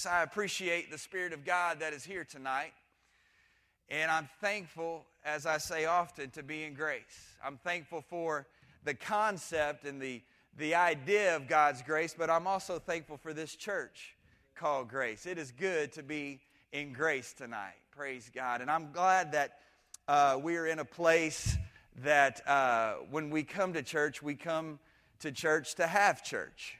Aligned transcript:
Jesus, 0.00 0.10
I 0.10 0.22
appreciate 0.22 0.90
the 0.90 0.96
Spirit 0.96 1.34
of 1.34 1.44
God 1.44 1.80
that 1.80 1.92
is 1.92 2.02
here 2.02 2.24
tonight. 2.24 2.72
And 3.90 4.10
I'm 4.10 4.30
thankful, 4.40 5.04
as 5.26 5.44
I 5.44 5.58
say 5.58 5.84
often, 5.84 6.30
to 6.30 6.42
be 6.42 6.62
in 6.62 6.72
grace. 6.72 7.36
I'm 7.44 7.58
thankful 7.58 8.02
for 8.08 8.46
the 8.84 8.94
concept 8.94 9.84
and 9.84 10.00
the, 10.00 10.22
the 10.56 10.74
idea 10.74 11.36
of 11.36 11.48
God's 11.48 11.82
grace, 11.82 12.14
but 12.16 12.30
I'm 12.30 12.46
also 12.46 12.78
thankful 12.78 13.18
for 13.18 13.34
this 13.34 13.54
church 13.54 14.16
called 14.54 14.88
Grace. 14.88 15.26
It 15.26 15.36
is 15.36 15.52
good 15.52 15.92
to 15.92 16.02
be 16.02 16.40
in 16.72 16.94
grace 16.94 17.34
tonight. 17.34 17.76
Praise 17.94 18.30
God. 18.34 18.62
And 18.62 18.70
I'm 18.70 18.92
glad 18.92 19.32
that 19.32 19.58
uh, 20.08 20.38
we're 20.42 20.68
in 20.68 20.78
a 20.78 20.84
place 20.86 21.58
that 22.02 22.40
uh, 22.48 22.94
when 23.10 23.28
we 23.28 23.42
come 23.42 23.74
to 23.74 23.82
church, 23.82 24.22
we 24.22 24.34
come 24.34 24.78
to 25.18 25.30
church 25.30 25.74
to 25.74 25.86
have 25.86 26.24
church. 26.24 26.78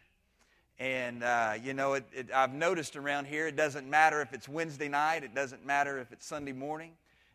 And, 0.81 1.23
uh, 1.23 1.53
you 1.63 1.75
know, 1.75 1.93
it, 1.93 2.05
it, 2.11 2.33
I've 2.35 2.55
noticed 2.55 2.97
around 2.97 3.27
here, 3.27 3.47
it 3.47 3.55
doesn't 3.55 3.87
matter 3.87 4.23
if 4.23 4.33
it's 4.33 4.49
Wednesday 4.49 4.89
night, 4.89 5.23
it 5.23 5.35
doesn't 5.35 5.65
matter 5.67 5.99
if 5.99 6.11
it's 6.11 6.27
Sunday 6.27 6.53
morning, 6.53 6.93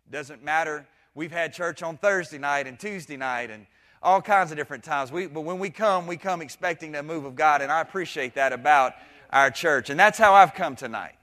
it 0.08 0.12
doesn't 0.12 0.44
matter. 0.44 0.88
We've 1.14 1.32
had 1.32 1.54
church 1.54 1.84
on 1.84 1.98
Thursday 1.98 2.40
night 2.40 2.66
and 2.66 2.80
Tuesday 2.80 3.18
night 3.18 3.52
and 3.52 3.68
all 4.02 4.20
kinds 4.20 4.50
of 4.50 4.58
different 4.58 4.84
times. 4.84 5.12
We, 5.12 5.28
but 5.28 5.42
when 5.42 5.60
we 5.60 5.70
come, 5.70 6.08
we 6.08 6.18
come 6.18 6.42
expecting 6.42 6.92
the 6.92 7.04
move 7.04 7.24
of 7.24 7.36
God, 7.36 7.62
and 7.62 7.72
I 7.72 7.82
appreciate 7.82 8.34
that 8.34 8.52
about 8.52 8.94
our 9.30 9.52
church. 9.52 9.92
And 9.92 10.00
that's 10.00 10.18
how 10.18 10.34
I've 10.34 10.56
come 10.56 10.76
tonight. 10.76 11.14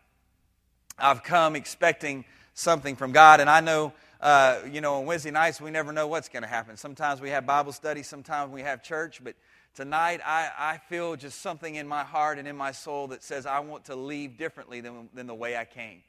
I've 0.96 1.24
come 1.24 1.56
expecting 1.56 2.24
something 2.54 2.94
from 2.94 3.10
God, 3.10 3.40
and 3.40 3.50
I 3.50 3.60
know. 3.60 3.92
Uh, 4.20 4.60
you 4.70 4.80
know, 4.80 4.94
on 4.94 5.06
Wednesday 5.06 5.32
nights, 5.32 5.60
we 5.60 5.72
never 5.72 5.92
know 5.92 6.06
what's 6.06 6.28
going 6.28 6.44
to 6.44 6.48
happen. 6.48 6.76
Sometimes 6.76 7.20
we 7.20 7.30
have 7.30 7.44
Bible 7.44 7.72
study, 7.72 8.04
sometimes 8.04 8.52
we 8.52 8.62
have 8.62 8.80
church, 8.80 9.20
but 9.24 9.34
Tonight, 9.74 10.20
I, 10.22 10.50
I 10.58 10.76
feel 10.76 11.16
just 11.16 11.40
something 11.40 11.76
in 11.76 11.88
my 11.88 12.04
heart 12.04 12.38
and 12.38 12.46
in 12.46 12.54
my 12.54 12.72
soul 12.72 13.06
that 13.06 13.22
says 13.22 13.46
I 13.46 13.60
want 13.60 13.86
to 13.86 13.96
leave 13.96 14.36
differently 14.36 14.82
than, 14.82 15.08
than 15.14 15.26
the 15.26 15.34
way 15.34 15.56
I 15.56 15.64
came. 15.64 16.02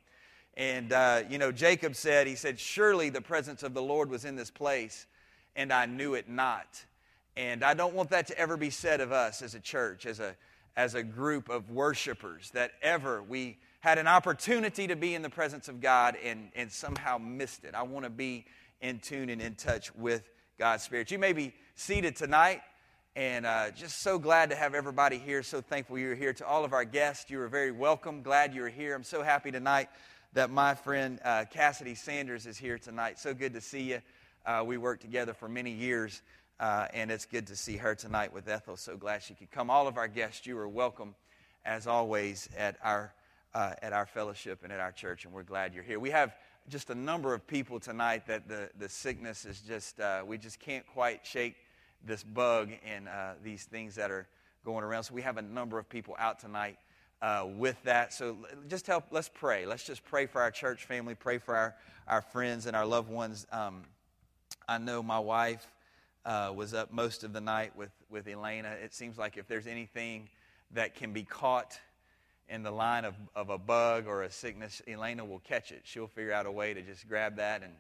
And, 0.57 0.91
uh, 0.91 1.23
you 1.29 1.37
know, 1.37 1.49
Jacob 1.53 1.95
said, 1.95 2.27
he 2.27 2.35
said, 2.35 2.59
Surely 2.59 3.09
the 3.09 3.21
presence 3.21 3.63
of 3.63 3.73
the 3.73 3.81
Lord 3.81 4.09
was 4.09 4.25
in 4.25 4.35
this 4.35 4.51
place, 4.51 5.07
and 5.55 5.71
I 5.71 5.85
knew 5.85 6.13
it 6.13 6.27
not. 6.27 6.83
And 7.37 7.63
I 7.63 7.73
don't 7.73 7.93
want 7.93 8.09
that 8.09 8.27
to 8.27 8.37
ever 8.37 8.57
be 8.57 8.69
said 8.69 8.99
of 8.99 9.13
us 9.13 9.41
as 9.41 9.55
a 9.55 9.61
church, 9.61 10.05
as 10.05 10.19
a, 10.19 10.35
as 10.75 10.93
a 10.93 11.01
group 11.01 11.47
of 11.47 11.71
worshipers, 11.71 12.51
that 12.51 12.71
ever 12.81 13.23
we 13.23 13.57
had 13.79 13.97
an 13.97 14.07
opportunity 14.07 14.87
to 14.87 14.97
be 14.97 15.15
in 15.15 15.21
the 15.21 15.29
presence 15.29 15.69
of 15.69 15.79
God 15.79 16.17
and, 16.21 16.49
and 16.53 16.69
somehow 16.69 17.17
missed 17.17 17.63
it. 17.63 17.75
I 17.75 17.83
want 17.83 18.03
to 18.03 18.09
be 18.09 18.43
in 18.81 18.99
tune 18.99 19.29
and 19.29 19.41
in 19.41 19.55
touch 19.55 19.95
with 19.95 20.29
God's 20.59 20.83
Spirit. 20.83 21.11
You 21.11 21.19
may 21.19 21.31
be 21.31 21.53
seated 21.75 22.17
tonight. 22.17 22.59
And 23.15 23.45
uh, 23.45 23.69
just 23.69 24.01
so 24.01 24.17
glad 24.17 24.49
to 24.49 24.55
have 24.55 24.73
everybody 24.73 25.19
here. 25.19 25.43
So 25.43 25.61
thankful 25.61 25.99
you're 25.99 26.15
here. 26.15 26.33
To 26.33 26.47
all 26.47 26.65
of 26.65 26.73
our 26.73 26.83
guests, 26.83 27.29
you 27.29 27.39
are 27.41 27.47
very 27.47 27.71
welcome. 27.71 28.23
Glad 28.23 28.55
you're 28.55 28.69
here. 28.69 28.95
I'm 28.95 29.03
so 29.03 29.21
happy 29.21 29.51
tonight 29.51 29.89
that 30.33 30.49
my 30.49 30.73
friend 30.73 31.19
uh, 31.23 31.45
Cassidy 31.51 31.93
Sanders 31.93 32.47
is 32.47 32.57
here 32.57 32.79
tonight. 32.79 33.19
So 33.19 33.35
good 33.35 33.53
to 33.53 33.61
see 33.61 33.81
you. 33.83 34.01
Uh, 34.47 34.63
we 34.65 34.79
worked 34.79 35.03
together 35.03 35.35
for 35.35 35.47
many 35.47 35.69
years, 35.69 36.23
uh, 36.59 36.87
and 36.91 37.11
it's 37.11 37.27
good 37.27 37.45
to 37.47 37.55
see 37.55 37.77
her 37.77 37.93
tonight 37.93 38.33
with 38.33 38.47
Ethel. 38.47 38.77
So 38.77 38.97
glad 38.97 39.21
she 39.21 39.35
could 39.35 39.51
come. 39.51 39.69
All 39.69 39.87
of 39.87 39.97
our 39.97 40.07
guests, 40.07 40.47
you 40.47 40.57
are 40.57 40.67
welcome, 40.67 41.13
as 41.65 41.85
always, 41.85 42.49
at 42.57 42.77
our 42.83 43.13
uh, 43.53 43.73
at 43.83 43.93
our 43.93 44.07
fellowship 44.07 44.61
and 44.63 44.73
at 44.73 44.79
our 44.79 44.91
church, 44.91 45.25
and 45.25 45.33
we're 45.35 45.43
glad 45.43 45.75
you're 45.75 45.83
here. 45.83 45.99
We 45.99 46.09
have 46.09 46.33
just 46.67 46.89
a 46.89 46.95
number 46.95 47.35
of 47.35 47.45
people 47.45 47.79
tonight 47.79 48.25
that 48.25 48.47
the 48.47 48.71
the 48.79 48.89
sickness 48.89 49.45
is 49.45 49.61
just 49.61 49.99
uh, 49.99 50.23
we 50.25 50.39
just 50.39 50.59
can't 50.59 50.87
quite 50.87 51.27
shake 51.27 51.57
this 52.03 52.23
bug 52.23 52.71
and 52.85 53.07
uh, 53.07 53.33
these 53.43 53.63
things 53.63 53.95
that 53.95 54.11
are 54.11 54.27
going 54.65 54.83
around. 54.83 55.03
So 55.03 55.13
we 55.13 55.21
have 55.21 55.37
a 55.37 55.41
number 55.41 55.79
of 55.79 55.87
people 55.89 56.15
out 56.19 56.39
tonight 56.39 56.77
uh, 57.21 57.47
with 57.55 57.81
that. 57.83 58.13
So 58.13 58.37
just 58.67 58.87
help, 58.87 59.05
let's 59.11 59.29
pray. 59.29 59.65
Let's 59.65 59.85
just 59.85 60.03
pray 60.05 60.25
for 60.25 60.41
our 60.41 60.51
church 60.51 60.85
family, 60.85 61.15
pray 61.15 61.37
for 61.37 61.55
our, 61.55 61.75
our 62.07 62.21
friends 62.21 62.65
and 62.65 62.75
our 62.75 62.85
loved 62.85 63.09
ones. 63.09 63.47
Um, 63.51 63.83
I 64.67 64.77
know 64.77 65.01
my 65.01 65.19
wife 65.19 65.65
uh, 66.25 66.51
was 66.55 66.73
up 66.73 66.91
most 66.91 67.23
of 67.23 67.33
the 67.33 67.41
night 67.41 67.75
with, 67.75 67.91
with 68.09 68.27
Elena. 68.27 68.69
It 68.83 68.93
seems 68.93 69.17
like 69.17 69.37
if 69.37 69.47
there's 69.47 69.67
anything 69.67 70.29
that 70.71 70.95
can 70.95 71.13
be 71.13 71.23
caught 71.23 71.79
in 72.49 72.63
the 72.63 72.71
line 72.71 73.05
of, 73.05 73.15
of 73.35 73.49
a 73.49 73.57
bug 73.57 74.05
or 74.07 74.23
a 74.23 74.31
sickness, 74.31 74.81
Elena 74.87 75.23
will 75.23 75.39
catch 75.39 75.71
it. 75.71 75.81
She'll 75.83 76.07
figure 76.07 76.33
out 76.33 76.45
a 76.45 76.51
way 76.51 76.73
to 76.73 76.81
just 76.81 77.07
grab 77.07 77.37
that 77.37 77.63
and 77.63 77.73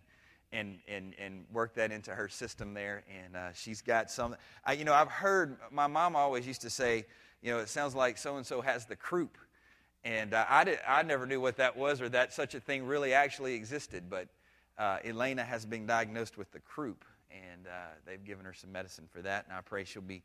and, 0.53 0.77
and, 0.87 1.15
and 1.19 1.45
work 1.51 1.73
that 1.73 1.91
into 1.91 2.11
her 2.11 2.29
system 2.29 2.73
there. 2.73 3.03
And 3.23 3.35
uh, 3.35 3.53
she's 3.53 3.81
got 3.81 4.09
some, 4.11 4.35
I, 4.63 4.73
you 4.73 4.85
know, 4.85 4.93
I've 4.93 5.09
heard, 5.09 5.57
my 5.71 5.87
mom 5.87 6.15
always 6.15 6.45
used 6.47 6.61
to 6.61 6.69
say, 6.69 7.05
you 7.41 7.51
know, 7.51 7.59
it 7.59 7.67
sounds 7.67 7.95
like 7.95 8.17
so 8.17 8.37
and 8.37 8.45
so 8.45 8.61
has 8.61 8.85
the 8.85 8.95
croup. 8.95 9.37
And 10.05 10.33
uh, 10.33 10.45
I, 10.47 10.63
did, 10.63 10.79
I 10.87 11.01
never 11.01 11.25
knew 11.25 11.41
what 11.41 11.57
that 11.57 11.75
was 11.75 12.01
or 12.01 12.09
that 12.09 12.33
such 12.33 12.55
a 12.55 12.59
thing 12.59 12.85
really 12.85 13.13
actually 13.13 13.55
existed. 13.55 14.09
But 14.09 14.27
uh, 14.77 14.99
Elena 15.03 15.43
has 15.43 15.65
been 15.65 15.85
diagnosed 15.85 16.37
with 16.37 16.51
the 16.51 16.59
croup, 16.59 17.03
and 17.31 17.67
uh, 17.67 17.71
they've 18.05 18.23
given 18.23 18.45
her 18.45 18.53
some 18.53 18.71
medicine 18.71 19.07
for 19.09 19.21
that. 19.21 19.45
And 19.47 19.57
I 19.57 19.61
pray 19.61 19.83
she'll 19.85 20.01
be 20.01 20.21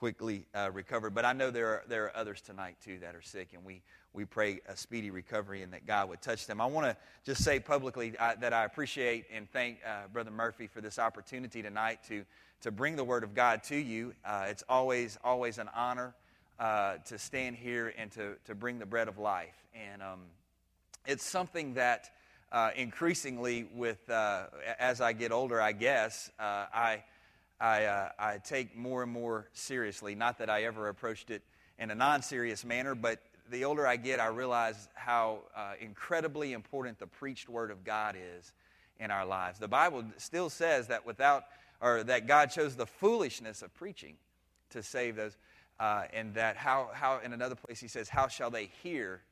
quickly 0.00 0.46
uh, 0.54 0.70
recovered. 0.72 1.14
But 1.14 1.26
I 1.26 1.34
know 1.34 1.50
there 1.50 1.66
are, 1.66 1.82
there 1.86 2.04
are 2.06 2.16
others 2.16 2.40
tonight, 2.40 2.76
too, 2.82 2.98
that 3.00 3.14
are 3.14 3.20
sick, 3.20 3.50
and 3.52 3.62
we, 3.66 3.82
we 4.14 4.24
pray 4.24 4.60
a 4.66 4.74
speedy 4.74 5.10
recovery 5.10 5.62
and 5.62 5.74
that 5.74 5.86
God 5.86 6.08
would 6.08 6.22
touch 6.22 6.46
them. 6.46 6.58
I 6.58 6.64
want 6.64 6.86
to 6.86 6.96
just 7.26 7.44
say 7.44 7.60
publicly 7.60 8.14
uh, 8.18 8.34
that 8.40 8.54
I 8.54 8.64
appreciate 8.64 9.26
and 9.30 9.46
thank 9.50 9.78
uh, 9.86 10.08
Brother 10.10 10.30
Murphy 10.30 10.66
for 10.66 10.80
this 10.80 10.98
opportunity 10.98 11.60
tonight 11.60 11.98
to, 12.08 12.24
to 12.62 12.70
bring 12.70 12.96
the 12.96 13.04
Word 13.04 13.24
of 13.24 13.34
God 13.34 13.62
to 13.64 13.76
you. 13.76 14.14
Uh, 14.24 14.46
it's 14.48 14.64
always, 14.70 15.18
always 15.22 15.58
an 15.58 15.68
honor 15.76 16.14
uh, 16.58 16.96
to 17.04 17.18
stand 17.18 17.56
here 17.56 17.92
and 17.98 18.10
to, 18.12 18.36
to 18.46 18.54
bring 18.54 18.78
the 18.78 18.86
bread 18.86 19.06
of 19.06 19.18
life. 19.18 19.66
And 19.74 20.00
um, 20.00 20.20
it's 21.06 21.24
something 21.24 21.74
that 21.74 22.08
uh, 22.50 22.70
increasingly, 22.74 23.68
with 23.74 24.08
as 24.08 25.02
I 25.02 25.12
get 25.12 25.30
older, 25.30 25.60
I 25.60 25.72
guess, 25.72 26.30
I, 26.40 27.04
I, 27.60 28.10
I 28.18 28.38
take 28.38 28.76
more 28.76 29.02
and 29.02 29.12
more 29.12 29.48
seriously. 29.52 30.14
Not 30.14 30.38
that 30.38 30.48
I 30.48 30.64
ever 30.64 30.88
approached 30.88 31.30
it 31.30 31.42
in 31.78 31.90
a 31.90 31.94
non 31.94 32.22
serious 32.22 32.64
manner, 32.64 32.94
but 32.94 33.20
the 33.50 33.64
older 33.64 33.86
I 33.86 33.96
get, 33.96 34.20
I 34.20 34.28
realize 34.28 34.88
how 34.94 35.40
uh, 35.56 35.72
incredibly 35.80 36.52
important 36.52 36.98
the 36.98 37.06
preached 37.06 37.48
word 37.48 37.70
of 37.70 37.84
God 37.84 38.16
is 38.16 38.52
in 38.98 39.10
our 39.10 39.26
lives. 39.26 39.58
The 39.58 39.68
Bible 39.68 40.04
still 40.18 40.50
says 40.50 40.86
that 40.88 41.04
without, 41.04 41.44
or 41.80 42.04
that 42.04 42.26
God 42.26 42.46
chose 42.50 42.76
the 42.76 42.86
foolishness 42.86 43.62
of 43.62 43.74
preaching 43.74 44.14
to 44.70 44.82
save 44.82 45.16
those, 45.16 45.36
uh, 45.80 46.04
and 46.12 46.34
that 46.34 46.56
how, 46.56 46.90
how, 46.92 47.20
in 47.24 47.32
another 47.32 47.54
place 47.54 47.80
he 47.80 47.88
says, 47.88 48.08
how 48.08 48.28
shall 48.28 48.50
they 48.50 48.70
hear 48.82 49.22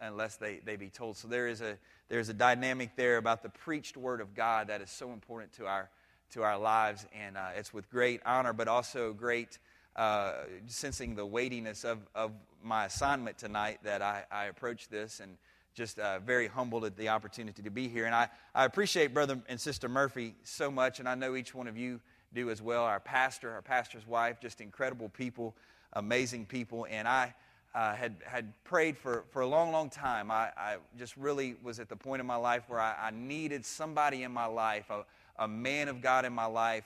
unless 0.00 0.36
they, 0.36 0.60
they 0.64 0.76
be 0.76 0.88
told? 0.88 1.16
So 1.16 1.28
there 1.28 1.46
is 1.46 1.60
a, 1.60 1.78
there's 2.08 2.28
a 2.28 2.34
dynamic 2.34 2.96
there 2.96 3.18
about 3.18 3.42
the 3.42 3.50
preached 3.50 3.96
word 3.96 4.20
of 4.20 4.34
God 4.34 4.68
that 4.68 4.80
is 4.80 4.90
so 4.90 5.12
important 5.12 5.52
to 5.54 5.66
our, 5.66 5.90
to 6.30 6.42
our 6.42 6.58
lives, 6.58 7.06
and 7.12 7.36
uh, 7.36 7.48
it's 7.56 7.72
with 7.72 7.90
great 7.90 8.20
honor, 8.24 8.52
but 8.52 8.68
also 8.68 9.12
great 9.12 9.58
uh, 9.96 10.32
sensing 10.66 11.14
the 11.14 11.26
weightiness 11.26 11.84
of, 11.84 11.98
of 12.14 12.32
my 12.62 12.84
assignment 12.84 13.38
tonight 13.38 13.78
that 13.82 14.02
I, 14.02 14.24
I 14.30 14.44
approach 14.44 14.88
this 14.88 15.20
and 15.20 15.36
just 15.74 15.98
uh, 15.98 16.18
very 16.20 16.48
humbled 16.48 16.84
at 16.84 16.96
the 16.96 17.08
opportunity 17.08 17.62
to 17.62 17.70
be 17.70 17.88
here. 17.88 18.06
And 18.06 18.14
I, 18.14 18.28
I 18.54 18.64
appreciate 18.64 19.14
Brother 19.14 19.40
and 19.48 19.60
Sister 19.60 19.88
Murphy 19.88 20.34
so 20.42 20.70
much, 20.70 20.98
and 20.98 21.08
I 21.08 21.14
know 21.14 21.36
each 21.36 21.54
one 21.54 21.68
of 21.68 21.76
you 21.76 22.00
do 22.34 22.50
as 22.50 22.60
well. 22.60 22.84
Our 22.84 23.00
pastor, 23.00 23.50
our 23.52 23.62
pastor's 23.62 24.06
wife, 24.06 24.40
just 24.40 24.60
incredible 24.60 25.08
people, 25.08 25.54
amazing 25.94 26.46
people. 26.46 26.86
And 26.90 27.06
I 27.08 27.34
uh, 27.74 27.94
had, 27.94 28.16
had 28.24 28.52
prayed 28.64 28.98
for, 28.98 29.24
for 29.30 29.42
a 29.42 29.46
long, 29.46 29.72
long 29.72 29.88
time. 29.88 30.30
I, 30.30 30.50
I 30.56 30.76
just 30.98 31.16
really 31.16 31.54
was 31.62 31.80
at 31.80 31.88
the 31.88 31.96
point 31.96 32.20
in 32.20 32.26
my 32.26 32.36
life 32.36 32.64
where 32.68 32.80
I, 32.80 32.94
I 33.00 33.10
needed 33.10 33.64
somebody 33.64 34.24
in 34.24 34.32
my 34.32 34.46
life, 34.46 34.90
a, 34.90 35.04
a 35.38 35.48
man 35.48 35.88
of 35.88 36.00
God 36.00 36.24
in 36.24 36.32
my 36.32 36.46
life 36.46 36.84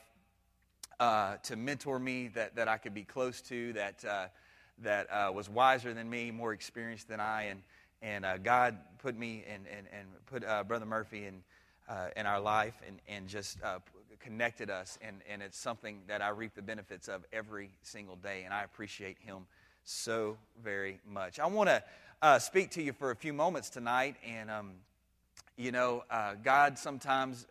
uh, 1.01 1.37
to 1.43 1.57
mentor 1.57 1.99
me, 1.99 2.29
that, 2.29 2.55
that 2.55 2.69
I 2.69 2.77
could 2.77 2.95
be 2.95 3.03
close 3.03 3.41
to, 3.43 3.73
that, 3.73 4.05
uh, 4.05 4.27
that 4.79 5.11
uh, 5.11 5.33
was 5.33 5.49
wiser 5.49 5.93
than 5.95 6.09
me, 6.09 6.31
more 6.31 6.53
experienced 6.53 7.09
than 7.09 7.19
I. 7.19 7.45
And, 7.45 7.63
and 8.03 8.25
uh, 8.25 8.39
God 8.39 8.77
put 8.99 9.19
me 9.19 9.45
and, 9.53 9.65
and, 9.67 9.87
and 9.93 10.09
put 10.27 10.45
uh, 10.45 10.65
Brother 10.65 10.87
Murphy 10.87 11.25
in, 11.27 11.43
in 12.17 12.27
our 12.27 12.41
life 12.41 12.75
and, 12.87 13.01
and 13.09 13.27
just 13.27 13.59
connected 14.21 14.71
us. 14.71 14.99
And, 15.03 15.23
and 15.29 15.43
it's 15.43 15.59
something 15.59 16.03
that 16.07 16.23
I 16.23 16.29
reap 16.29 16.55
the 16.55 16.63
benefits 16.63 17.09
of 17.09 17.25
every 17.33 17.71
single 17.83 18.17
day. 18.17 18.43
And 18.45 18.55
I 18.55 18.63
appreciate 18.63 19.17
him 19.19 19.47
so 19.85 20.37
very 20.63 21.01
much. 21.05 21.41
I 21.41 21.47
want 21.47 21.69
to 21.69 22.41
speak 22.41 22.71
to 22.73 22.83
you 22.83 22.93
for 22.93 23.11
a 23.11 23.17
few 23.17 23.33
moments 23.33 23.71
tonight. 23.71 24.17
And, 24.25 24.51
um, 24.51 24.73
you 25.57 25.73
know, 25.73 26.05
God 26.45 26.79
sometimes 26.79 27.47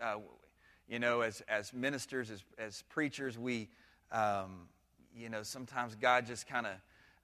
you 0.92 1.00
know, 1.00 1.22
as, 1.22 1.42
as 1.48 1.74
ministers, 1.74 2.30
as, 2.30 2.44
as 2.58 2.84
preachers, 2.90 3.40
we, 3.40 3.70
um, 4.12 4.68
you 5.16 5.30
know, 5.30 5.42
sometimes 5.42 5.96
God 5.96 6.28
just 6.28 6.50
kind 6.50 6.68
of 6.68 6.74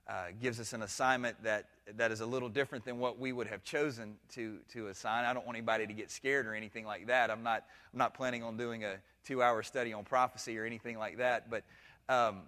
uh, 0.08 0.28
gives 0.42 0.62
us 0.62 0.72
an 0.72 0.84
assignment 0.84 1.44
that, 1.44 1.66
that 1.98 2.14
is 2.14 2.22
a 2.22 2.26
little 2.26 2.48
different 2.48 2.86
than 2.86 2.98
what 2.98 3.20
we 3.20 3.34
would 3.34 3.48
have 3.48 3.66
chosen 3.66 4.16
to, 4.30 4.60
to 4.72 4.88
assign. 4.88 5.26
I 5.26 5.34
don't 5.34 5.46
want 5.46 5.58
anybody 5.58 5.86
to 5.86 5.92
get 5.92 6.10
scared 6.10 6.48
or 6.48 6.56
anything 6.56 6.86
like 6.86 7.08
that. 7.08 7.30
I'm 7.30 7.44
not, 7.44 7.66
I'm 7.92 8.00
not 8.00 8.14
planning 8.14 8.42
on 8.42 8.56
doing 8.56 8.86
a 8.86 8.96
two 9.26 9.44
hour 9.44 9.62
study 9.64 9.92
on 9.92 10.06
prophecy 10.06 10.58
or 10.58 10.64
anything 10.64 10.98
like 10.98 11.18
that. 11.18 11.50
But 11.50 11.64
um, 12.08 12.44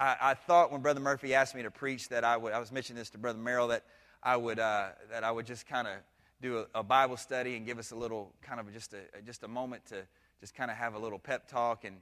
I, 0.00 0.16
I, 0.20 0.34
thought 0.34 0.72
when 0.72 0.80
Brother 0.80 0.98
Murphy 0.98 1.34
asked 1.34 1.54
me 1.54 1.62
to 1.62 1.70
preach 1.70 2.08
that 2.08 2.24
I 2.24 2.36
would, 2.36 2.52
I 2.52 2.58
was 2.58 2.72
mentioning 2.72 2.98
this 2.98 3.10
to 3.10 3.18
Brother 3.18 3.38
Merrill, 3.38 3.68
that 3.68 3.84
I 4.24 4.36
would 4.36 4.58
uh, 4.58 4.88
that 5.12 5.22
I 5.22 5.30
would 5.30 5.46
just 5.46 5.68
kind 5.68 5.86
of 5.86 5.94
do 6.42 6.66
a, 6.74 6.80
a, 6.80 6.82
Bible 6.82 7.16
study 7.16 7.56
and 7.56 7.64
give 7.64 7.78
us 7.78 7.92
a 7.92 7.96
little 7.96 8.32
kind 8.42 8.58
of 8.58 8.72
just 8.72 8.92
a 8.92 9.22
just 9.24 9.44
a 9.44 9.48
moment 9.48 9.86
to 9.86 10.02
just 10.44 10.54
kind 10.54 10.70
of 10.70 10.76
have 10.76 10.92
a 10.94 10.98
little 10.98 11.18
pep 11.18 11.48
talk 11.48 11.86
and 11.86 11.96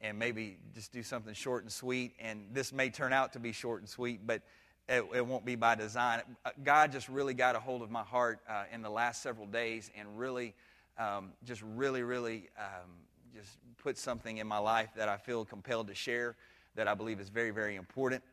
and 0.00 0.18
maybe 0.18 0.56
just 0.74 0.90
do 0.90 1.00
something 1.00 1.32
short 1.32 1.62
and 1.62 1.70
sweet. 1.70 2.12
And 2.18 2.46
this 2.52 2.72
may 2.72 2.90
turn 2.90 3.12
out 3.12 3.34
to 3.34 3.38
be 3.38 3.52
short 3.52 3.82
and 3.82 3.88
sweet, 3.88 4.26
but 4.26 4.42
it, 4.88 5.04
it 5.14 5.24
won't 5.24 5.44
be 5.44 5.54
by 5.54 5.76
design. 5.76 6.22
Uh, 6.44 6.50
God 6.64 6.90
just 6.90 7.08
really 7.08 7.34
got 7.34 7.54
a 7.54 7.60
hold 7.60 7.82
of 7.82 7.90
my 7.92 8.02
heart 8.02 8.40
uh, 8.48 8.64
in 8.72 8.82
the 8.82 8.90
last 8.90 9.22
several 9.22 9.46
days 9.46 9.92
and 9.96 10.18
really, 10.18 10.54
um, 10.98 11.30
just 11.44 11.62
really, 11.62 12.02
really 12.02 12.48
um, 12.58 12.90
just 13.32 13.58
put 13.78 13.96
something 13.96 14.38
in 14.38 14.48
my 14.48 14.58
life 14.58 14.88
that 14.96 15.08
I 15.08 15.16
feel 15.16 15.44
compelled 15.44 15.86
to 15.86 15.94
share 15.94 16.34
that 16.74 16.88
I 16.88 16.94
believe 16.94 17.20
is 17.20 17.28
very, 17.28 17.52
very 17.52 17.76
important. 17.76 18.24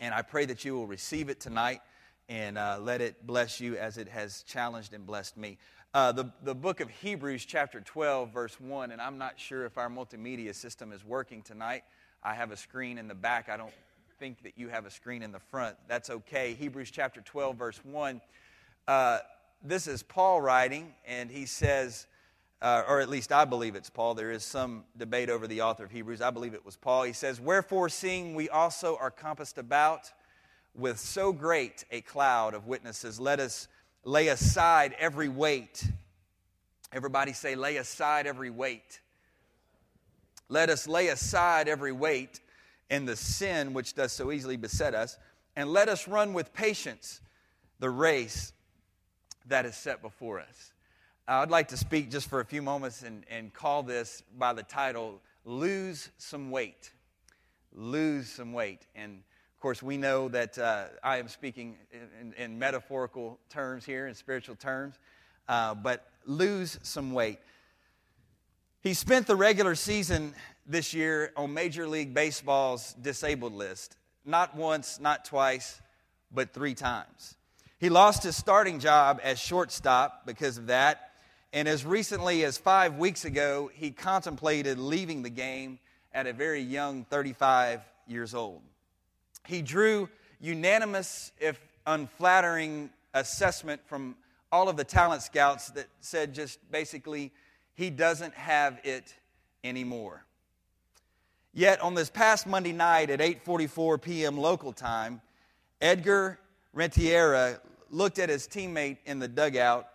And 0.00 0.12
I 0.12 0.22
pray 0.22 0.46
that 0.46 0.64
you 0.64 0.74
will 0.74 0.88
receive 0.88 1.28
it 1.28 1.38
tonight 1.38 1.80
and 2.28 2.58
uh, 2.58 2.78
let 2.80 3.00
it 3.00 3.24
bless 3.24 3.60
you 3.60 3.76
as 3.76 3.96
it 3.98 4.08
has 4.08 4.42
challenged 4.42 4.94
and 4.94 5.06
blessed 5.06 5.36
me. 5.36 5.58
Uh, 5.92 6.12
the, 6.12 6.30
the 6.44 6.54
book 6.54 6.78
of 6.78 6.88
Hebrews, 6.88 7.44
chapter 7.44 7.80
12, 7.80 8.32
verse 8.32 8.60
1, 8.60 8.92
and 8.92 9.02
I'm 9.02 9.18
not 9.18 9.40
sure 9.40 9.64
if 9.64 9.76
our 9.76 9.88
multimedia 9.88 10.54
system 10.54 10.92
is 10.92 11.04
working 11.04 11.42
tonight. 11.42 11.82
I 12.22 12.34
have 12.34 12.52
a 12.52 12.56
screen 12.56 12.96
in 12.96 13.08
the 13.08 13.14
back. 13.16 13.48
I 13.48 13.56
don't 13.56 13.72
think 14.20 14.40
that 14.44 14.52
you 14.56 14.68
have 14.68 14.86
a 14.86 14.90
screen 14.90 15.20
in 15.20 15.32
the 15.32 15.40
front. 15.40 15.74
That's 15.88 16.08
okay. 16.08 16.54
Hebrews 16.54 16.92
chapter 16.92 17.20
12, 17.22 17.56
verse 17.56 17.80
1. 17.82 18.20
Uh, 18.86 19.18
this 19.64 19.88
is 19.88 20.04
Paul 20.04 20.40
writing, 20.40 20.94
and 21.08 21.28
he 21.28 21.44
says, 21.44 22.06
uh, 22.62 22.84
or 22.86 23.00
at 23.00 23.08
least 23.08 23.32
I 23.32 23.44
believe 23.44 23.74
it's 23.74 23.90
Paul. 23.90 24.14
There 24.14 24.30
is 24.30 24.44
some 24.44 24.84
debate 24.96 25.28
over 25.28 25.48
the 25.48 25.62
author 25.62 25.82
of 25.86 25.90
Hebrews. 25.90 26.20
I 26.20 26.30
believe 26.30 26.54
it 26.54 26.64
was 26.64 26.76
Paul. 26.76 27.02
He 27.02 27.12
says, 27.12 27.40
Wherefore, 27.40 27.88
seeing 27.88 28.36
we 28.36 28.48
also 28.48 28.96
are 29.00 29.10
compassed 29.10 29.58
about 29.58 30.12
with 30.72 31.00
so 31.00 31.32
great 31.32 31.84
a 31.90 32.00
cloud 32.02 32.54
of 32.54 32.68
witnesses, 32.68 33.18
let 33.18 33.40
us 33.40 33.66
lay 34.04 34.28
aside 34.28 34.94
every 34.98 35.28
weight. 35.28 35.84
Everybody 36.92 37.32
say, 37.32 37.54
lay 37.54 37.76
aside 37.76 38.26
every 38.26 38.50
weight. 38.50 39.00
Let 40.48 40.70
us 40.70 40.88
lay 40.88 41.08
aside 41.08 41.68
every 41.68 41.92
weight 41.92 42.40
and 42.90 43.06
the 43.08 43.16
sin 43.16 43.72
which 43.72 43.94
does 43.94 44.12
so 44.12 44.32
easily 44.32 44.56
beset 44.56 44.94
us, 44.94 45.16
and 45.54 45.72
let 45.72 45.88
us 45.88 46.08
run 46.08 46.34
with 46.34 46.52
patience 46.52 47.20
the 47.78 47.88
race 47.88 48.52
that 49.46 49.64
is 49.64 49.76
set 49.76 50.02
before 50.02 50.40
us. 50.40 50.72
I'd 51.28 51.50
like 51.50 51.68
to 51.68 51.76
speak 51.76 52.10
just 52.10 52.28
for 52.28 52.40
a 52.40 52.44
few 52.44 52.60
moments 52.60 53.02
and, 53.02 53.24
and 53.30 53.54
call 53.54 53.84
this 53.84 54.24
by 54.36 54.52
the 54.52 54.64
title 54.64 55.20
Lose 55.44 56.10
Some 56.18 56.50
Weight. 56.50 56.90
Lose 57.72 58.28
Some 58.28 58.52
Weight. 58.52 58.80
And 58.96 59.22
of 59.60 59.62
course, 59.62 59.82
we 59.82 59.98
know 59.98 60.30
that 60.30 60.56
uh, 60.56 60.84
I 61.04 61.18
am 61.18 61.28
speaking 61.28 61.76
in, 61.92 62.32
in, 62.42 62.58
metaphorical 62.58 63.38
terms 63.50 63.84
here, 63.84 64.06
in 64.06 64.14
spiritual 64.14 64.54
terms, 64.54 64.98
uh, 65.50 65.74
but 65.74 66.06
lose 66.24 66.78
some 66.82 67.12
weight. 67.12 67.40
He 68.80 68.94
spent 68.94 69.26
the 69.26 69.36
regular 69.36 69.74
season 69.74 70.32
this 70.66 70.94
year 70.94 71.30
on 71.36 71.52
Major 71.52 71.86
League 71.86 72.14
Baseball's 72.14 72.94
disabled 73.02 73.52
list. 73.52 73.98
Not 74.24 74.56
once, 74.56 74.98
not 74.98 75.26
twice, 75.26 75.82
but 76.32 76.54
three 76.54 76.74
times. 76.74 77.36
He 77.76 77.90
lost 77.90 78.22
his 78.22 78.36
starting 78.36 78.80
job 78.80 79.20
as 79.22 79.38
shortstop 79.38 80.24
because 80.24 80.56
of 80.56 80.68
that. 80.68 81.10
And 81.52 81.68
as 81.68 81.84
recently 81.84 82.44
as 82.44 82.56
five 82.56 82.96
weeks 82.96 83.26
ago, 83.26 83.70
he 83.74 83.90
contemplated 83.90 84.78
leaving 84.78 85.22
the 85.22 85.28
game 85.28 85.80
at 86.14 86.26
a 86.26 86.32
very 86.32 86.62
young 86.62 87.04
35 87.04 87.82
years 88.06 88.34
old. 88.34 88.62
He 89.50 89.62
drew 89.62 90.08
unanimous, 90.40 91.32
if 91.40 91.60
unflattering, 91.84 92.88
assessment 93.14 93.80
from 93.84 94.14
all 94.52 94.68
of 94.68 94.76
the 94.76 94.84
talent 94.84 95.22
scouts 95.22 95.70
that 95.72 95.88
said 96.00 96.32
just 96.32 96.58
basically, 96.70 97.32
he 97.74 97.90
doesn't 97.90 98.32
have 98.34 98.78
it 98.84 99.12
anymore. 99.64 100.24
Yet 101.52 101.80
on 101.80 101.96
this 101.96 102.10
past 102.10 102.46
Monday 102.46 102.70
night 102.70 103.10
at 103.10 103.18
8:44 103.18 104.00
p.m. 104.00 104.38
local 104.38 104.72
time, 104.72 105.20
Edgar 105.80 106.38
Renteria 106.72 107.58
looked 107.90 108.20
at 108.20 108.28
his 108.28 108.46
teammate 108.46 108.98
in 109.04 109.18
the 109.18 109.26
dugout 109.26 109.88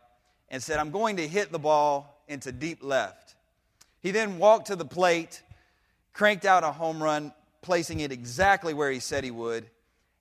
and 0.50 0.62
said, 0.62 0.80
I'm 0.80 0.92
going 0.92 1.16
to 1.16 1.26
hit 1.26 1.54
the 1.54 1.60
ball 1.60 2.22
into 2.28 2.52
deep 2.52 2.84
left. 2.84 3.36
He 4.02 4.12
then 4.12 4.38
walked 4.38 4.68
to 4.68 4.76
the 4.76 4.84
plate, 4.84 5.44
cranked 6.12 6.44
out 6.44 6.66
a 6.66 6.74
home 6.74 7.02
run, 7.02 7.32
placing 7.66 8.00
it 8.00 8.12
exactly 8.12 8.76
where 8.76 8.92
he 8.92 9.00
said 9.00 9.24
he 9.24 9.32
would, 9.32 9.66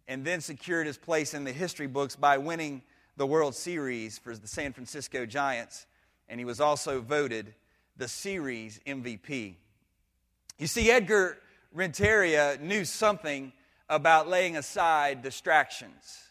and 0.09 0.25
then 0.25 0.41
secured 0.41 0.87
his 0.87 0.97
place 0.97 1.35
in 1.35 1.45
the 1.45 1.53
history 1.53 1.87
books 1.87 2.17
by 2.17 2.39
winning 2.39 2.81
the 3.19 3.27
World 3.27 3.55
Series 3.55 4.19
for 4.19 4.35
the 4.35 4.49
San 4.49 4.73
Francisco 4.73 5.27
Giants. 5.27 5.87
And 6.27 6.41
he 6.41 6.47
was 6.47 6.59
also 6.59 7.03
voted 7.03 7.55
the 7.99 8.09
series 8.09 8.81
MVP. 8.87 9.57
You 10.59 10.67
see, 10.67 10.91
Edgar 10.91 11.37
Renteria 11.73 12.57
knew 12.63 12.87
something 12.87 13.53
about 13.91 14.27
laying 14.27 14.57
aside 14.57 15.23
distractions. 15.23 16.23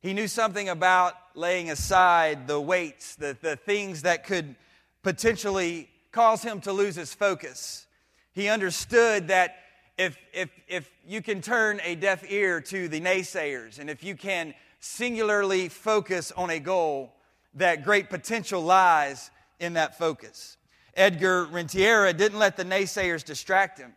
He 0.00 0.14
knew 0.14 0.28
something 0.28 0.68
about 0.68 1.14
laying 1.34 1.70
aside 1.70 2.46
the 2.46 2.60
weights, 2.60 3.16
the, 3.16 3.36
the 3.40 3.56
things 3.56 4.02
that 4.02 4.24
could 4.24 4.54
potentially 5.02 5.88
cause 6.12 6.42
him 6.42 6.60
to 6.60 6.72
lose 6.72 6.94
his 6.94 7.12
focus. 7.12 7.86
He 8.32 8.48
understood 8.48 9.28
that 9.28 9.56
if, 9.96 10.16
if, 10.32 10.50
if 10.68 10.90
you 11.06 11.22
can 11.22 11.40
turn 11.40 11.80
a 11.84 11.94
deaf 11.94 12.24
ear 12.30 12.60
to 12.60 12.88
the 12.88 13.00
naysayers 13.00 13.78
and 13.78 13.88
if 13.88 14.02
you 14.02 14.16
can 14.16 14.54
singularly 14.80 15.68
focus 15.68 16.32
on 16.36 16.50
a 16.50 16.58
goal, 16.58 17.14
that 17.54 17.84
great 17.84 18.10
potential 18.10 18.60
lies 18.60 19.30
in 19.60 19.74
that 19.74 19.96
focus. 19.96 20.56
Edgar 20.96 21.46
Renteria 21.46 22.12
didn't 22.12 22.38
let 22.38 22.56
the 22.56 22.64
naysayers 22.64 23.24
distract 23.24 23.78
him. 23.78 23.92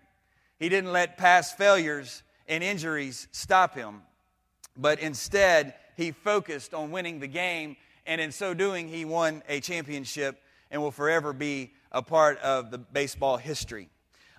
He 0.59 0.69
didn't 0.69 0.91
let 0.91 1.17
past 1.17 1.57
failures 1.57 2.23
and 2.47 2.63
injuries 2.63 3.27
stop 3.31 3.75
him, 3.75 4.01
but 4.75 4.99
instead, 4.99 5.73
he 5.95 6.11
focused 6.11 6.73
on 6.73 6.91
winning 6.91 7.19
the 7.19 7.27
game, 7.27 7.75
and 8.05 8.21
in 8.21 8.31
so 8.31 8.53
doing, 8.53 8.87
he 8.87 9.03
won 9.03 9.43
a 9.49 9.59
championship 9.59 10.41
and 10.71 10.81
will 10.81 10.91
forever 10.91 11.33
be 11.33 11.73
a 11.91 12.01
part 12.01 12.39
of 12.39 12.71
the 12.71 12.77
baseball 12.77 13.37
history. 13.37 13.89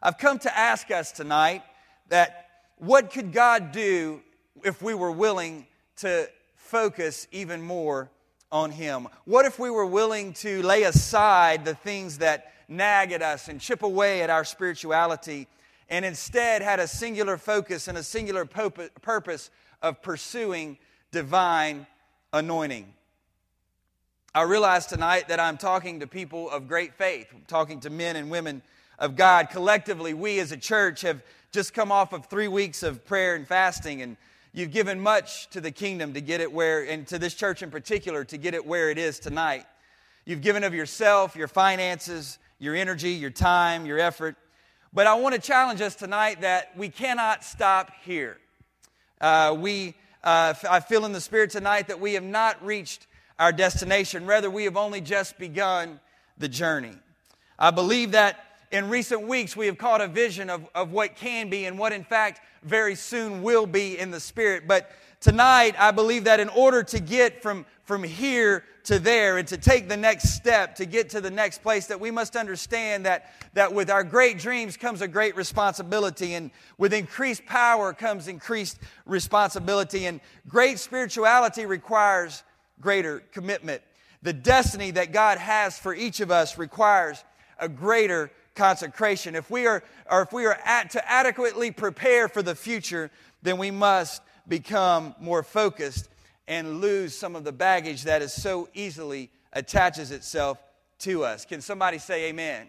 I've 0.02 0.18
come 0.18 0.38
to 0.40 0.58
ask 0.58 0.90
us 0.90 1.10
tonight 1.10 1.62
that 2.08 2.46
what 2.76 3.10
could 3.10 3.32
God 3.32 3.72
do 3.72 4.20
if 4.64 4.80
we 4.80 4.94
were 4.94 5.10
willing 5.10 5.66
to 5.96 6.28
focus 6.54 7.26
even 7.32 7.60
more 7.62 8.10
on 8.52 8.70
Him? 8.70 9.08
What 9.24 9.44
if 9.44 9.58
we 9.58 9.70
were 9.70 9.86
willing 9.86 10.32
to 10.34 10.62
lay 10.62 10.84
aside 10.84 11.64
the 11.64 11.74
things 11.74 12.18
that 12.18 12.52
nag 12.68 13.12
at 13.12 13.22
us 13.22 13.48
and 13.48 13.60
chip 13.60 13.82
away 13.82 14.22
at 14.22 14.30
our 14.30 14.44
spirituality 14.44 15.48
and 15.88 16.04
instead 16.04 16.62
had 16.62 16.78
a 16.78 16.86
singular 16.86 17.36
focus 17.36 17.88
and 17.88 17.98
a 17.98 18.02
singular 18.02 18.44
purpose 18.44 19.50
of 19.82 20.02
pursuing 20.02 20.78
divine 21.10 21.86
anointing. 22.32 22.92
I 24.34 24.42
realize 24.42 24.86
tonight 24.86 25.28
that 25.28 25.40
I'm 25.40 25.56
talking 25.56 26.00
to 26.00 26.06
people 26.06 26.50
of 26.50 26.68
great 26.68 26.94
faith, 26.94 27.28
I'm 27.34 27.44
talking 27.48 27.80
to 27.80 27.90
men 27.90 28.16
and 28.16 28.30
women 28.30 28.62
of 28.98 29.16
God. 29.16 29.50
Collectively, 29.50 30.14
we 30.14 30.40
as 30.40 30.52
a 30.52 30.56
church 30.56 31.02
have 31.02 31.22
just 31.52 31.72
come 31.72 31.92
off 31.92 32.12
of 32.12 32.26
three 32.26 32.48
weeks 32.48 32.82
of 32.82 33.04
prayer 33.04 33.34
and 33.34 33.46
fasting, 33.46 34.02
and 34.02 34.16
you've 34.52 34.72
given 34.72 35.00
much 35.00 35.48
to 35.50 35.60
the 35.60 35.70
kingdom 35.70 36.14
to 36.14 36.20
get 36.20 36.40
it 36.40 36.52
where, 36.52 36.82
and 36.82 37.06
to 37.06 37.18
this 37.18 37.34
church 37.34 37.62
in 37.62 37.70
particular, 37.70 38.24
to 38.24 38.36
get 38.36 38.54
it 38.54 38.66
where 38.66 38.90
it 38.90 38.98
is 38.98 39.18
tonight. 39.18 39.64
You've 40.24 40.42
given 40.42 40.64
of 40.64 40.74
yourself, 40.74 41.36
your 41.36 41.48
finances, 41.48 42.38
your 42.58 42.74
energy, 42.74 43.10
your 43.10 43.30
time, 43.30 43.86
your 43.86 43.98
effort. 43.98 44.36
But 44.92 45.06
I 45.06 45.14
want 45.14 45.34
to 45.34 45.40
challenge 45.40 45.80
us 45.80 45.94
tonight 45.94 46.40
that 46.40 46.76
we 46.76 46.88
cannot 46.88 47.44
stop 47.44 47.92
here. 48.02 48.38
Uh, 49.20 49.56
we 49.58 49.94
uh, 50.24 50.52
I 50.68 50.80
feel 50.80 51.04
in 51.04 51.12
the 51.12 51.20
Spirit 51.20 51.50
tonight 51.50 51.88
that 51.88 52.00
we 52.00 52.14
have 52.14 52.24
not 52.24 52.62
reached 52.64 53.06
our 53.38 53.52
destination. 53.52 54.26
Rather, 54.26 54.50
we 54.50 54.64
have 54.64 54.76
only 54.76 55.00
just 55.00 55.38
begun 55.38 56.00
the 56.38 56.48
journey. 56.48 56.94
I 57.58 57.70
believe 57.70 58.12
that 58.12 58.47
in 58.70 58.88
recent 58.88 59.22
weeks 59.26 59.56
we 59.56 59.66
have 59.66 59.78
caught 59.78 60.00
a 60.00 60.08
vision 60.08 60.50
of, 60.50 60.66
of 60.74 60.92
what 60.92 61.16
can 61.16 61.48
be 61.48 61.64
and 61.64 61.78
what, 61.78 61.92
in 61.92 62.04
fact, 62.04 62.40
very 62.62 62.94
soon 62.94 63.42
will 63.42 63.66
be 63.66 63.98
in 63.98 64.10
the 64.10 64.20
Spirit. 64.20 64.66
But 64.66 64.90
tonight, 65.20 65.74
I 65.78 65.90
believe 65.90 66.24
that 66.24 66.40
in 66.40 66.48
order 66.50 66.82
to 66.84 67.00
get 67.00 67.42
from, 67.42 67.64
from 67.84 68.02
here 68.02 68.64
to 68.84 68.98
there 68.98 69.38
and 69.38 69.46
to 69.48 69.58
take 69.58 69.88
the 69.88 69.96
next 69.96 70.30
step 70.30 70.74
to 70.76 70.86
get 70.86 71.10
to 71.10 71.20
the 71.20 71.30
next 71.30 71.62
place 71.62 71.86
that 71.86 72.00
we 72.00 72.10
must 72.10 72.36
understand 72.36 73.04
that, 73.06 73.32
that 73.52 73.72
with 73.72 73.90
our 73.90 74.02
great 74.02 74.38
dreams 74.38 74.76
comes 74.76 75.02
a 75.02 75.08
great 75.08 75.36
responsibility 75.36 76.34
and 76.34 76.50
with 76.78 76.94
increased 76.94 77.44
power 77.44 77.92
comes 77.92 78.28
increased 78.28 78.78
responsibility 79.04 80.06
and 80.06 80.20
great 80.46 80.78
spirituality 80.78 81.66
requires 81.66 82.42
greater 82.80 83.20
commitment 83.30 83.82
the 84.22 84.32
destiny 84.32 84.90
that 84.90 85.12
god 85.12 85.36
has 85.36 85.78
for 85.78 85.94
each 85.94 86.20
of 86.20 86.30
us 86.30 86.56
requires 86.56 87.24
a 87.58 87.68
greater 87.68 88.30
consecration 88.58 89.36
if 89.36 89.50
we 89.50 89.66
are 89.66 89.84
or 90.10 90.22
if 90.22 90.32
we 90.32 90.44
are 90.44 90.58
at, 90.64 90.90
to 90.90 91.10
adequately 91.10 91.70
prepare 91.70 92.28
for 92.28 92.42
the 92.42 92.54
future 92.54 93.08
then 93.40 93.56
we 93.56 93.70
must 93.70 94.20
become 94.48 95.14
more 95.20 95.44
focused 95.44 96.08
and 96.48 96.80
lose 96.80 97.16
some 97.16 97.36
of 97.36 97.44
the 97.44 97.52
baggage 97.52 98.02
that 98.02 98.20
is 98.20 98.32
so 98.32 98.68
easily 98.74 99.30
attaches 99.52 100.10
itself 100.10 100.58
to 100.98 101.22
us. 101.22 101.44
Can 101.44 101.60
somebody 101.60 101.98
say 101.98 102.30
amen? 102.30 102.68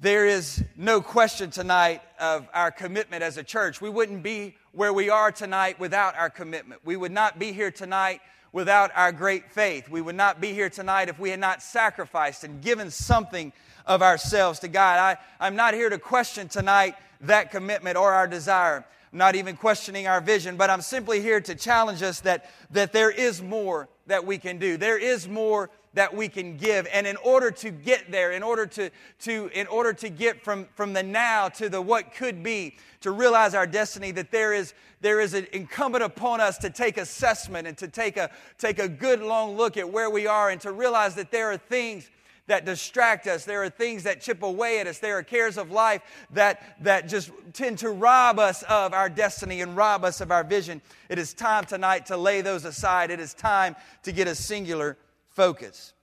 There 0.00 0.26
is 0.26 0.62
no 0.76 1.00
question 1.00 1.50
tonight 1.50 2.02
of 2.18 2.46
our 2.52 2.70
commitment 2.70 3.22
as 3.22 3.38
a 3.38 3.44
church. 3.44 3.80
We 3.80 3.88
wouldn't 3.88 4.22
be 4.22 4.56
where 4.72 4.92
we 4.92 5.08
are 5.08 5.32
tonight 5.32 5.80
without 5.80 6.14
our 6.16 6.28
commitment. 6.28 6.82
We 6.84 6.96
would 6.96 7.12
not 7.12 7.38
be 7.38 7.52
here 7.52 7.70
tonight 7.70 8.20
without 8.52 8.90
our 8.94 9.12
great 9.12 9.50
faith. 9.50 9.88
We 9.88 10.00
would 10.00 10.14
not 10.14 10.40
be 10.40 10.52
here 10.52 10.68
tonight 10.68 11.08
if 11.08 11.18
we 11.18 11.30
had 11.30 11.40
not 11.40 11.62
sacrificed 11.62 12.44
and 12.44 12.60
given 12.60 12.90
something 12.90 13.52
of 13.86 14.02
ourselves 14.02 14.58
to 14.60 14.68
God. 14.68 14.98
I, 14.98 15.16
I'm 15.44 15.56
not 15.56 15.74
here 15.74 15.90
to 15.90 15.98
question 15.98 16.48
tonight 16.48 16.94
that 17.20 17.50
commitment 17.50 17.96
or 17.96 18.12
our 18.12 18.26
desire. 18.26 18.84
Not 19.12 19.36
even 19.36 19.56
questioning 19.56 20.08
our 20.08 20.20
vision, 20.20 20.56
but 20.56 20.70
I'm 20.70 20.80
simply 20.80 21.20
here 21.20 21.40
to 21.40 21.54
challenge 21.54 22.02
us 22.02 22.20
that, 22.20 22.50
that 22.72 22.92
there 22.92 23.10
is 23.10 23.40
more 23.40 23.88
that 24.06 24.26
we 24.26 24.38
can 24.38 24.58
do. 24.58 24.76
There 24.76 24.98
is 24.98 25.28
more 25.28 25.70
that 25.94 26.14
we 26.14 26.28
can 26.28 26.56
give. 26.56 26.88
And 26.92 27.06
in 27.06 27.16
order 27.18 27.50
to 27.52 27.70
get 27.70 28.10
there, 28.10 28.32
in 28.32 28.42
order 28.42 28.66
to, 28.66 28.90
to, 29.20 29.50
in 29.54 29.68
order 29.68 29.92
to 29.92 30.08
get 30.08 30.42
from, 30.42 30.66
from 30.74 30.92
the 30.92 31.02
now 31.02 31.48
to 31.50 31.68
the 31.68 31.80
what 31.80 32.12
could 32.12 32.42
be, 32.42 32.76
to 33.02 33.12
realize 33.12 33.54
our 33.54 33.66
destiny, 33.66 34.10
that 34.10 34.32
there 34.32 34.52
is, 34.52 34.74
there 35.00 35.20
is 35.20 35.34
an 35.34 35.46
incumbent 35.52 36.02
upon 36.02 36.40
us 36.40 36.58
to 36.58 36.70
take 36.70 36.98
assessment 36.98 37.68
and 37.68 37.78
to 37.78 37.86
take 37.86 38.16
a, 38.16 38.30
take 38.58 38.80
a 38.80 38.88
good 38.88 39.20
long 39.20 39.56
look 39.56 39.76
at 39.76 39.88
where 39.88 40.10
we 40.10 40.26
are 40.26 40.50
and 40.50 40.60
to 40.62 40.72
realize 40.72 41.14
that 41.14 41.30
there 41.30 41.52
are 41.52 41.56
things 41.56 42.10
that 42.46 42.64
distract 42.64 43.26
us. 43.26 43.44
There 43.44 43.62
are 43.62 43.70
things 43.70 44.02
that 44.02 44.20
chip 44.20 44.42
away 44.42 44.80
at 44.80 44.86
us. 44.86 44.98
There 44.98 45.16
are 45.16 45.22
cares 45.22 45.56
of 45.56 45.70
life 45.70 46.02
that, 46.32 46.76
that 46.82 47.08
just 47.08 47.30
tend 47.52 47.78
to 47.78 47.90
rob 47.90 48.38
us 48.38 48.62
of 48.64 48.92
our 48.92 49.08
destiny 49.08 49.62
and 49.62 49.76
rob 49.76 50.04
us 50.04 50.20
of 50.20 50.30
our 50.30 50.44
vision. 50.44 50.82
It 51.08 51.18
is 51.18 51.32
time 51.32 51.64
tonight 51.64 52.06
to 52.06 52.16
lay 52.16 52.42
those 52.42 52.64
aside. 52.64 53.10
It 53.10 53.20
is 53.20 53.32
time 53.32 53.76
to 54.02 54.12
get 54.12 54.28
a 54.28 54.34
singular 54.34 54.98
focus. 55.30 55.94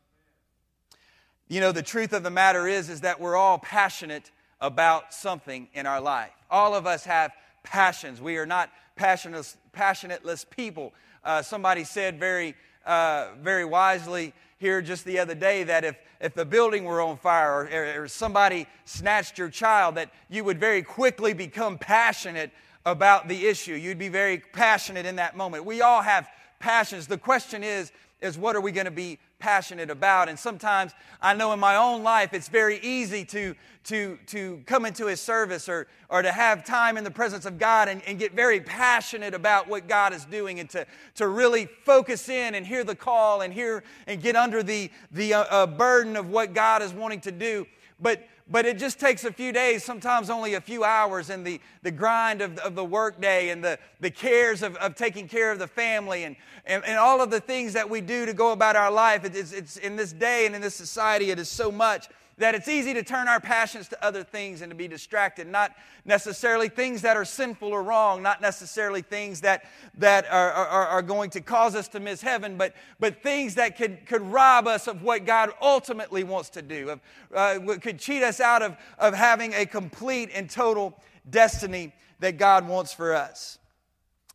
You 1.48 1.60
know, 1.60 1.71
the 1.71 1.83
truth 1.83 2.13
of 2.13 2.24
the 2.24 2.29
matter 2.31 2.67
is, 2.67 2.89
is 2.89 3.01
that 3.01 3.19
we're 3.19 3.36
all 3.36 3.60
passionate 3.60 4.31
about 4.60 5.13
something 5.13 5.67
in 5.74 5.86
our 5.86 6.01
life. 6.01 6.31
All 6.50 6.74
of 6.74 6.88
us 6.88 7.03
have 7.03 7.33
passions. 7.63 8.21
We 8.21 8.38
are 8.38 8.45
not 8.45 8.69
passionless, 8.95 9.57
passionateless 9.74 10.50
people. 10.50 10.93
Uh, 11.24 11.41
somebody 11.41 11.83
said 11.83 12.19
very, 12.19 12.55
uh, 12.86 13.29
very 13.41 13.65
wisely 13.65 14.33
here 14.62 14.82
just 14.82 15.03
the 15.06 15.18
other 15.18 15.34
day 15.34 15.63
that 15.63 15.84
if, 15.84 15.98
if 16.22 16.36
the 16.36 16.46
building 16.46 16.86
were 16.86 17.01
on 17.01 17.18
fire 17.18 17.68
or, 17.68 18.03
or 18.03 18.08
somebody 18.08 18.68
snatched 18.86 19.38
your 19.38 19.50
child, 19.50 19.96
that 19.96 20.12
you 20.30 20.44
would 20.44 20.60
very 20.60 20.84
quickly 20.84 21.34
become 21.34 21.80
passionate 21.80 22.51
about 22.86 23.27
the 23.27 23.48
issue. 23.48 23.74
You'd 23.74 23.98
be 23.98 24.08
very 24.08 24.38
passionate 24.38 25.08
in 25.08 25.15
that 25.15 25.36
moment. 25.36 25.65
We 25.65 25.82
all 25.82 26.03
have 26.03 26.30
passions. 26.60 27.08
The 27.08 27.18
question 27.18 27.63
is, 27.63 27.91
is 28.22 28.38
what 28.38 28.56
are 28.56 28.62
we 28.62 28.72
going 28.72 28.86
to 28.86 28.91
be 28.91 29.18
passionate 29.41 29.89
about? 29.89 30.29
And 30.29 30.39
sometimes 30.39 30.93
I 31.21 31.33
know 31.33 31.51
in 31.51 31.60
my 31.60 31.75
own 31.75 32.03
life 32.03 32.33
it's 32.33 32.48
very 32.48 32.79
easy 32.79 33.25
to, 33.25 33.55
to, 33.86 34.17
to 34.27 34.62
come 34.65 34.86
into 34.86 35.07
His 35.07 35.19
service 35.19 35.67
or, 35.67 35.88
or 36.07 36.21
to 36.21 36.31
have 36.31 36.63
time 36.63 36.95
in 36.95 37.03
the 37.03 37.12
presence 37.12 37.45
of 37.45 37.60
God 37.60 37.89
and, 37.89 38.01
and 38.07 38.17
get 38.17 38.33
very 38.33 38.62
passionate 38.62 39.33
about 39.33 39.67
what 39.67 39.88
God 39.89 40.13
is 40.13 40.24
doing 40.24 40.60
and 40.60 40.69
to, 40.69 40.86
to 41.15 41.27
really 41.27 41.65
focus 41.83 42.29
in 42.29 42.55
and 42.55 42.65
hear 42.65 42.86
the 42.86 42.95
call 42.95 43.41
and 43.41 43.53
hear 43.53 43.83
and 44.07 44.21
get 44.21 44.38
under 44.38 44.63
the, 44.63 44.89
the 45.12 45.33
uh, 45.33 45.43
uh, 45.50 45.67
burden 45.67 46.15
of 46.15 46.29
what 46.29 46.53
God 46.53 46.81
is 46.81 46.93
wanting 46.93 47.21
to 47.21 47.31
do. 47.31 47.65
But, 48.01 48.27
but 48.50 48.65
it 48.65 48.77
just 48.77 49.00
takes 49.00 49.24
a 49.24 49.31
few 49.31 49.51
days, 49.51 49.84
sometimes 49.84 50.29
only 50.29 50.55
a 50.55 50.62
few 50.62 50.84
hours, 50.84 51.29
and 51.29 51.46
the, 51.46 51.62
the 51.84 51.91
grind 51.91 52.41
of, 52.41 52.58
of 52.60 52.75
the 52.75 52.84
workday 52.84 53.50
and 53.50 53.63
the, 53.63 53.77
the 54.00 54.10
cares 54.10 54.63
of, 54.63 54.75
of 54.77 54.96
taking 54.96 55.27
care 55.27 55.51
of 55.51 55.60
the 55.60 55.67
family 55.67 56.24
and, 56.24 56.36
and, 56.65 56.84
and 56.86 56.98
all 56.98 57.22
of 57.22 57.29
the 57.29 57.39
things 57.39 57.74
that 57.74 57.89
we 57.89 58.01
do 58.01 58.25
to 58.25 58.34
go 58.34 58.51
about 58.51 58.75
our 58.75 58.91
life. 58.91 59.24
It, 59.24 59.36
it's, 59.36 59.53
it's 59.53 59.77
in 59.77 59.96
this 59.96 60.13
day 60.13 60.46
and 60.46 60.55
in 60.55 60.62
this 60.62 60.75
society, 60.75 61.29
it 61.29 61.39
is 61.39 61.50
so 61.50 61.72
much 61.72 62.10
that 62.41 62.55
it's 62.55 62.67
easy 62.67 62.93
to 62.93 63.03
turn 63.03 63.27
our 63.27 63.39
passions 63.39 63.88
to 63.88 64.03
other 64.03 64.24
things 64.24 64.62
and 64.62 64.71
to 64.71 64.75
be 64.75 64.88
distracted. 64.88 65.48
Not 65.48 65.75
necessarily 66.05 66.69
things 66.69 67.03
that 67.03 67.15
are 67.15 67.24
sinful 67.24 67.69
or 67.69 67.83
wrong, 67.83 68.24
not 68.24 68.41
necessarily 68.41 69.03
things 69.03 69.41
that, 69.41 69.65
that 70.00 70.25
are, 70.25 70.51
are, 70.51 70.88
are 70.88 71.01
going 71.03 71.29
to 71.31 71.41
cause 71.41 71.75
us 71.75 71.88
to 71.89 72.00
miss 72.00 72.21
heaven, 72.21 72.57
but, 72.57 72.74
but 73.00 73.21
things 73.21 73.55
that 73.55 73.77
could, 73.77 74.05
could 74.07 74.21
rob 74.24 74.67
us 74.67 74.88
of 74.88 75.03
what 75.03 75.25
God 75.25 75.51
ultimately 75.62 76.24
wants 76.24 76.50
to 76.51 76.63
do, 76.63 76.89
of, 76.89 77.00
uh, 77.33 77.77
could 77.79 78.00
cheat 78.00 78.24
us 78.24 78.39
out 78.39 78.63
of, 78.63 78.75
of 78.98 79.13
having 79.13 79.53
a 79.53 79.65
complete 79.65 80.29
and 80.33 80.50
total 80.50 81.00
destiny 81.29 81.93
that 82.19 82.38
God 82.38 82.67
wants 82.67 82.91
for 82.91 83.13
us. 83.13 83.60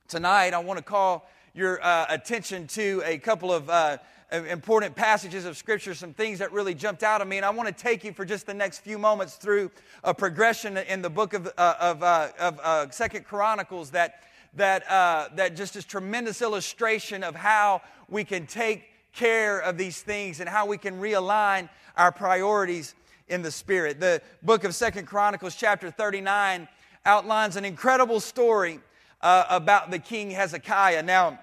Tonight, 0.07 0.55
I 0.55 0.59
want 0.61 0.79
to 0.79 0.85
call 0.85 1.29
your 1.55 1.85
uh, 1.85 2.07
attention 2.09 2.69
to 2.69 3.03
a 3.05 3.19
couple 3.19 3.53
of. 3.53 3.69
Uh, 3.69 3.99
important 4.33 4.97
passages 4.97 5.45
of 5.45 5.57
Scripture, 5.57 5.95
some 5.95 6.13
things 6.13 6.39
that 6.41 6.53
really 6.53 6.75
jumped 6.75 7.03
out 7.03 7.21
at 7.21 7.29
me. 7.29 7.37
And 7.37 7.47
I 7.47 7.51
want 7.51 7.69
to 7.69 7.75
take 7.75 8.05
you 8.05 8.13
for 8.13 8.25
just 8.25 8.47
the 8.47 8.55
next 8.55 8.81
few 8.81 8.99
moments 8.99 9.37
through 9.37 9.71
a 10.03 10.13
progression 10.13 10.77
in 10.77 11.03
the 11.03 11.11
book 11.11 11.33
of, 11.33 11.47
uh, 11.57 11.75
of, 11.81 12.03
uh, 12.03 12.29
of 12.39 12.61
uh, 12.61 12.91
Second 12.91 13.25
Chronicles 13.25 13.91
that, 13.91 14.23
that, 14.55 14.91
uh, 14.91 15.29
that 15.35 15.55
just 15.57 15.77
is 15.77 15.85
tremendous 15.85 16.43
illustration 16.43 17.23
of 17.23 17.35
how 17.35 17.83
we 18.09 18.25
can 18.25 18.47
take 18.47 18.85
care 19.13 19.61
of 19.61 19.79
these 19.79 20.03
things 20.03 20.41
and 20.41 20.49
how 20.49 20.67
we 20.67 20.77
can 20.77 21.01
realign 21.01 21.69
our 21.97 22.13
priorities 22.13 22.95
in 23.29 23.43
the 23.43 23.51
Spirit. 23.51 24.01
The 24.01 24.21
book 24.43 24.65
of 24.65 24.75
Second 24.75 25.07
Chronicles, 25.07 25.55
chapter 25.55 25.91
39, 25.91 26.69
outlines 27.05 27.57
an 27.57 27.65
incredible 27.65 28.21
story 28.21 28.81
uh, 29.21 29.45
about 29.49 29.91
the 29.91 29.99
king 29.99 30.31
Hezekiah. 30.31 31.03
Now, 31.03 31.39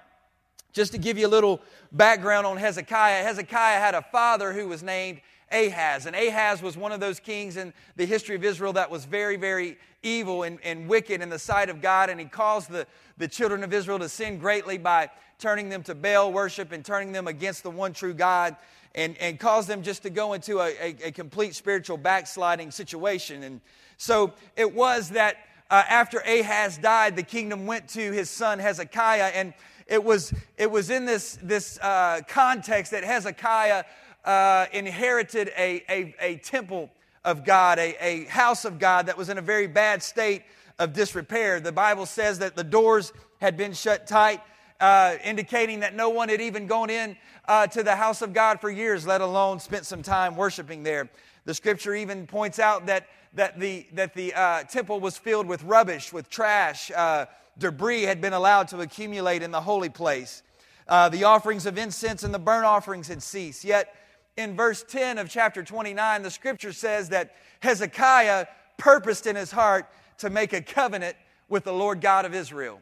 just 0.74 0.92
to 0.92 0.98
give 0.98 1.16
you 1.16 1.26
a 1.26 1.28
little 1.28 1.62
background 1.92 2.46
on 2.46 2.58
Hezekiah, 2.58 3.22
Hezekiah 3.22 3.78
had 3.78 3.94
a 3.94 4.02
father 4.02 4.52
who 4.52 4.68
was 4.68 4.82
named 4.82 5.20
Ahaz. 5.50 6.06
And 6.06 6.16
Ahaz 6.16 6.60
was 6.60 6.76
one 6.76 6.90
of 6.92 7.00
those 7.00 7.20
kings 7.20 7.56
in 7.56 7.72
the 7.96 8.04
history 8.04 8.34
of 8.34 8.44
Israel 8.44 8.72
that 8.74 8.90
was 8.90 9.04
very, 9.04 9.36
very 9.36 9.78
evil 10.02 10.42
and, 10.42 10.58
and 10.64 10.88
wicked 10.88 11.22
in 11.22 11.30
the 11.30 11.38
sight 11.38 11.70
of 11.70 11.80
God. 11.80 12.10
And 12.10 12.18
he 12.18 12.26
caused 12.26 12.70
the, 12.70 12.86
the 13.16 13.28
children 13.28 13.62
of 13.62 13.72
Israel 13.72 14.00
to 14.00 14.08
sin 14.08 14.38
greatly 14.38 14.76
by 14.76 15.10
turning 15.38 15.68
them 15.68 15.84
to 15.84 15.94
Baal 15.94 16.32
worship 16.32 16.72
and 16.72 16.84
turning 16.84 17.12
them 17.12 17.28
against 17.28 17.62
the 17.62 17.70
one 17.70 17.92
true 17.92 18.14
God 18.14 18.56
and, 18.96 19.16
and 19.18 19.38
caused 19.38 19.68
them 19.68 19.82
just 19.82 20.02
to 20.02 20.10
go 20.10 20.32
into 20.32 20.58
a, 20.58 20.70
a, 20.80 20.96
a 21.04 21.12
complete 21.12 21.54
spiritual 21.54 21.96
backsliding 21.96 22.72
situation. 22.72 23.44
And 23.44 23.60
so 23.96 24.32
it 24.56 24.74
was 24.74 25.10
that 25.10 25.36
uh, 25.70 25.82
after 25.88 26.18
Ahaz 26.18 26.78
died, 26.78 27.16
the 27.16 27.22
kingdom 27.22 27.66
went 27.66 27.88
to 27.90 28.12
his 28.12 28.28
son 28.28 28.58
Hezekiah. 28.58 29.30
And 29.34 29.54
it 29.86 30.02
was, 30.02 30.32
it 30.56 30.70
was 30.70 30.90
in 30.90 31.04
this, 31.04 31.38
this 31.42 31.78
uh, 31.80 32.20
context 32.26 32.92
that 32.92 33.04
Hezekiah 33.04 33.84
uh, 34.24 34.66
inherited 34.72 35.48
a, 35.56 35.84
a, 35.88 36.14
a, 36.18 36.36
temple 36.36 36.90
of 37.24 37.44
God, 37.44 37.78
a, 37.78 37.94
a 38.00 38.24
house 38.24 38.64
of 38.64 38.78
God 38.78 39.06
that 39.06 39.18
was 39.18 39.28
in 39.28 39.36
a 39.36 39.42
very 39.42 39.66
bad 39.66 40.02
state 40.02 40.42
of 40.78 40.92
disrepair. 40.92 41.60
The 41.60 41.72
Bible 41.72 42.06
says 42.06 42.38
that 42.38 42.56
the 42.56 42.64
doors 42.64 43.12
had 43.40 43.56
been 43.56 43.74
shut 43.74 44.06
tight, 44.06 44.40
uh, 44.80 45.16
indicating 45.22 45.80
that 45.80 45.94
no 45.94 46.08
one 46.08 46.28
had 46.30 46.40
even 46.40 46.66
gone 46.66 46.88
in 46.88 47.16
uh, 47.46 47.66
to 47.68 47.82
the 47.82 47.96
house 47.96 48.22
of 48.22 48.32
God 48.32 48.60
for 48.60 48.70
years, 48.70 49.06
let 49.06 49.20
alone 49.20 49.60
spent 49.60 49.84
some 49.84 50.02
time 50.02 50.36
worshiping 50.36 50.82
there. 50.82 51.10
The 51.44 51.54
scripture 51.54 51.94
even 51.94 52.26
points 52.26 52.58
out 52.58 52.86
that, 52.86 53.06
that 53.34 53.60
the, 53.60 53.86
that 53.92 54.14
the 54.14 54.32
uh, 54.32 54.62
temple 54.64 55.00
was 55.00 55.18
filled 55.18 55.46
with 55.46 55.62
rubbish, 55.64 56.12
with 56.12 56.30
trash, 56.30 56.90
uh, 56.90 57.26
debris 57.58 58.02
had 58.02 58.20
been 58.20 58.32
allowed 58.32 58.68
to 58.68 58.80
accumulate 58.80 59.42
in 59.42 59.50
the 59.50 59.60
holy 59.60 59.88
place. 59.88 60.42
Uh, 60.86 61.08
the 61.08 61.24
offerings 61.24 61.66
of 61.66 61.78
incense 61.78 62.22
and 62.22 62.34
the 62.34 62.38
burnt 62.38 62.64
offerings 62.64 63.08
had 63.08 63.22
ceased. 63.22 63.64
Yet, 63.64 63.94
in 64.36 64.56
verse 64.56 64.84
10 64.86 65.18
of 65.18 65.30
chapter 65.30 65.62
29, 65.62 66.22
the 66.22 66.30
scripture 66.30 66.72
says 66.72 67.08
that 67.10 67.34
Hezekiah 67.60 68.46
purposed 68.76 69.26
in 69.26 69.36
his 69.36 69.50
heart 69.50 69.86
to 70.18 70.30
make 70.30 70.52
a 70.52 70.60
covenant 70.60 71.16
with 71.48 71.64
the 71.64 71.72
Lord 71.72 72.00
God 72.00 72.24
of 72.24 72.34
Israel. 72.34 72.80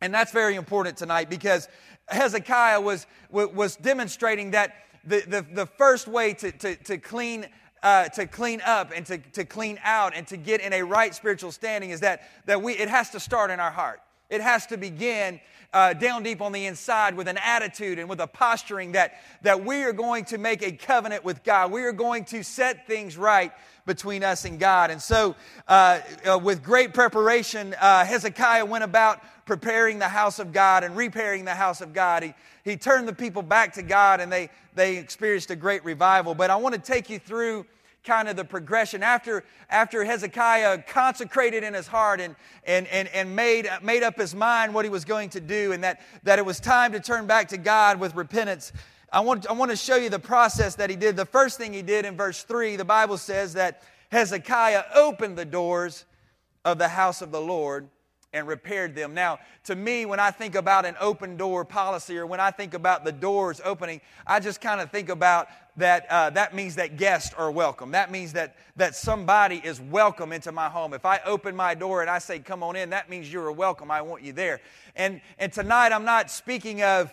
And 0.00 0.12
that's 0.12 0.32
very 0.32 0.56
important 0.56 0.96
tonight 0.96 1.30
because 1.30 1.68
Hezekiah 2.08 2.80
was, 2.80 3.06
was 3.30 3.76
demonstrating 3.76 4.50
that 4.52 4.74
the, 5.04 5.20
the, 5.20 5.46
the 5.52 5.66
first 5.66 6.08
way 6.08 6.34
to, 6.34 6.50
to, 6.52 6.76
to 6.76 6.98
clean 6.98 7.46
uh, 7.82 8.08
to 8.10 8.26
clean 8.26 8.60
up 8.64 8.92
and 8.94 9.04
to, 9.06 9.18
to 9.18 9.44
clean 9.44 9.78
out 9.82 10.14
and 10.14 10.26
to 10.28 10.36
get 10.36 10.60
in 10.60 10.72
a 10.72 10.82
right 10.82 11.14
spiritual 11.14 11.52
standing 11.52 11.90
is 11.90 12.00
that, 12.00 12.22
that 12.46 12.62
we, 12.62 12.74
it 12.74 12.88
has 12.88 13.10
to 13.10 13.20
start 13.20 13.50
in 13.50 13.60
our 13.60 13.70
heart. 13.70 14.00
It 14.30 14.40
has 14.40 14.66
to 14.66 14.76
begin 14.76 15.40
uh, 15.72 15.94
down 15.94 16.22
deep 16.22 16.40
on 16.40 16.52
the 16.52 16.66
inside 16.66 17.14
with 17.14 17.28
an 17.28 17.38
attitude 17.38 17.98
and 17.98 18.08
with 18.08 18.20
a 18.20 18.26
posturing 18.26 18.92
that, 18.92 19.14
that 19.42 19.64
we 19.64 19.82
are 19.82 19.92
going 19.92 20.24
to 20.26 20.38
make 20.38 20.62
a 20.62 20.72
covenant 20.72 21.24
with 21.24 21.42
God. 21.44 21.72
We 21.72 21.82
are 21.82 21.92
going 21.92 22.24
to 22.26 22.42
set 22.42 22.86
things 22.86 23.16
right 23.16 23.52
between 23.86 24.22
us 24.22 24.44
and 24.44 24.60
God. 24.60 24.90
And 24.90 25.00
so, 25.00 25.34
uh, 25.66 26.00
uh, 26.30 26.38
with 26.38 26.62
great 26.62 26.94
preparation, 26.94 27.74
uh, 27.80 28.04
Hezekiah 28.04 28.64
went 28.64 28.84
about 28.84 29.20
preparing 29.46 29.98
the 29.98 30.08
house 30.08 30.38
of 30.38 30.52
God 30.52 30.84
and 30.84 30.96
repairing 30.96 31.44
the 31.44 31.54
house 31.54 31.80
of 31.80 31.92
God. 31.92 32.22
He, 32.22 32.34
he 32.64 32.76
turned 32.76 33.08
the 33.08 33.12
people 33.12 33.42
back 33.42 33.72
to 33.74 33.82
God 33.82 34.20
and 34.20 34.32
they, 34.32 34.50
they 34.74 34.96
experienced 34.96 35.50
a 35.50 35.56
great 35.56 35.84
revival. 35.84 36.34
But 36.34 36.50
I 36.50 36.56
want 36.56 36.74
to 36.74 36.80
take 36.80 37.10
you 37.10 37.18
through 37.18 37.66
kind 38.04 38.28
of 38.28 38.34
the 38.34 38.44
progression 38.44 39.02
after 39.02 39.44
after 39.70 40.02
Hezekiah 40.04 40.82
consecrated 40.88 41.62
in 41.62 41.72
his 41.72 41.86
heart 41.86 42.20
and 42.20 42.34
and 42.64 42.88
and, 42.88 43.06
and 43.08 43.36
made 43.36 43.68
made 43.80 44.02
up 44.02 44.18
his 44.18 44.34
mind 44.34 44.74
what 44.74 44.84
he 44.84 44.90
was 44.90 45.04
going 45.04 45.28
to 45.30 45.40
do 45.40 45.70
and 45.70 45.84
that 45.84 46.00
that 46.24 46.40
it 46.40 46.44
was 46.44 46.58
time 46.58 46.90
to 46.92 47.00
turn 47.00 47.28
back 47.28 47.48
to 47.48 47.56
God 47.56 48.00
with 48.00 48.16
repentance. 48.16 48.72
I 49.12 49.20
want, 49.20 49.46
I 49.46 49.52
want 49.52 49.70
to 49.70 49.76
show 49.76 49.96
you 49.96 50.08
the 50.08 50.18
process 50.18 50.74
that 50.76 50.88
he 50.88 50.96
did. 50.96 51.16
The 51.16 51.26
first 51.26 51.58
thing 51.58 51.74
he 51.74 51.82
did 51.82 52.06
in 52.06 52.16
verse 52.16 52.44
3, 52.44 52.76
the 52.76 52.84
Bible 52.84 53.18
says 53.18 53.52
that 53.54 53.82
Hezekiah 54.10 54.84
opened 54.94 55.36
the 55.36 55.44
doors 55.44 56.06
of 56.64 56.78
the 56.78 56.88
house 56.88 57.20
of 57.20 57.30
the 57.30 57.40
Lord 57.40 57.88
and 58.32 58.48
repaired 58.48 58.94
them. 58.94 59.14
Now, 59.14 59.38
to 59.64 59.76
me, 59.76 60.06
when 60.06 60.18
I 60.18 60.30
think 60.30 60.54
about 60.54 60.86
an 60.86 60.96
open 61.00 61.36
door 61.36 61.64
policy 61.64 62.16
or 62.16 62.26
when 62.26 62.40
I 62.40 62.50
think 62.50 62.74
about 62.74 63.04
the 63.04 63.12
doors 63.12 63.60
opening, 63.64 64.00
I 64.26 64.40
just 64.40 64.60
kind 64.60 64.80
of 64.80 64.90
think 64.90 65.08
about 65.08 65.48
that 65.76 66.06
uh, 66.10 66.30
that 66.30 66.54
means 66.54 66.74
that 66.76 66.96
guests 66.96 67.34
are 67.34 67.50
welcome. 67.50 67.92
That 67.92 68.10
means 68.10 68.32
that, 68.34 68.56
that 68.76 68.94
somebody 68.94 69.56
is 69.56 69.80
welcome 69.80 70.32
into 70.32 70.52
my 70.52 70.68
home. 70.68 70.92
If 70.92 71.06
I 71.06 71.20
open 71.24 71.56
my 71.56 71.74
door 71.74 72.02
and 72.02 72.10
I 72.10 72.18
say, 72.18 72.38
come 72.38 72.62
on 72.62 72.76
in, 72.76 72.90
that 72.90 73.08
means 73.08 73.32
you're 73.32 73.52
welcome. 73.52 73.90
I 73.90 74.02
want 74.02 74.22
you 74.22 74.32
there. 74.32 74.60
And, 74.96 75.20
and 75.38 75.52
tonight, 75.52 75.92
I'm 75.92 76.04
not 76.04 76.30
speaking 76.30 76.82
of 76.82 77.12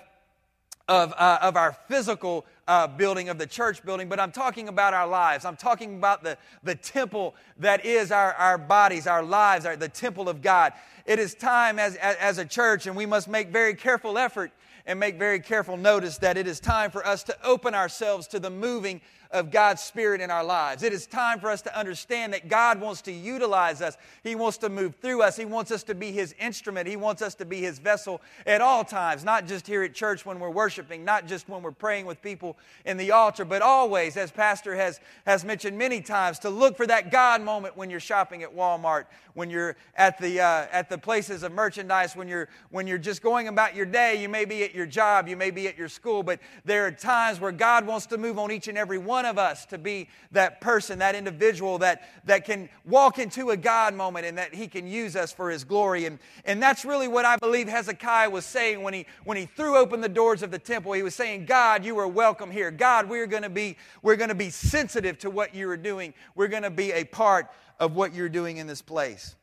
of, 0.90 1.14
uh, 1.18 1.38
of 1.44 1.56
our 1.56 1.74
physical 1.88 2.46
uh, 2.70 2.86
building, 2.86 3.30
of 3.30 3.40
the 3.40 3.48
church 3.48 3.84
building, 3.84 4.08
but 4.08 4.20
I'm 4.20 4.32
talking 4.32 4.68
about 4.68 4.94
our 4.94 5.08
lives. 5.08 5.44
I'm 5.44 5.56
talking 5.56 5.96
about 5.96 6.24
the, 6.24 6.38
the 6.62 6.76
temple 6.76 7.34
that 7.58 7.84
is 7.84 8.12
our, 8.12 8.34
our 8.36 8.60
bodies, 8.60 9.08
our 9.08 9.24
lives, 9.24 9.66
our, 9.66 9.76
the 9.76 9.90
temple 9.90 10.30
of 10.30 10.44
God. 10.44 10.74
It 11.08 11.18
is 11.18 11.34
time 11.34 11.80
as, 11.80 11.96
as, 11.96 12.16
as 12.18 12.38
a 12.38 12.46
church, 12.46 12.86
and 12.86 12.96
we 12.96 13.08
must 13.08 13.28
make 13.28 13.50
very 13.50 13.74
careful 13.74 14.20
effort 14.20 14.52
and 14.86 15.00
make 15.00 15.18
very 15.18 15.40
careful 15.40 15.78
notice 15.78 16.20
that 16.20 16.38
it 16.38 16.46
is 16.46 16.60
time 16.60 16.92
for 16.92 17.04
us 17.06 17.24
to 17.24 17.36
open 17.44 17.74
ourselves 17.74 18.28
to 18.28 18.40
the 18.40 18.52
moving 18.52 19.02
of 19.32 19.52
God's 19.52 19.82
Spirit 19.82 20.22
in 20.22 20.32
our 20.32 20.44
lives. 20.44 20.82
It 20.82 20.92
is 20.92 21.06
time 21.06 21.40
for 21.40 21.52
us 21.52 21.62
to 21.64 21.78
understand 21.78 22.34
that 22.34 22.48
God 22.50 22.82
wants 22.82 23.02
to 23.04 23.12
utilize 23.12 23.82
us. 23.82 23.96
He 24.24 24.34
wants 24.34 24.58
to 24.60 24.70
move 24.70 24.96
through 24.96 25.22
us. 25.22 25.38
He 25.38 25.46
wants 25.46 25.72
us 25.72 25.84
to 25.84 25.96
be 25.96 26.12
His 26.12 26.34
instrument. 26.40 26.88
He 26.88 26.96
wants 26.96 27.22
us 27.22 27.36
to 27.36 27.46
be 27.46 27.62
His 27.62 27.78
vessel 27.78 28.22
at 28.48 28.60
all 28.62 28.84
times, 28.84 29.24
not 29.24 29.46
just 29.46 29.68
here 29.68 29.84
at 29.84 29.94
church 29.94 30.26
when 30.26 30.40
we're 30.40 30.50
worshiping, 30.50 31.06
not 31.06 31.28
just 31.28 31.48
when 31.48 31.62
we're 31.62 31.72
praying 31.72 32.08
with 32.08 32.22
people 32.22 32.58
in 32.86 32.98
the 32.98 33.12
altar, 33.12 33.46
but 33.46 33.62
always, 33.62 34.18
as 34.18 34.32
Pastor 34.32 34.76
has, 34.76 35.00
has 35.26 35.46
mentioned 35.46 35.78
many 35.78 36.02
times, 36.02 36.40
to 36.40 36.50
look 36.50 36.76
for 36.76 36.88
that 36.88 37.12
God 37.12 37.42
moment 37.42 37.78
when 37.78 37.90
you're 37.90 38.00
shopping 38.00 38.42
at 38.42 38.56
Walmart, 38.56 39.06
when 39.36 39.50
you're 39.50 39.76
at 39.96 40.20
the, 40.20 40.42
uh, 40.42 40.68
at 40.72 40.90
the 40.90 40.98
places 40.98 41.44
of 41.44 41.52
merchandise, 41.52 42.16
when 42.16 42.28
you're, 42.28 42.50
when 42.72 42.88
you're 42.88 42.98
just 42.98 43.22
going 43.22 43.48
about 43.48 43.76
your 43.76 43.86
day. 43.86 44.22
You 44.22 44.28
may 44.28 44.46
be 44.46 44.64
at 44.64 44.74
your 44.74 44.86
job, 44.86 45.28
you 45.28 45.38
may 45.38 45.52
be 45.52 45.68
at 45.68 45.78
your 45.78 45.88
school, 45.88 46.24
but 46.24 46.40
there 46.66 46.86
are 46.88 46.92
times 46.92 47.40
where 47.40 47.52
God 47.52 47.86
wants 47.86 48.06
to 48.08 48.18
move 48.18 48.40
on 48.40 48.52
each 48.52 48.68
and 48.68 48.78
every 48.78 48.98
one 49.20 49.26
of 49.26 49.38
us 49.38 49.66
to 49.66 49.78
be 49.78 50.08
that 50.32 50.62
person, 50.62 51.00
that 51.00 51.14
individual 51.14 51.78
that, 51.80 52.08
that 52.24 52.46
can 52.46 52.70
walk 52.86 53.20
into 53.20 53.50
a 53.50 53.58
God 53.58 53.94
moment 53.94 54.26
and 54.26 54.38
that 54.38 54.56
He 54.56 54.66
can 54.66 54.88
use 54.88 55.14
us 55.18 55.34
for 55.34 55.52
His 55.52 55.66
glory. 55.66 56.06
And, 56.06 56.20
and 56.46 56.64
that's 56.64 56.86
really 56.86 57.10
what 57.10 57.26
I 57.26 57.36
believe 57.36 57.68
Hezekiah 57.68 58.30
was 58.30 58.46
saying 58.46 58.82
when 58.82 58.94
he, 58.94 59.06
when 59.26 59.36
he 59.36 59.46
threw 59.46 59.76
open 59.76 60.00
the 60.00 60.08
doors 60.08 60.42
of 60.42 60.52
the 60.52 60.58
temple. 60.58 60.94
He 60.94 61.04
was 61.04 61.16
saying, 61.16 61.48
God, 61.48 61.84
you 61.84 62.00
are 62.00 62.08
welcome 62.08 62.50
here. 62.50 62.72
God, 62.72 63.10
we're 63.10 63.28
going 63.28 63.44
to 63.44 63.50
be, 63.50 63.76
we're 64.02 64.16
going 64.16 64.30
to 64.30 64.36
be 64.36 64.50
sensitive 64.50 65.18
to 65.18 65.30
what 65.30 65.54
you 65.54 65.70
are 65.70 65.76
doing. 65.76 66.14
We're 66.34 66.48
going 66.48 66.64
to 66.64 66.70
be 66.70 66.94
a 66.94 67.04
part 67.04 67.52
of 67.78 67.98
what 67.98 68.14
you're 68.14 68.30
doing 68.30 68.56
in 68.56 68.68
this 68.68 68.82
place. 68.82 69.36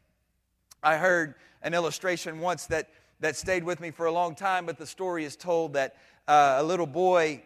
I 0.82 0.96
heard 0.96 1.34
an 1.60 1.74
illustration 1.74 2.40
once 2.40 2.64
that, 2.68 2.88
that 3.20 3.36
stayed 3.36 3.62
with 3.62 3.80
me 3.80 3.90
for 3.90 4.06
a 4.06 4.12
long 4.12 4.36
time, 4.36 4.64
but 4.64 4.78
the 4.78 4.86
story 4.86 5.26
is 5.26 5.36
told 5.36 5.74
that 5.74 5.96
uh, 6.26 6.56
a 6.60 6.62
little 6.62 6.86
boy 6.86 7.42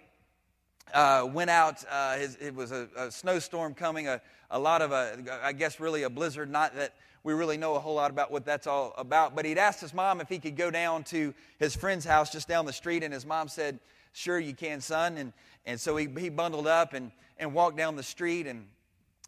uh, 0.94 1.28
went 1.30 1.50
out. 1.50 1.84
Uh, 1.90 2.16
his, 2.16 2.36
it 2.36 2.54
was 2.54 2.72
a, 2.72 2.88
a, 2.96 3.10
snowstorm 3.10 3.74
coming, 3.74 4.08
a, 4.08 4.20
a 4.50 4.58
lot 4.58 4.82
of, 4.82 4.92
a, 4.92 5.18
I 5.42 5.52
guess, 5.52 5.80
really 5.80 6.02
a 6.02 6.10
blizzard. 6.10 6.50
Not 6.50 6.74
that 6.76 6.94
we 7.22 7.34
really 7.34 7.56
know 7.56 7.74
a 7.74 7.78
whole 7.78 7.94
lot 7.94 8.10
about 8.10 8.30
what 8.30 8.44
that's 8.44 8.66
all 8.66 8.94
about, 8.96 9.36
but 9.36 9.44
he'd 9.44 9.58
asked 9.58 9.80
his 9.80 9.92
mom 9.92 10.20
if 10.20 10.28
he 10.28 10.38
could 10.38 10.56
go 10.56 10.70
down 10.70 11.04
to 11.04 11.34
his 11.58 11.76
friend's 11.76 12.04
house 12.04 12.30
just 12.30 12.48
down 12.48 12.66
the 12.66 12.72
street, 12.72 13.02
and 13.02 13.12
his 13.12 13.26
mom 13.26 13.48
said, 13.48 13.78
Sure, 14.12 14.40
you 14.40 14.54
can, 14.54 14.80
son. 14.80 15.16
And, 15.18 15.32
and 15.66 15.80
so 15.80 15.96
he, 15.96 16.08
he 16.18 16.30
bundled 16.30 16.66
up 16.66 16.94
and, 16.94 17.12
and 17.38 17.54
walked 17.54 17.76
down 17.76 17.96
the 17.96 18.02
street, 18.02 18.46
and 18.46 18.66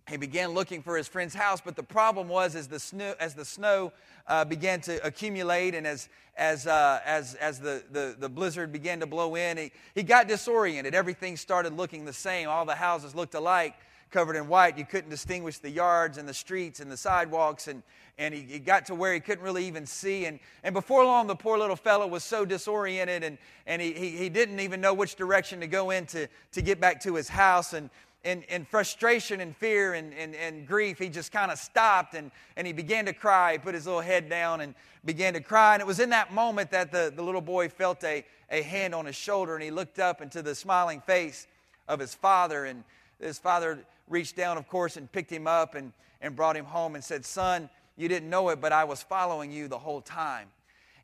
he 0.09 0.17
began 0.17 0.51
looking 0.51 0.83
for 0.83 0.97
his 0.97 1.07
friend's 1.07 1.35
house, 1.35 1.61
but 1.65 1.77
the 1.77 1.83
problem 1.83 2.29
was 2.29 2.57
as 2.57 2.67
the 2.67 2.81
snow, 2.81 3.15
as 3.21 3.35
the 3.35 3.45
snow 3.45 3.93
uh, 4.27 4.45
began 4.45 4.81
to 4.83 5.05
accumulate 5.07 5.75
and 5.75 5.87
as, 5.87 6.09
as, 6.37 6.67
uh, 6.67 7.01
as, 7.05 7.35
as 7.37 7.61
the, 7.61 7.85
the, 7.93 8.17
the 8.19 8.29
blizzard 8.29 8.73
began 8.73 8.99
to 9.01 9.07
blow 9.07 9.37
in, 9.37 9.57
he, 9.57 9.73
he 9.95 10.03
got 10.03 10.27
disoriented. 10.27 10.95
Everything 10.95 11.37
started 11.37 11.77
looking 11.77 12.05
the 12.05 12.13
same. 12.13 12.49
All 12.49 12.65
the 12.65 12.75
houses 12.75 13.15
looked 13.15 13.35
alike, 13.35 13.75
covered 14.11 14.35
in 14.35 14.49
white. 14.49 14.77
You 14.77 14.85
couldn't 14.85 15.11
distinguish 15.11 15.59
the 15.59 15.71
yards 15.71 16.19
and 16.19 16.29
the 16.29 16.35
streets 16.35 16.81
and 16.81 16.91
the 16.91 16.97
sidewalks. 16.97 17.69
And, 17.69 17.83
and 18.19 18.35
he, 18.35 18.43
he 18.43 18.59
got 18.59 18.87
to 18.87 18.97
where 18.97 19.15
he 19.15 19.21
couldn't 19.21 19.45
really 19.45 19.67
even 19.67 19.87
see. 19.87 20.27
And, 20.27 20.41
and 20.65 20.75
before 20.75 21.05
long, 21.05 21.29
the 21.29 21.37
poor 21.37 21.59
little 21.59 21.77
fellow 21.77 22.09
was 22.09 22.25
so 22.25 22.45
disoriented 22.45 23.23
and, 23.23 23.39
and 23.67 23.81
he, 23.81 23.93
he, 23.93 24.11
he 24.11 24.29
didn't 24.29 24.59
even 24.59 24.81
know 24.81 24.95
which 24.95 25.15
direction 25.15 25.61
to 25.61 25.69
go 25.69 25.91
in 25.91 26.07
to, 26.07 26.27
to 26.53 26.61
get 26.61 26.81
back 26.81 27.01
to 27.03 27.15
his 27.15 27.29
house. 27.29 27.73
And, 27.73 27.89
in, 28.25 28.43
in 28.43 28.65
frustration 28.65 29.41
and 29.41 29.57
fear 29.57 29.95
and, 29.95 30.15
and, 30.15 30.35
and 30.35 30.67
grief, 30.67 30.99
he 30.99 31.09
just 31.09 31.33
kind 31.33 31.51
of 31.51 31.59
stopped 31.59 32.15
and, 32.15 32.31
and 32.57 32.67
he 32.67 32.73
began 32.73 33.05
to 33.07 33.13
cry. 33.13 33.53
He 33.53 33.59
put 33.59 33.75
his 33.75 33.87
little 33.87 34.01
head 34.01 34.29
down 34.29 34.61
and 34.61 34.75
began 35.05 35.35
to 35.35 35.41
cry. 35.41 35.75
And 35.75 35.81
it 35.81 35.87
was 35.87 35.99
in 35.99 36.11
that 36.11 36.33
moment 36.33 36.71
that 36.71 36.93
the, 36.93 37.13
the 37.15 37.23
little 37.23 37.41
boy 37.41 37.69
felt 37.69 38.05
a, 38.05 38.25
a 38.51 38.63
hand 38.63 38.95
on 38.95 39.07
his 39.07 39.17
shoulder 39.17 39.55
and 39.55 39.63
he 39.63 39.71
looked 39.71 39.99
up 39.99 40.21
into 40.21 40.41
the 40.41 40.55
smiling 40.55 41.01
face 41.01 41.49
of 41.89 41.99
his 41.99 42.15
father. 42.15 42.65
And 42.65 42.85
his 43.19 43.39
father 43.39 43.85
reached 44.09 44.37
down, 44.37 44.57
of 44.57 44.69
course, 44.69 44.97
and 44.97 45.11
picked 45.11 45.31
him 45.31 45.49
up 45.49 45.75
and, 45.75 45.93
and 46.21 46.37
brought 46.37 46.57
him 46.57 46.65
home 46.65 46.95
and 46.95 47.03
said, 47.03 47.25
Son, 47.25 47.69
you 47.97 48.09
didn't 48.09 48.31
know 48.31 48.51
it, 48.51 48.61
but 48.61 48.73
I 48.73 48.85
was 48.85 49.03
following 49.03 49.51
you 49.51 49.67
the 49.67 49.79
whole 49.79 50.01
time. 50.01 50.49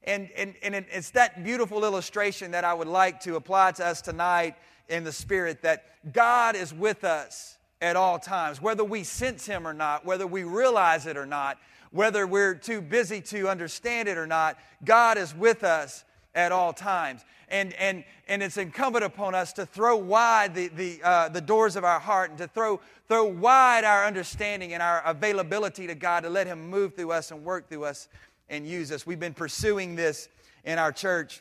And, 0.05 0.31
and, 0.37 0.55
and 0.63 0.75
it's 0.75 1.11
that 1.11 1.43
beautiful 1.43 1.85
illustration 1.85 2.53
that 2.53 2.65
I 2.65 2.73
would 2.73 2.89
like 2.89 3.21
to 3.21 3.35
apply 3.35 3.73
to 3.73 3.85
us 3.85 4.01
tonight 4.01 4.55
in 4.89 5.05
the 5.05 5.13
Spirit 5.13 5.63
that 5.63 5.85
God 6.13 6.57
is 6.57 6.73
with 6.73 7.05
us 7.05 7.57
at 7.81 7.97
all 7.97 8.19
times, 8.19 8.61
whether 8.61 8.85
we 8.85 9.05
sense 9.05 9.47
Him 9.47 9.67
or 9.67 9.73
not, 9.73 10.05
whether 10.05 10.27
we 10.27 10.45
realize 10.45 11.07
it 11.07 11.17
or 11.17 11.27
not, 11.27 11.59
whether 11.91 12.27
we're 12.27 12.55
too 12.55 12.81
busy 12.81 13.21
to 13.21 13.49
understand 13.49 14.09
it 14.09 14.19
or 14.19 14.27
not, 14.27 14.59
God 14.85 15.17
is 15.17 15.35
with 15.35 15.65
us 15.65 16.05
at 16.35 16.53
all 16.53 16.73
times. 16.73 17.25
And, 17.49 17.73
and, 17.75 18.05
and 18.27 18.43
it's 18.43 18.59
incumbent 18.59 19.05
upon 19.05 19.35
us 19.35 19.55
to 19.55 19.65
throw 19.65 19.97
wide 19.97 20.55
the, 20.55 20.69
the, 20.69 21.01
uh, 21.03 21.29
the 21.31 21.41
doors 21.41 21.77
of 21.77 21.85
our 21.85 21.99
heart 21.99 22.31
and 22.31 22.39
to 22.39 22.49
throw, 22.49 22.81
throw 23.09 23.25
wide 23.25 23.85
our 23.85 24.05
understanding 24.05 24.75
and 24.75 24.83
our 24.83 25.03
availability 25.05 25.87
to 25.87 25.95
God 25.95 26.25
to 26.25 26.31
let 26.31 26.47
Him 26.47 26.69
move 26.69 26.95
through 26.95 27.13
us 27.13 27.31
and 27.31 27.43
work 27.43 27.69
through 27.69 27.85
us 27.85 28.09
and 28.51 28.67
use 28.67 28.93
us. 28.93 29.07
We've 29.07 29.21
been 29.21 29.35
pursuing 29.35 29.97
this 29.97 30.29
in 30.65 30.79
our 30.79 30.93
church 30.93 31.41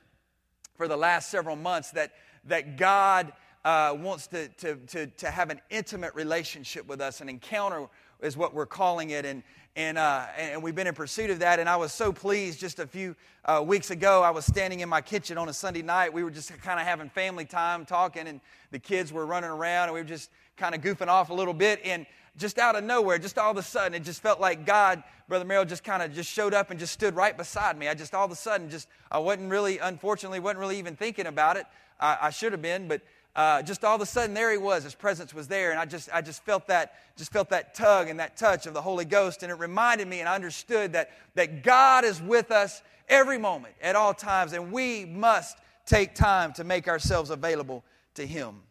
for 0.77 0.87
the 0.87 0.97
last 0.97 1.29
several 1.29 1.55
months 1.55 1.91
that 1.91 2.13
that 2.45 2.77
God 2.77 3.33
uh, 3.65 3.95
wants 3.99 4.27
to, 4.27 4.47
to, 4.49 4.75
to, 4.87 5.07
to 5.07 5.29
have 5.29 5.49
an 5.49 5.59
intimate 5.69 6.15
relationship 6.15 6.87
with 6.87 7.01
us. 7.01 7.21
An 7.21 7.29
encounter 7.29 7.87
is 8.21 8.37
what 8.37 8.53
we're 8.53 8.65
calling 8.65 9.09
it. 9.09 9.25
And, 9.25 9.43
and, 9.75 9.97
uh, 9.97 10.25
and 10.37 10.63
we've 10.63 10.73
been 10.73 10.87
in 10.87 10.95
pursuit 10.95 11.29
of 11.29 11.39
that. 11.39 11.59
And 11.59 11.69
I 11.69 11.75
was 11.75 11.93
so 11.93 12.11
pleased 12.11 12.59
just 12.59 12.79
a 12.79 12.87
few 12.87 13.15
uh, 13.45 13.63
weeks 13.65 13.91
ago. 13.91 14.23
I 14.23 14.31
was 14.31 14.45
standing 14.45 14.79
in 14.79 14.89
my 14.89 15.01
kitchen 15.01 15.37
on 15.37 15.49
a 15.49 15.53
Sunday 15.53 15.81
night. 15.81 16.13
We 16.13 16.23
were 16.23 16.31
just 16.31 16.49
kind 16.61 16.79
of 16.79 16.85
having 16.87 17.09
family 17.09 17.45
time 17.45 17.85
talking, 17.85 18.27
and 18.27 18.41
the 18.71 18.79
kids 18.79 19.13
were 19.13 19.25
running 19.25 19.49
around, 19.49 19.85
and 19.85 19.93
we 19.93 19.99
were 19.99 20.07
just 20.07 20.31
kind 20.55 20.73
of 20.73 20.81
goofing 20.81 21.07
off 21.07 21.29
a 21.29 21.33
little 21.33 21.53
bit. 21.53 21.79
And 21.85 22.05
just 22.37 22.59
out 22.59 22.75
of 22.75 22.83
nowhere, 22.83 23.17
just 23.17 23.37
all 23.37 23.51
of 23.51 23.57
a 23.57 23.63
sudden, 23.63 23.95
it 23.95 24.03
just 24.03 24.21
felt 24.21 24.39
like 24.39 24.65
God, 24.65 25.03
Brother 25.27 25.45
Merrill, 25.45 25.65
just 25.65 25.83
kind 25.83 26.03
of 26.03 26.13
just 26.13 26.31
showed 26.31 26.53
up 26.53 26.69
and 26.69 26.79
just 26.79 26.93
stood 26.93 27.15
right 27.15 27.35
beside 27.35 27.77
me. 27.77 27.87
I 27.87 27.95
just 27.95 28.13
all 28.13 28.25
of 28.25 28.31
a 28.31 28.35
sudden 28.35 28.69
just 28.69 28.87
I 29.11 29.17
wasn't 29.17 29.49
really, 29.49 29.79
unfortunately, 29.79 30.39
wasn't 30.39 30.59
really 30.59 30.77
even 30.77 30.95
thinking 30.95 31.25
about 31.25 31.57
it. 31.57 31.65
I, 31.99 32.17
I 32.23 32.29
should 32.29 32.51
have 32.51 32.61
been, 32.61 32.87
but 32.87 33.01
uh, 33.35 33.61
just 33.61 33.83
all 33.83 33.95
of 33.95 34.01
a 34.01 34.05
sudden 34.05 34.33
there 34.33 34.51
he 34.51 34.57
was. 34.57 34.83
His 34.83 34.95
presence 34.95 35.33
was 35.33 35.47
there, 35.47 35.71
and 35.71 35.79
I 35.79 35.85
just 35.85 36.09
I 36.13 36.21
just 36.21 36.43
felt 36.43 36.67
that 36.67 36.95
just 37.17 37.31
felt 37.31 37.49
that 37.49 37.73
tug 37.73 38.07
and 38.07 38.19
that 38.19 38.37
touch 38.37 38.67
of 38.67 38.73
the 38.73 38.81
Holy 38.81 39.05
Ghost, 39.05 39.41
and 39.41 39.51
it 39.51 39.55
reminded 39.55 40.07
me, 40.07 40.19
and 40.19 40.29
I 40.29 40.35
understood 40.35 40.93
that 40.93 41.11
that 41.35 41.63
God 41.63 42.05
is 42.05 42.21
with 42.21 42.51
us 42.51 42.81
every 43.09 43.37
moment, 43.37 43.73
at 43.81 43.95
all 43.95 44.13
times, 44.13 44.53
and 44.53 44.71
we 44.71 45.05
must 45.05 45.57
take 45.85 46.13
time 46.13 46.53
to 46.53 46.63
make 46.63 46.87
ourselves 46.87 47.29
available 47.29 47.83
to 48.15 48.25
Him. 48.25 48.61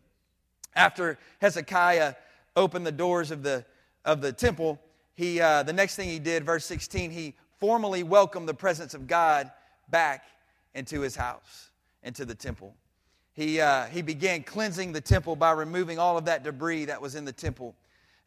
After 0.74 1.18
Hezekiah 1.40 2.14
opened 2.57 2.87
the 2.87 2.92
doors 2.92 3.31
of 3.31 3.42
the 3.42 3.64
of 4.05 4.21
the 4.21 4.33
temple, 4.33 4.81
he 5.14 5.40
uh, 5.40 5.62
the 5.62 5.73
next 5.73 5.97
thing 5.97 6.09
he 6.09 6.19
did, 6.19 6.45
verse 6.45 6.64
16, 6.64 7.11
he 7.11 7.35
formally 7.59 8.03
welcomed 8.03 8.49
the 8.49 8.55
presence 8.55 8.95
of 8.95 9.07
God 9.07 9.51
back 9.88 10.25
into 10.75 11.01
his 11.01 11.16
house, 11.16 11.71
into 12.03 12.25
the 12.25 12.35
temple 12.35 12.75
he, 13.37 13.61
uh, 13.61 13.85
he 13.87 14.01
began 14.01 14.42
cleansing 14.42 14.92
the 14.92 15.01
temple 15.01 15.37
by 15.37 15.53
removing 15.53 15.99
all 15.99 16.16
of 16.16 16.25
that 16.25 16.42
debris 16.42 16.87
that 16.87 17.01
was 17.01 17.14
in 17.14 17.27
the 17.27 17.33
temple 17.33 17.75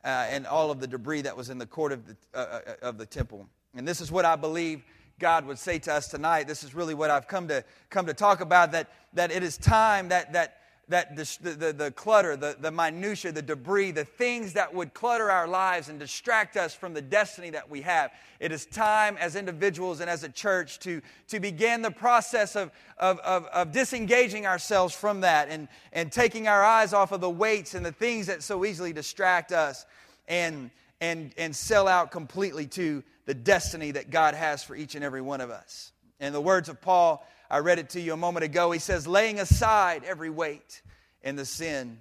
uh, 0.06 0.28
and 0.30 0.46
all 0.46 0.70
of 0.70 0.80
the 0.80 0.86
debris 0.86 1.22
that 1.22 1.36
was 1.36 1.50
in 1.50 1.58
the 1.58 1.66
court 1.66 1.92
of 1.92 2.06
the, 2.06 2.16
uh, 2.36 2.38
uh, 2.38 2.74
of 2.84 3.00
the 3.00 3.08
temple. 3.08 3.50
And 3.76 3.88
this 3.88 4.02
is 4.02 4.12
what 4.12 4.24
I 4.24 4.36
believe 4.36 4.84
God 5.18 5.48
would 5.48 5.58
say 5.58 5.80
to 5.80 5.94
us 5.94 6.10
tonight. 6.10 6.48
This 6.48 6.64
is 6.64 6.76
really 6.76 6.94
what 6.94 7.10
I've 7.10 7.28
come 7.28 7.48
to, 7.48 7.64
come 7.90 8.06
to 8.06 8.14
talk 8.14 8.40
about 8.40 8.72
that, 8.74 8.88
that 9.14 9.32
it 9.32 9.42
is 9.42 9.58
time 9.58 10.10
that, 10.10 10.32
that, 10.34 10.59
that 10.90 11.16
the, 11.16 11.38
the, 11.42 11.72
the 11.72 11.92
clutter, 11.92 12.36
the, 12.36 12.58
the 12.60 12.72
minutia, 12.72 13.32
the 13.32 13.42
debris, 13.42 13.92
the 13.92 14.04
things 14.04 14.54
that 14.54 14.74
would 14.74 14.94
clutter 14.94 15.30
our 15.30 15.48
lives 15.48 15.88
and 15.88 16.00
distract 16.00 16.58
us 16.58 16.74
from 16.74 16.94
the 16.96 17.02
destiny 17.02 17.52
that 17.52 17.70
we 17.70 17.82
have. 17.82 18.12
It 18.40 18.52
is 18.52 18.66
time 18.66 19.16
as 19.18 19.36
individuals 19.36 20.00
and 20.00 20.10
as 20.10 20.24
a 20.24 20.30
church 20.30 20.80
to, 20.80 21.02
to 21.28 21.40
begin 21.40 21.84
the 21.84 21.92
process 21.92 22.56
of, 22.56 22.72
of, 22.98 23.20
of, 23.20 23.46
of 23.46 23.72
disengaging 23.72 24.48
ourselves 24.48 24.96
from 24.96 25.22
that 25.22 25.50
and, 25.50 25.68
and 25.94 26.12
taking 26.12 26.48
our 26.48 26.64
eyes 26.64 26.92
off 26.92 27.12
of 27.12 27.22
the 27.22 27.30
weights 27.30 27.76
and 27.76 27.86
the 27.86 27.92
things 27.92 28.26
that 28.26 28.42
so 28.42 28.66
easily 28.66 28.92
distract 28.92 29.52
us 29.52 29.86
and, 30.28 30.72
and, 31.02 31.34
and 31.38 31.56
sell 31.56 31.88
out 31.88 32.10
completely 32.10 32.66
to 32.66 33.04
the 33.26 33.36
destiny 33.36 33.92
that 33.92 34.10
God 34.10 34.34
has 34.34 34.64
for 34.64 34.76
each 34.76 34.96
and 34.96 35.04
every 35.04 35.22
one 35.22 35.40
of 35.40 35.52
us. 35.52 35.92
In 36.20 36.34
the 36.34 36.42
words 36.42 36.68
of 36.68 36.82
Paul, 36.82 37.26
I 37.50 37.60
read 37.60 37.80
it 37.80 37.90
to 37.92 38.02
you 38.02 38.14
a 38.14 38.18
moment 38.18 38.44
ago. 38.44 38.72
He 38.72 38.80
says, 38.80 39.08
laying 39.08 39.40
aside 39.40 40.04
every 40.06 40.30
weight 40.30 40.82
and 41.24 41.38
the 41.38 41.46
sin 41.46 41.98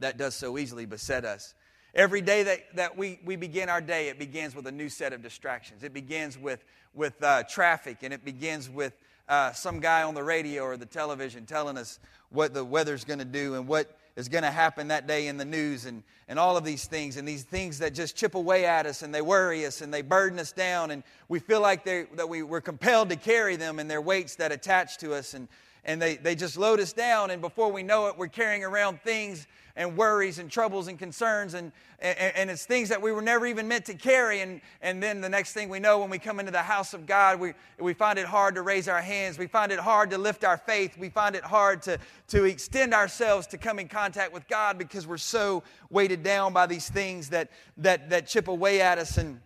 that 0.00 0.18
does 0.18 0.34
so 0.34 0.58
easily 0.58 0.86
beset 0.86 1.24
us. 1.24 1.54
Every 1.94 2.20
day 2.20 2.42
that, 2.42 2.76
that 2.76 2.96
we, 2.96 3.20
we 3.24 3.36
begin 3.36 3.68
our 3.68 3.80
day, 3.80 4.08
it 4.08 4.18
begins 4.18 4.54
with 4.54 4.66
a 4.66 4.72
new 4.72 4.88
set 4.88 5.12
of 5.12 5.22
distractions. 5.22 5.82
It 5.82 5.94
begins 5.94 6.36
with, 6.36 6.64
with 6.94 7.22
uh, 7.22 7.44
traffic, 7.44 7.98
and 8.02 8.12
it 8.12 8.24
begins 8.24 8.68
with 8.68 8.92
uh, 9.28 9.52
some 9.52 9.80
guy 9.80 10.02
on 10.02 10.14
the 10.14 10.22
radio 10.22 10.64
or 10.64 10.76
the 10.76 10.84
television 10.84 11.46
telling 11.46 11.78
us 11.78 11.98
what 12.30 12.52
the 12.52 12.64
weather's 12.64 13.04
going 13.04 13.18
to 13.20 13.24
do 13.24 13.54
and 13.54 13.66
what 13.66 13.98
is 14.16 14.28
going 14.28 14.44
to 14.44 14.50
happen 14.50 14.88
that 14.88 15.06
day 15.06 15.28
in 15.28 15.36
the 15.36 15.44
news 15.44 15.84
and, 15.84 16.02
and 16.26 16.38
all 16.38 16.56
of 16.56 16.64
these 16.64 16.86
things 16.86 17.16
and 17.16 17.28
these 17.28 17.42
things 17.42 17.78
that 17.78 17.94
just 17.94 18.16
chip 18.16 18.34
away 18.34 18.64
at 18.64 18.86
us 18.86 19.02
and 19.02 19.14
they 19.14 19.22
worry 19.22 19.66
us 19.66 19.82
and 19.82 19.92
they 19.92 20.02
burden 20.02 20.38
us 20.38 20.52
down 20.52 20.90
and 20.90 21.02
we 21.28 21.38
feel 21.38 21.60
like 21.60 21.84
that 21.84 22.28
we, 22.28 22.42
we're 22.42 22.60
compelled 22.60 23.10
to 23.10 23.16
carry 23.16 23.56
them 23.56 23.78
and 23.78 23.90
their 23.90 24.00
weights 24.00 24.36
that 24.36 24.52
attach 24.52 24.98
to 24.98 25.14
us 25.14 25.34
and, 25.34 25.48
and 25.86 26.02
they, 26.02 26.16
they 26.16 26.34
just 26.34 26.58
load 26.58 26.78
us 26.80 26.92
down 26.92 27.30
and 27.30 27.40
before 27.40 27.72
we 27.72 27.82
know 27.82 28.08
it 28.08 28.18
we're 28.18 28.28
carrying 28.28 28.62
around 28.62 29.00
things 29.02 29.46
and 29.76 29.96
worries 29.96 30.38
and 30.38 30.50
troubles 30.50 30.88
and 30.88 30.98
concerns 30.98 31.54
and, 31.54 31.70
and, 32.00 32.18
and, 32.34 32.50
it's 32.50 32.64
things 32.64 32.88
that 32.88 33.00
we 33.00 33.12
were 33.12 33.20
never 33.22 33.46
even 33.46 33.68
meant 33.68 33.84
to 33.84 33.94
carry 33.94 34.40
and, 34.40 34.60
and 34.80 35.02
then 35.02 35.20
the 35.20 35.28
next 35.28 35.52
thing 35.52 35.68
we 35.68 35.78
know 35.78 35.98
when 35.98 36.10
we 36.10 36.18
come 36.18 36.40
into 36.40 36.52
the 36.52 36.62
house 36.62 36.92
of 36.94 37.06
god 37.06 37.38
we, 37.38 37.52
we 37.78 37.94
find 37.94 38.18
it 38.18 38.26
hard 38.26 38.54
to 38.54 38.62
raise 38.62 38.88
our 38.88 39.00
hands. 39.00 39.38
We 39.38 39.46
find 39.46 39.72
it 39.72 39.78
hard 39.78 40.10
to 40.10 40.18
lift 40.18 40.44
our 40.44 40.56
faith. 40.56 40.96
We 40.98 41.08
find 41.08 41.34
it 41.34 41.44
hard 41.44 41.82
to, 41.82 41.98
to 42.28 42.44
extend 42.44 42.94
ourselves 42.94 43.46
to 43.48 43.58
come 43.58 43.78
in 43.78 43.88
contact 43.88 44.32
with 44.32 44.46
god 44.48 44.78
because 44.78 45.06
we're 45.06 45.18
so 45.18 45.62
weighted 45.90 46.22
down 46.22 46.52
by 46.52 46.66
these 46.66 46.88
things 46.88 47.30
that, 47.30 47.50
that, 47.78 48.10
that 48.10 48.26
chip 48.26 48.48
away 48.48 48.80
at 48.80 48.98
us. 48.98 49.18
And 49.18 49.40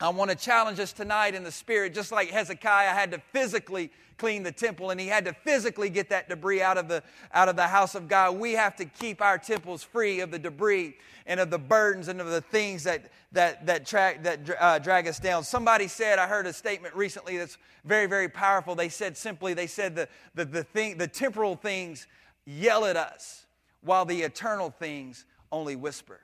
I 0.00 0.08
want 0.10 0.30
to 0.30 0.36
challenge 0.36 0.80
us 0.80 0.92
tonight 0.92 1.34
in 1.34 1.44
the 1.44 1.52
spirit, 1.52 1.94
just 1.94 2.12
like 2.12 2.30
Hezekiah 2.30 2.90
had 2.90 3.12
to 3.12 3.18
physically 3.32 3.90
clean 4.22 4.44
the 4.44 4.52
temple 4.52 4.90
and 4.90 5.00
he 5.00 5.08
had 5.08 5.24
to 5.24 5.32
physically 5.32 5.90
get 5.90 6.08
that 6.08 6.28
debris 6.28 6.62
out 6.62 6.78
of 6.78 6.86
the, 6.86 7.02
out 7.34 7.48
of 7.48 7.56
the 7.56 7.66
house 7.66 7.96
of 7.96 8.06
God. 8.06 8.38
We 8.38 8.52
have 8.52 8.76
to 8.76 8.84
keep 8.84 9.20
our 9.20 9.36
temples 9.36 9.82
free 9.82 10.20
of 10.20 10.30
the 10.30 10.38
debris 10.38 10.94
and 11.26 11.40
of 11.40 11.50
the 11.50 11.58
burdens 11.58 12.06
and 12.06 12.20
of 12.20 12.28
the 12.28 12.40
things 12.40 12.84
that, 12.84 13.10
that, 13.32 13.66
that, 13.66 13.84
tra- 13.84 14.14
that 14.22 14.38
uh, 14.60 14.78
drag 14.78 15.08
us 15.08 15.18
down. 15.18 15.42
Somebody 15.42 15.88
said, 15.88 16.20
I 16.20 16.28
heard 16.28 16.46
a 16.46 16.52
statement 16.52 16.94
recently 16.94 17.36
that's 17.36 17.58
very, 17.84 18.06
very 18.06 18.28
powerful. 18.28 18.76
They 18.76 18.88
said 18.88 19.16
simply, 19.16 19.54
they 19.54 19.66
said 19.66 19.96
the, 19.96 20.08
the, 20.36 20.44
the, 20.44 20.62
thing, 20.62 20.98
the 20.98 21.08
temporal 21.08 21.56
things 21.56 22.06
yell 22.46 22.84
at 22.84 22.96
us 22.96 23.46
while 23.80 24.04
the 24.04 24.22
eternal 24.22 24.70
things 24.70 25.24
only 25.50 25.74
whisper. 25.74 26.20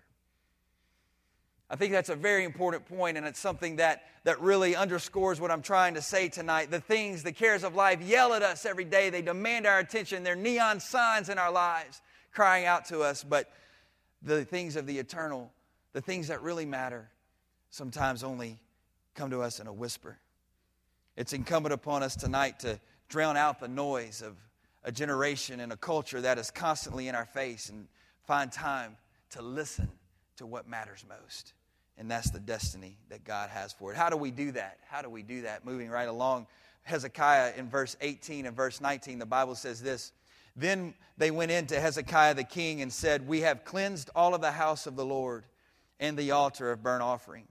I 1.70 1.76
think 1.76 1.92
that's 1.92 2.08
a 2.08 2.16
very 2.16 2.44
important 2.44 2.86
point, 2.86 3.18
and 3.18 3.26
it's 3.26 3.38
something 3.38 3.76
that, 3.76 4.04
that 4.24 4.40
really 4.40 4.74
underscores 4.74 5.38
what 5.38 5.50
I'm 5.50 5.60
trying 5.60 5.94
to 5.94 6.02
say 6.02 6.30
tonight. 6.30 6.70
The 6.70 6.80
things, 6.80 7.22
the 7.22 7.32
cares 7.32 7.62
of 7.62 7.74
life 7.74 8.00
yell 8.00 8.32
at 8.32 8.42
us 8.42 8.64
every 8.64 8.86
day. 8.86 9.10
They 9.10 9.20
demand 9.20 9.66
our 9.66 9.78
attention. 9.78 10.22
They're 10.22 10.34
neon 10.34 10.80
signs 10.80 11.28
in 11.28 11.36
our 11.36 11.52
lives 11.52 12.00
crying 12.32 12.64
out 12.64 12.86
to 12.86 13.00
us. 13.00 13.22
But 13.22 13.50
the 14.22 14.46
things 14.46 14.76
of 14.76 14.86
the 14.86 14.98
eternal, 14.98 15.52
the 15.92 16.00
things 16.00 16.28
that 16.28 16.42
really 16.42 16.64
matter, 16.64 17.10
sometimes 17.68 18.24
only 18.24 18.58
come 19.14 19.30
to 19.30 19.42
us 19.42 19.60
in 19.60 19.66
a 19.66 19.72
whisper. 19.72 20.16
It's 21.16 21.34
incumbent 21.34 21.74
upon 21.74 22.02
us 22.02 22.16
tonight 22.16 22.60
to 22.60 22.80
drown 23.10 23.36
out 23.36 23.60
the 23.60 23.68
noise 23.68 24.22
of 24.22 24.36
a 24.84 24.92
generation 24.92 25.60
and 25.60 25.70
a 25.72 25.76
culture 25.76 26.22
that 26.22 26.38
is 26.38 26.50
constantly 26.50 27.08
in 27.08 27.14
our 27.14 27.26
face 27.26 27.68
and 27.68 27.88
find 28.26 28.50
time 28.50 28.96
to 29.30 29.42
listen 29.42 29.90
to 30.36 30.46
what 30.46 30.66
matters 30.66 31.04
most 31.06 31.52
and 31.98 32.10
that's 32.10 32.30
the 32.30 32.40
destiny 32.40 32.96
that 33.10 33.24
God 33.24 33.50
has 33.50 33.72
for 33.72 33.90
it. 33.90 33.96
How 33.96 34.08
do 34.08 34.16
we 34.16 34.30
do 34.30 34.52
that? 34.52 34.78
How 34.88 35.02
do 35.02 35.10
we 35.10 35.22
do 35.22 35.42
that? 35.42 35.64
Moving 35.64 35.90
right 35.90 36.08
along, 36.08 36.46
Hezekiah 36.84 37.54
in 37.56 37.68
verse 37.68 37.96
18 38.00 38.46
and 38.46 38.56
verse 38.56 38.80
19, 38.80 39.18
the 39.18 39.26
Bible 39.26 39.54
says 39.54 39.82
this 39.82 40.12
Then 40.56 40.94
they 41.18 41.30
went 41.30 41.50
in 41.50 41.66
to 41.66 41.80
Hezekiah 41.80 42.34
the 42.34 42.44
king 42.44 42.80
and 42.80 42.92
said, 42.92 43.26
We 43.26 43.40
have 43.40 43.64
cleansed 43.64 44.10
all 44.14 44.34
of 44.34 44.40
the 44.40 44.52
house 44.52 44.86
of 44.86 44.96
the 44.96 45.04
Lord 45.04 45.44
and 46.00 46.16
the 46.16 46.30
altar 46.30 46.70
of 46.70 46.82
burnt 46.82 47.02
offering 47.02 47.44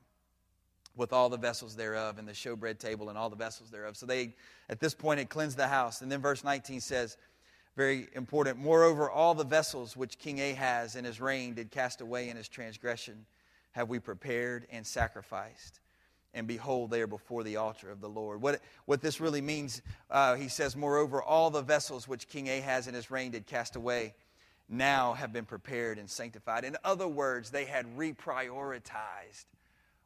with 0.95 1.13
all 1.13 1.29
the 1.29 1.37
vessels 1.37 1.75
thereof 1.75 2.17
and 2.17 2.27
the 2.27 2.31
showbread 2.31 2.79
table 2.79 3.09
and 3.09 3.17
all 3.17 3.29
the 3.29 3.35
vessels 3.35 3.69
thereof. 3.69 3.95
So 3.97 4.05
they, 4.05 4.33
at 4.69 4.79
this 4.79 4.95
point, 4.95 5.19
had 5.19 5.29
cleansed 5.29 5.57
the 5.57 5.67
house. 5.67 6.01
And 6.01 6.11
then 6.11 6.21
verse 6.21 6.43
19 6.43 6.79
says, 6.79 7.17
very 7.75 8.07
important, 8.13 8.57
moreover, 8.57 9.07
all 9.07 9.35
the 9.35 9.43
vessels 9.43 9.95
which 9.95 10.17
King 10.17 10.41
Ahaz 10.41 10.95
in 10.95 11.05
his 11.05 11.21
reign 11.21 11.53
did 11.53 11.69
cast 11.69 12.01
away 12.01 12.29
in 12.29 12.35
his 12.35 12.47
transgression 12.47 13.27
have 13.71 13.89
we 13.89 13.99
prepared 13.99 14.67
and 14.71 14.85
sacrificed. 14.85 15.79
And 16.33 16.47
behold, 16.47 16.91
they 16.91 17.01
are 17.01 17.07
before 17.07 17.43
the 17.43 17.55
altar 17.55 17.89
of 17.89 18.01
the 18.01 18.09
Lord. 18.09 18.41
What, 18.41 18.61
what 18.85 19.01
this 19.01 19.19
really 19.19 19.41
means, 19.41 19.81
uh, 20.11 20.35
he 20.35 20.49
says, 20.49 20.75
Moreover, 20.75 21.21
all 21.21 21.49
the 21.49 21.61
vessels 21.61 22.07
which 22.07 22.27
King 22.27 22.49
Ahaz 22.49 22.87
in 22.87 22.93
his 22.93 23.09
reign 23.09 23.31
did 23.31 23.47
cast 23.47 23.75
away 23.75 24.13
now 24.69 25.13
have 25.13 25.31
been 25.31 25.45
prepared 25.45 25.97
and 25.97 26.09
sanctified. 26.09 26.63
In 26.63 26.77
other 26.83 27.07
words, 27.07 27.49
they 27.49 27.65
had 27.65 27.85
reprioritized 27.97 29.45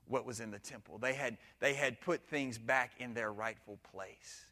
what 0.08 0.26
was 0.26 0.40
in 0.40 0.52
the 0.52 0.60
temple, 0.60 0.98
they 0.98 1.14
had, 1.14 1.38
they 1.60 1.74
had 1.74 2.02
put 2.02 2.22
things 2.26 2.58
back 2.58 2.92
in 3.00 3.14
their 3.14 3.32
rightful 3.32 3.80
place. 3.94 4.46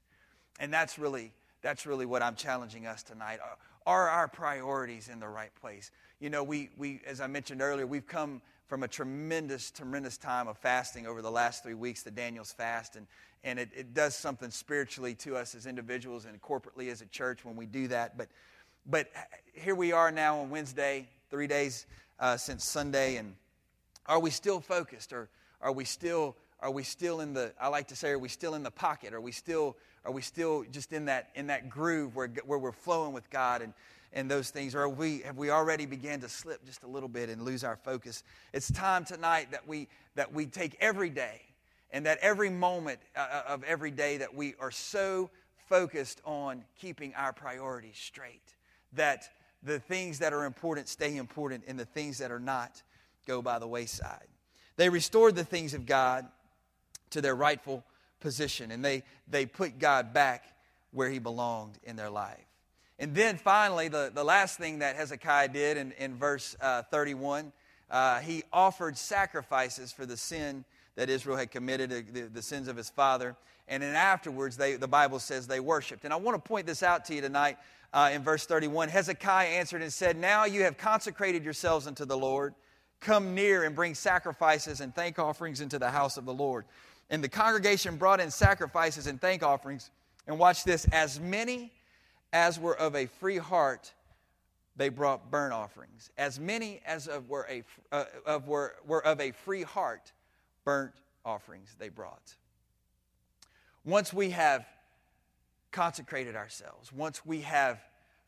And 0.60 0.74
that's 0.74 0.98
really, 0.98 1.34
that's 1.62 1.86
really 1.86 2.06
what 2.06 2.24
I'm 2.24 2.36
challenging 2.36 2.88
us 2.88 3.04
tonight. 3.04 3.39
Are, 3.41 3.58
are 3.86 4.10
our 4.10 4.28
priorities 4.28 5.10
in 5.10 5.19
the 5.19 5.28
right 5.28 5.54
place? 5.60 5.91
You 6.19 6.30
know, 6.30 6.43
we, 6.43 6.69
we, 6.78 7.02
as 7.06 7.19
I 7.19 7.28
mentioned 7.28 7.62
earlier, 7.62 7.86
we've 7.86 8.08
come 8.08 8.41
from 8.69 8.84
a 8.84 8.88
tremendous, 8.88 9.71
tremendous 9.71 10.15
time 10.15 10.47
of 10.47 10.55
fasting 10.55 11.08
over 11.08 11.23
the 11.23 11.32
last 11.32 11.63
three 11.63 11.73
weeks, 11.73 12.03
the 12.03 12.12
Daniel's 12.12 12.51
fast. 12.51 12.95
And, 12.95 13.08
and 13.43 13.58
it, 13.58 13.69
it 13.75 13.93
does 13.95 14.15
something 14.15 14.51
spiritually 14.51 15.15
to 15.15 15.36
us 15.36 15.55
as 15.55 15.65
individuals 15.65 16.25
and 16.25 16.39
corporately 16.39 16.91
as 16.91 17.01
a 17.01 17.08
church 17.08 17.43
when 17.43 17.55
we 17.55 17.65
do 17.65 17.88
that. 17.88 18.15
But, 18.15 18.27
but 18.86 19.08
here 19.55 19.73
we 19.73 19.91
are 19.91 20.12
now 20.12 20.38
on 20.38 20.51
Wednesday, 20.51 21.08
three 21.32 21.47
days 21.47 21.88
uh, 22.19 22.38
since 22.38 22.63
Sunday. 22.63 23.15
And 23.15 23.34
are 24.05 24.19
we 24.19 24.29
still 24.29 24.60
focused? 24.60 25.13
Or 25.13 25.29
are 25.62 25.71
we 25.71 25.84
still, 25.84 26.36
are 26.60 26.71
we 26.71 26.84
still 26.84 27.21
in 27.21 27.34
the, 27.34 27.51
I 27.60 27.69
like 27.69 27.88
to 27.88 27.95
say, 27.95 28.12
are 28.12 28.19
we 28.19 28.29
still 28.29 28.53
in 28.53 28.62
the 28.62 28.71
pocket? 28.71 29.15
Are 29.15 29.21
we 29.21 29.32
still, 29.32 29.77
are 30.05 30.12
we 30.12 30.21
still 30.21 30.63
just 30.71 30.93
in 30.93 31.05
that, 31.05 31.29
in 31.34 31.47
that 31.47 31.71
groove 31.71 32.15
where, 32.15 32.27
where 32.45 32.60
we're 32.60 32.71
flowing 32.71 33.13
with 33.13 33.32
God? 33.32 33.63
And, 33.63 33.73
and 34.13 34.30
those 34.30 34.50
things, 34.50 34.76
or 34.76 34.89
we, 34.89 35.19
have 35.19 35.38
we 35.38 35.50
already 35.50 35.86
began 35.86 36.19
to 36.22 36.30
slip 36.30 36.65
just 36.65 36.84
a 36.84 36.88
little 36.88 37.10
bit 37.10 37.30
and 37.30 37.43
lose 37.43 37.63
our 37.63 37.76
focus? 37.76 38.24
It's 38.54 38.72
time 38.72 39.06
tonight 39.06 39.52
that 39.52 39.67
we, 39.67 39.88
that 40.15 40.34
we 40.34 40.48
take 40.48 40.76
every 40.80 41.10
day 41.10 41.41
and 41.91 42.06
that 42.06 42.17
every 42.22 42.50
moment 42.50 43.00
uh, 43.15 43.19
uh, 43.19 43.43
of 43.48 43.63
every 43.63 43.91
day 43.91 44.17
that 44.17 44.34
we 44.34 44.56
are 44.60 44.72
so 44.72 45.30
focused 45.67 46.22
on 46.26 46.63
keeping 46.80 47.13
our 47.15 47.34
priorities 47.34 47.98
straight, 47.98 48.56
that 48.93 49.30
the 49.62 49.80
things 49.80 50.19
that 50.19 50.34
are 50.34 50.45
important 50.45 50.88
stay 50.88 51.17
important 51.17 51.63
and 51.67 51.80
the 51.80 51.86
things 51.86 52.17
that 52.17 52.32
are 52.32 52.39
not 52.39 52.82
go 53.28 53.41
by 53.41 53.60
the 53.60 53.67
wayside. 53.67 54.28
They 54.78 54.89
restored 54.89 55.36
the 55.36 55.43
things 55.43 55.74
of 55.74 55.86
God 55.86 56.26
to 57.12 57.22
their 57.22 57.36
rightful 57.36 57.84
position 58.19 58.72
and 58.72 58.84
they, 58.84 59.04
they 59.28 59.45
put 59.45 59.78
God 59.78 60.13
back 60.13 60.45
where 60.91 61.10
he 61.10 61.19
belonged 61.19 61.78
in 61.84 61.95
their 61.95 62.10
life. 62.10 62.48
And 62.99 63.15
then 63.15 63.38
finally, 63.38 63.88
the, 63.88 64.12
the 64.13 64.25
last 64.25 64.57
thing 64.57 64.79
that 64.79 64.97
Hezekiah 64.97 65.47
did 65.47 65.77
in, 65.77 65.93
in 65.93 66.15
verse 66.15 66.57
uh, 66.59 66.83
31, 66.83 67.53
uh, 67.89 68.19
he 68.19 68.43
offered 68.51 68.97
sacrifices 68.97 69.93
for 69.93 70.05
the 70.05 70.17
sin 70.17 70.65
that 70.95 71.09
Israel 71.09 71.38
had 71.38 71.49
committed, 71.49 72.13
the, 72.13 72.23
the 72.23 72.41
sins 72.41 72.67
of 72.67 72.75
his 72.75 72.89
father. 72.89 73.38
And 73.69 73.81
then 73.81 73.95
afterwards, 73.95 74.57
they, 74.57 74.75
the 74.75 74.88
Bible 74.88 75.19
says 75.19 75.47
they 75.47 75.62
worshiped. 75.62 76.03
And 76.03 76.13
I 76.13 76.17
want 76.17 76.43
to 76.43 76.45
point 76.45 76.65
this 76.65 76.83
out 76.83 77.05
to 77.05 77.15
you 77.15 77.21
tonight 77.21 77.57
uh, 77.93 78.09
in 78.12 78.21
verse 78.21 78.45
31. 78.45 78.89
Hezekiah 78.89 79.47
answered 79.47 79.81
and 79.81 79.93
said, 79.93 80.17
Now 80.17 80.43
you 80.43 80.63
have 80.63 80.77
consecrated 80.77 81.45
yourselves 81.45 81.88
unto 81.88 82.03
the 82.03 82.17
Lord. 82.17 82.53
Come 82.99 83.33
near 83.33 83.63
and 83.63 83.73
bring 83.73 83.95
sacrifices 83.95 84.81
and 84.81 84.93
thank 84.93 85.17
offerings 85.19 85.62
into 85.62 85.79
the 85.79 85.89
house 85.89 86.17
of 86.17 86.25
the 86.25 86.33
Lord. 86.33 86.65
And 87.09 87.23
the 87.23 87.29
congregation 87.29 87.95
brought 87.95 88.19
in 88.19 88.29
sacrifices 88.29 89.07
and 89.07 89.21
thank 89.21 89.41
offerings. 89.41 89.89
And 90.27 90.38
watch 90.38 90.65
this 90.65 90.85
as 90.91 91.17
many 91.17 91.71
as 92.33 92.59
were 92.59 92.77
of 92.77 92.95
a 92.95 93.05
free 93.05 93.37
heart, 93.37 93.93
they 94.75 94.89
brought 94.89 95.29
burnt 95.29 95.53
offerings. 95.53 96.09
As 96.17 96.39
many 96.39 96.81
as 96.85 97.07
of 97.07 97.29
were, 97.29 97.47
a, 97.49 97.63
uh, 97.91 98.05
of 98.25 98.47
were, 98.47 98.75
were 98.85 99.05
of 99.05 99.19
a 99.19 99.31
free 99.31 99.63
heart, 99.63 100.11
burnt 100.63 100.93
offerings 101.25 101.75
they 101.79 101.89
brought. 101.89 102.35
Once 103.83 104.13
we 104.13 104.29
have 104.29 104.65
consecrated 105.71 106.35
ourselves, 106.35 106.91
once 106.93 107.25
we 107.25 107.41
have 107.41 107.79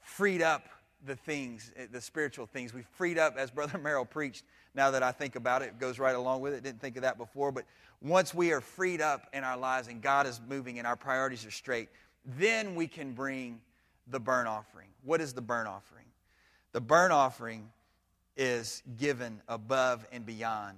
freed 0.01 0.41
up 0.41 0.67
the 1.05 1.15
things, 1.15 1.71
eh, 1.75 1.87
the 1.91 2.01
spiritual 2.01 2.45
things. 2.45 2.73
We've 2.73 2.87
freed 2.95 3.17
up, 3.17 3.37
as 3.37 3.51
Brother 3.51 3.77
Merrill 3.83 4.05
preached. 4.05 4.43
Now 4.73 4.91
that 4.91 5.03
I 5.03 5.11
think 5.11 5.35
about 5.35 5.61
it, 5.61 5.65
it 5.65 5.79
goes 5.79 5.99
right 5.99 6.15
along 6.15 6.41
with 6.41 6.53
it. 6.53 6.63
Didn't 6.63 6.81
think 6.81 6.95
of 6.95 7.01
that 7.03 7.17
before. 7.17 7.51
But 7.51 7.65
once 8.01 8.33
we 8.33 8.51
are 8.51 8.61
freed 8.61 9.01
up 9.01 9.27
in 9.33 9.43
our 9.43 9.57
lives 9.57 9.87
and 9.87 10.01
God 10.01 10.27
is 10.27 10.39
moving 10.47 10.77
and 10.77 10.87
our 10.87 10.95
priorities 10.95 11.45
are 11.45 11.51
straight, 11.51 11.89
then 12.25 12.75
we 12.75 12.87
can 12.87 13.13
bring 13.13 13.61
the 14.07 14.19
burnt 14.19 14.47
offering. 14.47 14.87
What 15.03 15.21
is 15.21 15.33
the 15.33 15.41
burnt 15.41 15.67
offering? 15.67 16.05
The 16.73 16.81
burnt 16.81 17.13
offering 17.13 17.69
is 18.37 18.81
given 18.97 19.41
above 19.47 20.05
and 20.11 20.25
beyond 20.25 20.77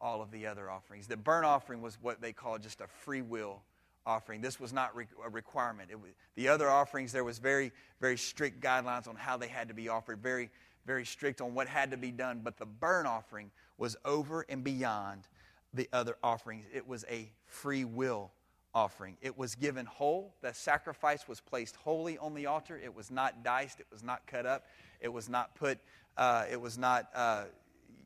all 0.00 0.22
of 0.22 0.30
the 0.30 0.46
other 0.46 0.70
offerings. 0.70 1.06
The 1.06 1.16
burnt 1.16 1.44
offering 1.44 1.80
was 1.80 1.98
what 2.00 2.20
they 2.20 2.32
call 2.32 2.58
just 2.58 2.80
a 2.80 2.86
free 2.86 3.22
will 3.22 3.62
offering. 4.04 4.40
This 4.40 4.58
was 4.58 4.72
not 4.72 4.92
a 5.24 5.28
requirement. 5.30 5.90
Was, 5.90 6.10
the 6.34 6.48
other 6.48 6.68
offerings, 6.68 7.12
there 7.12 7.24
was 7.24 7.38
very, 7.38 7.72
very 8.00 8.16
strict 8.16 8.60
guidelines 8.60 9.08
on 9.08 9.16
how 9.16 9.36
they 9.36 9.48
had 9.48 9.68
to 9.68 9.74
be 9.74 9.88
offered, 9.88 10.20
very, 10.20 10.50
very 10.86 11.04
strict 11.04 11.40
on 11.40 11.54
what 11.54 11.68
had 11.68 11.90
to 11.92 11.96
be 11.96 12.10
done. 12.10 12.40
But 12.42 12.56
the 12.56 12.66
burnt 12.66 13.06
offering 13.06 13.50
was 13.78 13.96
over 14.04 14.44
and 14.48 14.64
beyond 14.64 15.28
the 15.74 15.88
other 15.92 16.16
offerings. 16.22 16.64
It 16.74 16.86
was 16.86 17.04
a 17.08 17.30
free 17.46 17.84
will 17.84 18.30
offering. 18.74 19.16
It 19.20 19.36
was 19.36 19.54
given 19.54 19.86
whole. 19.86 20.34
The 20.40 20.54
sacrifice 20.54 21.28
was 21.28 21.40
placed 21.40 21.76
wholly 21.76 22.18
on 22.18 22.34
the 22.34 22.46
altar. 22.46 22.80
It 22.82 22.94
was 22.94 23.10
not 23.10 23.44
diced. 23.44 23.80
It 23.80 23.86
was 23.90 24.02
not 24.02 24.26
cut 24.26 24.46
up. 24.46 24.66
It 25.00 25.12
was 25.12 25.28
not 25.28 25.54
put. 25.54 25.78
Uh, 26.16 26.44
it 26.50 26.60
was 26.60 26.78
not, 26.78 27.08
uh, 27.14 27.44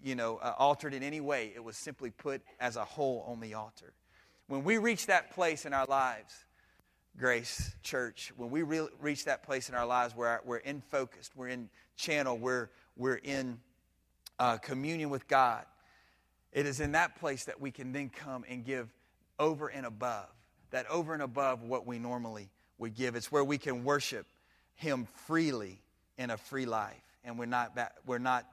you 0.03 0.15
know, 0.15 0.39
uh, 0.39 0.55
altered 0.59 0.95
in 0.95 1.03
any 1.03 1.21
way. 1.21 1.53
It 1.55 1.63
was 1.63 1.77
simply 1.77 2.11
put 2.11 2.43
as 2.61 2.77
a 2.77 2.85
whole 2.85 3.25
on 3.29 3.41
the 3.41 3.55
altar. 3.55 3.93
When 4.49 4.65
we 4.65 4.79
reach 4.79 5.07
that 5.07 5.35
place 5.35 5.67
in 5.67 5.73
our 5.73 5.87
lives, 5.87 6.35
Grace 7.19 7.75
Church, 7.83 8.33
when 8.37 8.51
we 8.51 8.63
re- 8.63 8.89
reach 9.01 9.25
that 9.25 9.43
place 9.43 9.69
in 9.69 9.75
our 9.75 9.87
lives 9.87 10.15
where 10.15 10.41
we're 10.45 10.59
in 10.59 10.83
focused, 10.83 11.33
we're 11.35 11.49
in 11.49 11.71
channel, 11.97 12.37
we're, 12.37 12.69
we're 12.97 13.17
in 13.17 13.59
uh, 14.39 14.59
communion 14.59 15.11
with 15.11 15.27
God, 15.27 15.65
it 16.53 16.67
is 16.67 16.81
in 16.81 16.93
that 16.93 17.19
place 17.19 17.45
that 17.45 17.61
we 17.61 17.71
can 17.71 17.93
then 17.93 18.11
come 18.11 18.45
and 18.49 18.65
give 18.65 18.93
over 19.39 19.69
and 19.69 19.87
above, 19.87 20.29
that 20.71 20.89
over 20.91 21.13
and 21.15 21.23
above 21.23 21.63
what 21.63 21.87
we 21.87 21.99
normally 21.99 22.49
would 22.79 22.95
give. 22.95 23.15
It's 23.15 23.33
where 23.33 23.45
we 23.45 23.59
can 23.59 23.85
worship 23.85 24.27
Him 24.75 25.07
freely 25.27 25.81
in 26.19 26.31
a 26.31 26.37
free 26.37 26.67
life, 26.67 27.03
and 27.25 27.39
we're 27.39 27.47
not, 27.47 27.75
back, 27.75 27.95
we're 28.07 28.19
not 28.19 28.47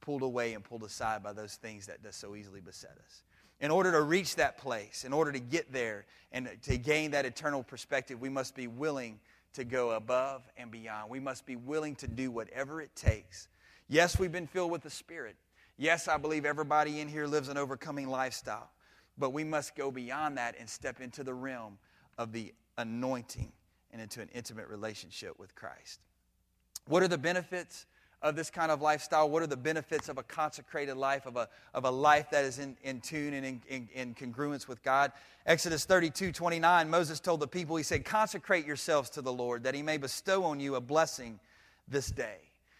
pulled 0.00 0.22
away 0.22 0.54
and 0.54 0.64
pulled 0.64 0.84
aside 0.84 1.22
by 1.22 1.32
those 1.32 1.56
things 1.56 1.86
that 1.86 2.02
does 2.02 2.16
so 2.16 2.34
easily 2.34 2.60
beset 2.60 2.96
us 3.04 3.22
in 3.60 3.70
order 3.70 3.92
to 3.92 4.00
reach 4.00 4.36
that 4.36 4.58
place, 4.58 5.04
in 5.04 5.12
order 5.12 5.30
to 5.30 5.38
get 5.38 5.72
there 5.72 6.06
and 6.32 6.48
to 6.62 6.78
gain 6.78 7.10
that 7.10 7.26
eternal 7.26 7.62
perspective, 7.62 8.20
we 8.20 8.28
must 8.28 8.54
be 8.54 8.66
willing 8.66 9.20
to 9.52 9.64
go 9.64 9.90
above 9.90 10.42
and 10.56 10.70
beyond. 10.70 11.10
We 11.10 11.20
must 11.20 11.44
be 11.44 11.56
willing 11.56 11.94
to 11.96 12.08
do 12.08 12.30
whatever 12.30 12.80
it 12.80 12.94
takes. 12.96 13.48
Yes, 13.88 14.18
we've 14.18 14.32
been 14.32 14.46
filled 14.46 14.70
with 14.70 14.82
the 14.82 14.90
Spirit. 14.90 15.36
Yes, 15.76 16.08
I 16.08 16.16
believe 16.16 16.44
everybody 16.44 17.00
in 17.00 17.08
here 17.08 17.26
lives 17.26 17.48
an 17.48 17.58
overcoming 17.58 18.08
lifestyle. 18.08 18.70
But 19.20 19.32
we 19.34 19.44
must 19.44 19.76
go 19.76 19.90
beyond 19.90 20.38
that 20.38 20.56
and 20.58 20.68
step 20.68 21.00
into 21.00 21.22
the 21.22 21.34
realm 21.34 21.78
of 22.18 22.32
the 22.32 22.52
anointing 22.78 23.52
and 23.92 24.00
into 24.00 24.22
an 24.22 24.30
intimate 24.34 24.66
relationship 24.68 25.38
with 25.38 25.54
Christ. 25.54 26.00
What 26.86 27.02
are 27.02 27.08
the 27.08 27.18
benefits 27.18 27.86
of 28.22 28.34
this 28.34 28.50
kind 28.50 28.70
of 28.70 28.80
lifestyle? 28.80 29.28
What 29.28 29.42
are 29.42 29.46
the 29.46 29.56
benefits 29.56 30.08
of 30.08 30.18
a 30.18 30.22
consecrated 30.22 30.96
life, 30.96 31.26
of 31.26 31.36
a, 31.36 31.48
of 31.74 31.84
a 31.84 31.90
life 31.90 32.30
that 32.30 32.44
is 32.44 32.58
in, 32.58 32.76
in 32.82 33.00
tune 33.00 33.34
and 33.34 33.44
in, 33.44 33.62
in, 33.68 33.88
in 33.94 34.14
congruence 34.14 34.66
with 34.66 34.82
God? 34.82 35.12
Exodus 35.46 35.84
32 35.84 36.32
29, 36.32 36.88
Moses 36.88 37.20
told 37.20 37.40
the 37.40 37.48
people, 37.48 37.76
He 37.76 37.82
said, 37.82 38.04
Consecrate 38.04 38.66
yourselves 38.66 39.10
to 39.10 39.22
the 39.22 39.32
Lord, 39.32 39.64
that 39.64 39.74
He 39.74 39.82
may 39.82 39.98
bestow 39.98 40.44
on 40.44 40.60
you 40.60 40.76
a 40.76 40.80
blessing 40.80 41.38
this 41.88 42.10
day. 42.10 42.38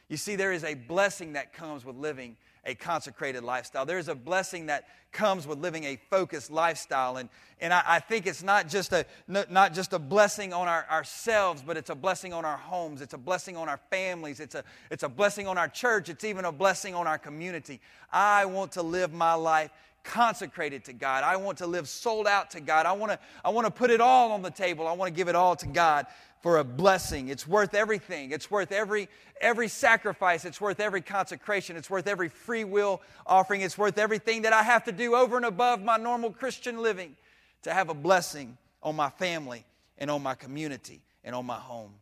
You 0.08 0.16
see, 0.16 0.36
there 0.36 0.52
is 0.52 0.64
a 0.64 0.74
blessing 0.74 1.34
that 1.34 1.52
comes 1.52 1.84
with 1.84 1.96
living 1.96 2.36
a 2.64 2.74
consecrated 2.74 3.42
lifestyle. 3.42 3.86
There's 3.86 4.08
a 4.08 4.14
blessing 4.14 4.66
that 4.66 4.84
comes 5.12 5.46
with 5.46 5.58
living 5.58 5.84
a 5.84 5.96
focused 6.08 6.50
lifestyle. 6.50 7.16
And, 7.16 7.28
and 7.60 7.72
I, 7.72 7.82
I 7.86 7.98
think 8.00 8.26
it's 8.26 8.42
not 8.42 8.68
just 8.68 8.92
a, 8.92 9.06
not 9.26 9.74
just 9.74 9.92
a 9.92 9.98
blessing 9.98 10.52
on 10.52 10.68
our, 10.68 10.86
ourselves, 10.90 11.62
but 11.66 11.76
it's 11.76 11.90
a 11.90 11.94
blessing 11.94 12.32
on 12.32 12.44
our 12.44 12.56
homes. 12.56 13.02
It's 13.02 13.14
a 13.14 13.18
blessing 13.18 13.56
on 13.56 13.68
our 13.68 13.80
families. 13.90 14.40
It's 14.40 14.54
a, 14.54 14.64
it's 14.90 15.02
a 15.02 15.08
blessing 15.08 15.48
on 15.48 15.58
our 15.58 15.68
church. 15.68 16.08
It's 16.08 16.24
even 16.24 16.44
a 16.44 16.52
blessing 16.52 16.94
on 16.94 17.06
our 17.06 17.18
community. 17.18 17.80
I 18.12 18.44
want 18.44 18.72
to 18.72 18.82
live 18.82 19.12
my 19.12 19.34
life 19.34 19.70
consecrated 20.02 20.84
to 20.84 20.92
God. 20.92 21.24
I 21.24 21.36
want 21.36 21.58
to 21.58 21.66
live 21.66 21.88
sold 21.88 22.26
out 22.26 22.50
to 22.52 22.60
God. 22.60 22.86
I 22.86 22.92
want 22.92 23.12
to, 23.12 23.18
I 23.44 23.50
want 23.50 23.66
to 23.66 23.70
put 23.70 23.90
it 23.90 24.00
all 24.00 24.32
on 24.32 24.42
the 24.42 24.50
table. 24.50 24.86
I 24.86 24.92
want 24.92 25.12
to 25.12 25.16
give 25.16 25.28
it 25.28 25.34
all 25.34 25.56
to 25.56 25.66
God 25.66 26.06
for 26.40 26.58
a 26.58 26.64
blessing. 26.64 27.28
It's 27.28 27.46
worth 27.46 27.74
everything. 27.74 28.32
It's 28.32 28.50
worth 28.50 28.72
every, 28.72 29.08
every 29.40 29.68
sacrifice. 29.68 30.44
It's 30.44 30.60
worth 30.60 30.80
every 30.80 31.02
consecration. 31.02 31.76
It's 31.76 31.90
worth 31.90 32.06
every 32.06 32.28
free 32.28 32.64
will 32.64 33.02
offering. 33.26 33.60
It's 33.60 33.76
worth 33.76 33.98
everything 33.98 34.42
that 34.42 34.52
I 34.52 34.62
have 34.62 34.84
to 34.84 34.92
do 34.92 35.14
over 35.14 35.36
and 35.36 35.44
above 35.44 35.82
my 35.82 35.96
normal 35.96 36.30
Christian 36.30 36.82
living 36.82 37.16
to 37.62 37.74
have 37.74 37.90
a 37.90 37.94
blessing 37.94 38.56
on 38.82 38.96
my 38.96 39.10
family 39.10 39.64
and 39.98 40.10
on 40.10 40.22
my 40.22 40.34
community 40.34 41.02
and 41.24 41.34
on 41.34 41.44
my 41.44 41.58
home. 41.58 41.92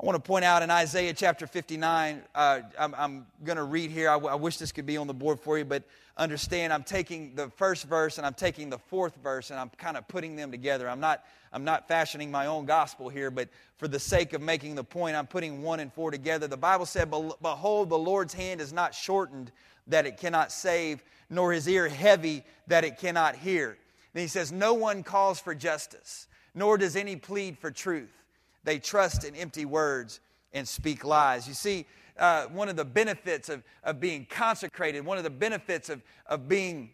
I 0.00 0.06
want 0.06 0.16
to 0.16 0.26
point 0.26 0.46
out 0.46 0.62
in 0.62 0.70
Isaiah 0.70 1.12
chapter 1.12 1.46
59, 1.46 2.22
uh, 2.34 2.60
I'm, 2.78 2.94
I'm 2.96 3.26
going 3.44 3.58
to 3.58 3.64
read 3.64 3.90
here. 3.90 4.08
I, 4.08 4.14
w- 4.14 4.32
I 4.32 4.34
wish 4.34 4.56
this 4.56 4.72
could 4.72 4.86
be 4.86 4.96
on 4.96 5.06
the 5.06 5.12
board 5.12 5.38
for 5.38 5.58
you, 5.58 5.64
but 5.66 5.82
understand 6.16 6.72
I'm 6.72 6.84
taking 6.84 7.34
the 7.34 7.50
first 7.50 7.84
verse 7.84 8.16
and 8.16 8.26
I'm 8.26 8.32
taking 8.32 8.70
the 8.70 8.78
fourth 8.78 9.14
verse 9.16 9.50
and 9.50 9.60
I'm 9.60 9.68
kind 9.76 9.98
of 9.98 10.08
putting 10.08 10.36
them 10.36 10.50
together. 10.50 10.88
I'm 10.88 11.00
not, 11.00 11.26
I'm 11.52 11.64
not 11.64 11.86
fashioning 11.86 12.30
my 12.30 12.46
own 12.46 12.64
gospel 12.64 13.10
here, 13.10 13.30
but 13.30 13.50
for 13.76 13.88
the 13.88 13.98
sake 13.98 14.32
of 14.32 14.40
making 14.40 14.74
the 14.74 14.84
point, 14.84 15.16
I'm 15.16 15.26
putting 15.26 15.60
one 15.60 15.80
and 15.80 15.92
four 15.92 16.10
together. 16.10 16.46
The 16.46 16.56
Bible 16.56 16.86
said, 16.86 17.10
Behold, 17.10 17.90
the 17.90 17.98
Lord's 17.98 18.32
hand 18.32 18.62
is 18.62 18.72
not 18.72 18.94
shortened 18.94 19.52
that 19.86 20.06
it 20.06 20.16
cannot 20.16 20.50
save, 20.50 21.04
nor 21.28 21.52
his 21.52 21.68
ear 21.68 21.90
heavy 21.90 22.42
that 22.68 22.84
it 22.84 22.96
cannot 22.98 23.36
hear. 23.36 23.76
Then 24.14 24.22
he 24.22 24.28
says, 24.28 24.50
No 24.50 24.72
one 24.72 25.02
calls 25.02 25.40
for 25.40 25.54
justice, 25.54 26.26
nor 26.54 26.78
does 26.78 26.96
any 26.96 27.16
plead 27.16 27.58
for 27.58 27.70
truth. 27.70 28.19
They 28.64 28.78
trust 28.78 29.24
in 29.24 29.34
empty 29.34 29.64
words 29.64 30.20
and 30.52 30.66
speak 30.66 31.04
lies. 31.04 31.48
You 31.48 31.54
see, 31.54 31.86
uh, 32.18 32.46
one 32.46 32.68
of 32.68 32.76
the 32.76 32.84
benefits 32.84 33.48
of, 33.48 33.62
of 33.82 34.00
being 34.00 34.26
consecrated, 34.28 35.04
one 35.04 35.18
of 35.18 35.24
the 35.24 35.30
benefits 35.30 35.88
of, 35.88 36.02
of 36.26 36.48
being 36.48 36.90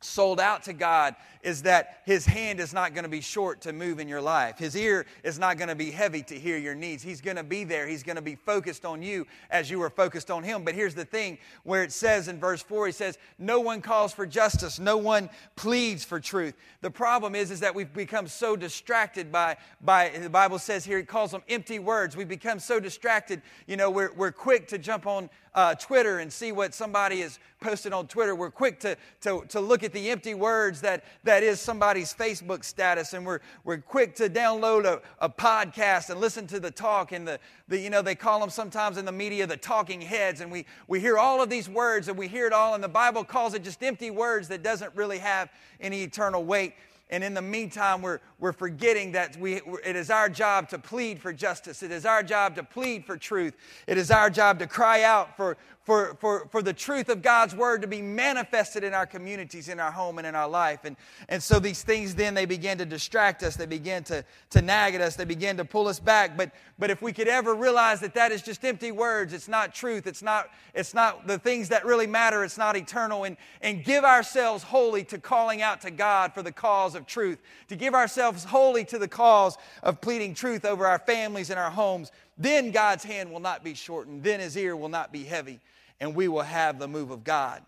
sold 0.00 0.40
out 0.40 0.64
to 0.64 0.72
God 0.72 1.16
is 1.42 1.62
that 1.62 2.02
His 2.04 2.26
hand 2.26 2.60
is 2.60 2.74
not 2.74 2.92
going 2.92 3.04
to 3.04 3.10
be 3.10 3.20
short 3.20 3.60
to 3.62 3.72
move 3.72 3.98
in 3.98 4.08
your 4.08 4.20
life. 4.20 4.58
His 4.58 4.76
ear 4.76 5.06
is 5.22 5.38
not 5.38 5.58
going 5.58 5.68
to 5.68 5.74
be 5.74 5.90
heavy 5.90 6.22
to 6.24 6.34
hear 6.34 6.58
your 6.58 6.74
needs. 6.74 7.02
He's 7.02 7.20
going 7.20 7.36
to 7.36 7.44
be 7.44 7.64
there. 7.64 7.86
He's 7.86 8.02
going 8.02 8.16
to 8.16 8.22
be 8.22 8.34
focused 8.34 8.84
on 8.84 9.02
you 9.02 9.26
as 9.50 9.70
you 9.70 9.80
are 9.82 9.90
focused 9.90 10.30
on 10.30 10.42
Him. 10.42 10.64
But 10.64 10.74
here's 10.74 10.94
the 10.94 11.04
thing 11.04 11.38
where 11.62 11.82
it 11.82 11.92
says 11.92 12.28
in 12.28 12.38
verse 12.38 12.62
4, 12.62 12.86
He 12.86 12.92
says, 12.92 13.18
No 13.38 13.60
one 13.60 13.80
calls 13.80 14.12
for 14.12 14.26
justice, 14.26 14.78
no 14.78 14.96
one 14.96 15.30
pleads 15.54 16.04
for 16.04 16.20
truth. 16.20 16.54
The 16.80 16.90
problem 16.90 17.34
is, 17.34 17.50
is 17.50 17.60
that 17.60 17.74
we've 17.74 17.92
become 17.92 18.26
so 18.26 18.56
distracted 18.56 19.32
by, 19.32 19.56
by 19.80 20.10
the 20.10 20.30
Bible 20.30 20.58
says 20.58 20.84
here, 20.84 20.98
He 20.98 21.04
calls 21.04 21.30
them 21.30 21.42
empty 21.48 21.78
words. 21.78 22.16
We've 22.16 22.28
become 22.28 22.58
so 22.58 22.80
distracted, 22.80 23.40
you 23.66 23.76
know, 23.76 23.90
we're, 23.90 24.12
we're 24.14 24.32
quick 24.32 24.68
to 24.68 24.78
jump 24.78 25.06
on 25.06 25.30
uh, 25.56 25.74
Twitter 25.74 26.18
and 26.18 26.30
see 26.30 26.52
what 26.52 26.74
somebody 26.74 27.22
is 27.22 27.38
posted 27.60 27.94
on 27.94 28.06
Twitter. 28.06 28.34
We're 28.34 28.50
quick 28.50 28.78
to, 28.80 28.96
to, 29.22 29.42
to 29.48 29.60
look 29.60 29.82
at 29.82 29.92
the 29.92 30.10
empty 30.10 30.34
words 30.34 30.82
that, 30.82 31.04
that 31.24 31.42
is 31.42 31.58
somebody's 31.58 32.12
Facebook 32.12 32.62
status, 32.62 33.14
and 33.14 33.24
we're, 33.24 33.40
we're 33.64 33.78
quick 33.78 34.14
to 34.16 34.28
download 34.28 34.84
a, 34.84 35.00
a 35.18 35.30
podcast 35.30 36.10
and 36.10 36.20
listen 36.20 36.46
to 36.48 36.60
the 36.60 36.70
talk. 36.70 37.12
And 37.12 37.26
the, 37.26 37.40
the, 37.68 37.78
you 37.78 37.88
know, 37.88 38.02
they 38.02 38.14
call 38.14 38.38
them 38.38 38.50
sometimes 38.50 38.98
in 38.98 39.06
the 39.06 39.12
media 39.12 39.46
the 39.46 39.56
talking 39.56 40.02
heads, 40.02 40.42
and 40.42 40.52
we, 40.52 40.66
we 40.86 41.00
hear 41.00 41.16
all 41.16 41.42
of 41.42 41.48
these 41.48 41.68
words 41.68 42.08
and 42.08 42.18
we 42.18 42.28
hear 42.28 42.46
it 42.46 42.52
all, 42.52 42.74
and 42.74 42.84
the 42.84 42.88
Bible 42.88 43.24
calls 43.24 43.54
it 43.54 43.64
just 43.64 43.82
empty 43.82 44.10
words 44.10 44.48
that 44.48 44.62
doesn't 44.62 44.94
really 44.94 45.18
have 45.18 45.48
any 45.80 46.02
eternal 46.02 46.44
weight. 46.44 46.74
And 47.08 47.22
in 47.22 47.34
the 47.34 47.42
meantime, 47.42 48.02
we're, 48.02 48.18
we're 48.40 48.52
forgetting 48.52 49.12
that 49.12 49.36
we, 49.36 49.60
it 49.84 49.94
is 49.94 50.10
our 50.10 50.28
job 50.28 50.68
to 50.70 50.78
plead 50.78 51.20
for 51.20 51.32
justice. 51.32 51.84
It 51.84 51.92
is 51.92 52.04
our 52.04 52.22
job 52.22 52.56
to 52.56 52.64
plead 52.64 53.04
for 53.04 53.16
truth. 53.16 53.54
It 53.86 53.96
is 53.96 54.10
our 54.10 54.28
job 54.28 54.58
to 54.58 54.66
cry 54.66 55.04
out 55.04 55.36
for, 55.36 55.56
for, 55.86 56.16
for, 56.20 56.48
for 56.50 56.62
the 56.62 56.72
truth 56.72 57.08
of 57.08 57.22
God's 57.22 57.54
word 57.54 57.80
to 57.82 57.86
be 57.86 58.02
manifested 58.02 58.82
in 58.82 58.92
our 58.92 59.06
communities, 59.06 59.68
in 59.68 59.78
our 59.78 59.92
home, 59.92 60.18
and 60.18 60.26
in 60.26 60.34
our 60.34 60.48
life. 60.48 60.80
And, 60.82 60.96
and 61.28 61.40
so 61.40 61.60
these 61.60 61.84
things 61.84 62.16
then 62.16 62.34
they 62.34 62.44
begin 62.44 62.76
to 62.78 62.84
distract 62.84 63.44
us, 63.44 63.54
they 63.54 63.66
begin 63.66 64.02
to, 64.04 64.24
to 64.50 64.62
nag 64.62 64.96
at 64.96 65.00
us, 65.00 65.14
they 65.14 65.24
begin 65.24 65.56
to 65.58 65.64
pull 65.64 65.86
us 65.86 66.00
back. 66.00 66.36
But, 66.36 66.50
but 66.76 66.90
if 66.90 67.02
we 67.02 67.12
could 67.12 67.28
ever 67.28 67.54
realize 67.54 68.00
that 68.00 68.14
that 68.14 68.32
is 68.32 68.42
just 68.42 68.64
empty 68.64 68.90
words, 68.90 69.32
it's 69.32 69.46
not 69.46 69.72
truth, 69.72 70.08
it's 70.08 70.22
not, 70.22 70.50
it's 70.74 70.92
not 70.92 71.28
the 71.28 71.38
things 71.38 71.68
that 71.68 71.86
really 71.86 72.08
matter, 72.08 72.42
it's 72.42 72.58
not 72.58 72.76
eternal, 72.76 73.22
and, 73.22 73.36
and 73.62 73.84
give 73.84 74.02
ourselves 74.02 74.64
wholly 74.64 75.04
to 75.04 75.18
calling 75.18 75.62
out 75.62 75.80
to 75.82 75.92
God 75.92 76.34
for 76.34 76.42
the 76.42 76.50
cause 76.50 76.96
of 76.96 77.06
truth, 77.06 77.38
to 77.68 77.76
give 77.76 77.94
ourselves 77.94 78.42
wholly 78.42 78.84
to 78.86 78.98
the 78.98 79.06
cause 79.06 79.56
of 79.84 80.00
pleading 80.00 80.34
truth 80.34 80.64
over 80.64 80.84
our 80.84 80.98
families 80.98 81.50
and 81.50 81.60
our 81.60 81.70
homes, 81.70 82.10
then 82.38 82.70
God's 82.70 83.04
hand 83.04 83.32
will 83.32 83.40
not 83.40 83.64
be 83.64 83.74
shortened, 83.74 84.22
then 84.22 84.40
his 84.40 84.56
ear 84.56 84.76
will 84.76 84.88
not 84.88 85.12
be 85.12 85.24
heavy 85.24 85.60
and 86.00 86.14
we 86.14 86.28
will 86.28 86.42
have 86.42 86.78
the 86.78 86.88
move 86.88 87.10
of 87.10 87.24
God 87.24 87.62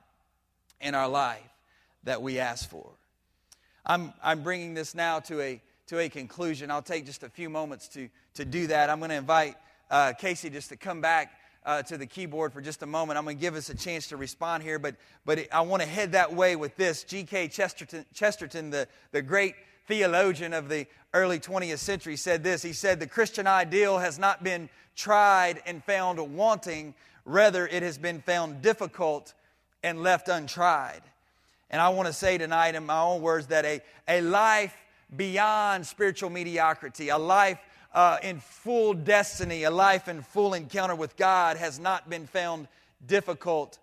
in 0.81 0.95
our 0.95 1.09
life 1.09 1.41
that 2.05 2.23
we 2.23 2.39
ask 2.39 2.69
for. 2.69 2.91
I'm, 3.87 4.13
I'm 4.23 4.43
bringing 4.43 4.75
this 4.75 4.95
now 4.95 5.21
to 5.21 5.41
a, 5.41 5.63
to 5.87 5.99
a 5.99 6.09
conclusion. 6.09 6.71
I'll 6.71 6.83
take 6.83 7.07
just 7.07 7.23
a 7.23 7.29
few 7.29 7.49
moments 7.49 7.89
to, 7.89 8.09
to 8.35 8.45
do 8.45 8.67
that. 8.67 8.91
I'm 8.91 8.99
going 8.99 9.11
to 9.11 9.17
invite 9.17 9.57
uh, 9.91 10.13
Casey 10.13 10.51
just 10.51 10.69
to 10.69 10.77
come 10.77 11.01
back 11.01 11.33
uh, 11.65 11.83
to 11.83 11.97
the 11.97 12.07
keyboard 12.07 12.53
for 12.53 12.61
just 12.61 12.83
a 12.83 12.87
moment. 12.87 13.19
I'm 13.19 13.25
going 13.25 13.37
to 13.37 13.41
give 13.41 13.55
us 13.55 13.71
a 13.71 13.77
chance 13.77 14.09
to 14.09 14.17
respond 14.17 14.63
here, 14.63 14.79
but, 14.79 14.97
but 15.25 15.47
I 15.53 15.63
want 15.63 15.83
to 15.83 15.89
head 15.89 16.13
that 16.13 16.33
way 16.33 16.57
with 16.57 16.77
this. 16.77 17.05
G.K. 17.05 17.49
Chesterton, 17.49 18.05
Chesterton 18.15 18.71
the, 18.71 18.87
the 19.13 19.23
great 19.23 19.55
theologian 19.89 20.53
of 20.53 20.69
the 20.69 20.87
early 21.15 21.41
20th 21.41 21.79
century, 21.79 22.15
said 22.15 22.45
this. 22.45 22.63
He 22.63 22.75
said, 22.75 23.01
The 23.01 23.07
Christian 23.07 23.47
ideal 23.47 23.99
has 23.99 24.19
not 24.19 24.45
been 24.45 24.69
tried 24.95 25.61
and 25.67 25.83
found 25.83 26.21
wanting, 26.37 26.95
rather, 27.25 27.67
it 27.67 27.83
has 27.83 27.99
been 27.99 28.21
found 28.21 28.63
difficult 28.63 29.33
and 29.83 30.03
left 30.03 30.29
untried. 30.29 31.01
And 31.71 31.81
I 31.81 31.89
want 31.89 32.07
to 32.07 32.13
say 32.13 32.39
tonight, 32.39 32.75
in 32.75 32.87
my 32.87 33.01
own 33.01 33.23
words, 33.23 33.47
that 33.49 33.65
a, 33.65 33.81
a 34.07 34.21
life 34.21 34.77
beyond 35.17 35.87
spiritual 35.87 36.31
mediocrity, 36.31 37.09
a 37.09 37.19
life 37.19 37.59
uh, 37.95 38.19
in 38.23 38.41
full 38.41 38.93
destiny, 38.93 39.65
a 39.65 39.71
life 39.71 40.07
in 40.07 40.21
full 40.21 40.53
encounter 40.55 40.95
with 40.95 41.17
God 41.17 41.57
has 41.57 41.79
not 41.81 42.11
been 42.11 42.27
found 42.27 42.69
difficult. 43.07 43.79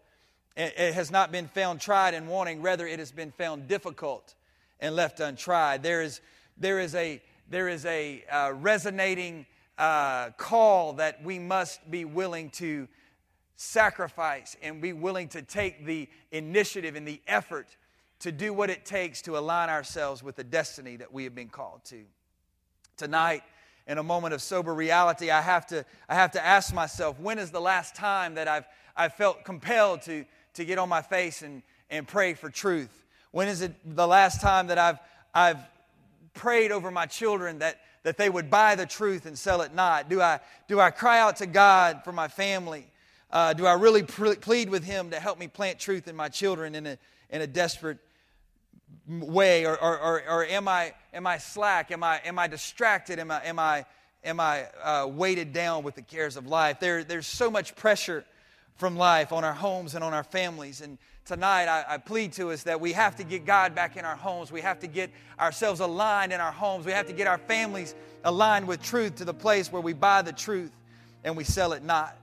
It 0.56 0.94
has 0.94 1.12
not 1.12 1.32
been 1.32 1.48
found 1.48 1.82
tried 1.82 2.14
and 2.14 2.30
wanting. 2.30 2.62
Rather, 2.62 2.88
it 2.88 3.00
has 3.00 3.12
been 3.12 3.32
found 3.32 3.68
difficult 3.68 4.36
and 4.80 4.96
left 4.96 5.20
untried. 5.20 5.84
There 5.84 6.02
is, 6.02 6.22
there 6.58 6.80
is 6.80 6.96
a, 6.96 7.22
there 7.50 7.68
is 7.68 7.86
a 7.86 8.24
uh, 8.32 8.54
resonating 8.54 9.46
uh, 9.78 10.32
call 10.32 10.94
that 10.94 11.24
we 11.24 11.40
must 11.40 11.90
be 11.90 12.06
willing 12.06 12.50
to 12.52 12.88
sacrifice 13.56 14.56
and 14.62 14.82
be 14.82 14.94
willing 14.94 15.28
to 15.30 15.42
take 15.42 15.86
the 15.86 16.10
initiative 16.32 16.96
and 16.96 17.08
the 17.08 17.22
effort 17.28 17.68
to 18.20 18.32
do 18.32 18.54
what 18.54 18.70
it 18.70 18.86
takes 18.86 19.22
to 19.24 19.38
align 19.38 19.70
ourselves 19.70 20.24
with 20.24 20.36
the 20.36 20.44
destiny 20.44 20.96
that 20.96 21.14
we 21.14 21.24
have 21.24 21.36
been 21.36 21.50
called 21.50 21.84
to. 21.86 22.04
Tonight, 22.98 23.44
in 23.88 23.98
a 23.98 24.04
moment 24.04 24.34
of 24.34 24.42
sober 24.42 24.74
reality, 24.74 25.30
I 25.30 25.42
have 25.42 25.66
to, 25.68 25.86
I 26.10 26.16
have 26.16 26.32
to 26.32 26.44
ask 26.44 26.74
myself 26.74 27.20
when 27.20 27.38
is 27.38 27.52
the 27.52 27.62
last 27.62 27.96
time 27.96 28.36
that 28.36 28.48
I've, 28.48 28.66
I've 28.96 29.14
felt 29.14 29.44
compelled 29.44 30.02
to, 30.04 30.26
to 30.56 30.66
get 30.66 30.78
on 30.78 30.90
my 30.90 31.02
face 31.02 31.42
and, 31.42 31.62
and 31.90 32.08
pray 32.08 32.34
for 32.34 32.50
truth? 32.50 33.05
When 33.36 33.50
is 33.50 33.62
it 33.62 33.74
the 33.84 34.08
last 34.08 34.40
time 34.40 34.68
that 34.68 34.78
I've, 34.78 34.98
I've 35.34 35.60
prayed 36.36 36.72
over 36.72 36.90
my 36.90 37.06
children 37.06 37.60
that, 37.60 37.82
that 38.04 38.16
they 38.16 38.30
would 38.30 38.50
buy 38.50 38.76
the 38.76 38.86
truth 38.86 39.26
and 39.26 39.38
sell 39.38 39.60
it 39.60 39.74
not? 39.74 40.08
Do 40.08 40.22
I, 40.22 40.40
do 40.70 40.80
I 40.80 40.90
cry 40.90 41.20
out 41.20 41.36
to 41.38 41.46
God 41.46 42.00
for 42.06 42.14
my 42.14 42.30
family? 42.30 42.88
Uh, 43.30 43.52
do 43.52 43.66
I 43.66 43.74
really 43.74 44.04
plead 44.04 44.70
with 44.70 44.86
Him 44.86 45.10
to 45.10 45.20
help 45.20 45.38
me 45.38 45.50
plant 45.50 45.80
truth 45.80 46.08
in 46.08 46.16
my 46.16 46.30
children 46.30 46.76
in 46.76 46.88
a, 46.88 46.98
in 47.30 47.42
a 47.42 47.48
desperate 47.48 47.98
way? 49.06 49.66
Or, 49.66 49.78
or, 49.82 50.00
or, 50.00 50.24
or, 50.30 50.46
am, 50.46 50.70
I, 50.70 50.94
am 51.14 51.28
I 51.28 51.38
slack? 51.38 51.92
Am 51.92 52.06
I, 52.06 52.22
am 52.24 52.40
I 52.40 52.48
distracted? 52.48 53.20
Am 53.20 53.32
I, 53.32 53.44
am 53.44 53.60
I, 53.60 53.86
am 54.24 54.40
I 54.40 54.68
uh, 54.82 55.08
weighted 55.08 55.52
down 55.52 55.84
with 55.84 55.96
the 55.96 56.04
cares 56.04 56.38
of 56.38 56.48
life? 56.48 56.80
There, 56.80 57.04
there's 57.04 57.28
so 57.28 57.52
much 57.52 57.76
pressure 57.76 58.24
from 58.78 58.96
life 58.96 59.34
on 59.34 59.44
our 59.44 59.54
homes 59.54 59.94
and 59.94 60.06
on 60.06 60.14
our 60.14 60.24
families. 60.24 60.80
And 60.80 60.98
tonight, 61.26 61.68
I, 61.68 61.96
I, 61.96 61.98
plead 61.98 62.34
to 62.34 62.52
us 62.52 62.64
that 62.64 62.80
we 62.80 62.94
have 62.94 63.16
to 63.16 63.24
get 63.24 63.46
God 63.46 63.74
back 63.74 63.98
in 63.98 64.06
our 64.06 64.16
homes. 64.16 64.52
We 64.52 64.62
have 64.62 64.80
to 64.82 64.88
get 64.88 65.10
ourselves 65.40 65.80
aligned 65.80 66.32
in 66.32 66.40
our 66.40 66.52
homes. 66.52 66.86
We 66.86 66.92
have 66.92 67.08
to 67.08 67.14
get 67.14 67.26
our 67.26 67.40
families 67.40 67.96
aligned 68.24 68.68
with 68.68 68.82
truth 68.82 69.16
to 69.16 69.26
the 69.26 69.34
place 69.34 69.72
where 69.72 69.82
we 69.82 69.94
buy 69.94 70.22
the 70.22 70.34
truth 70.34 70.72
and 71.24 71.36
we 71.36 71.44
sell 71.44 71.74
it 71.74 71.84
not. 71.84 72.16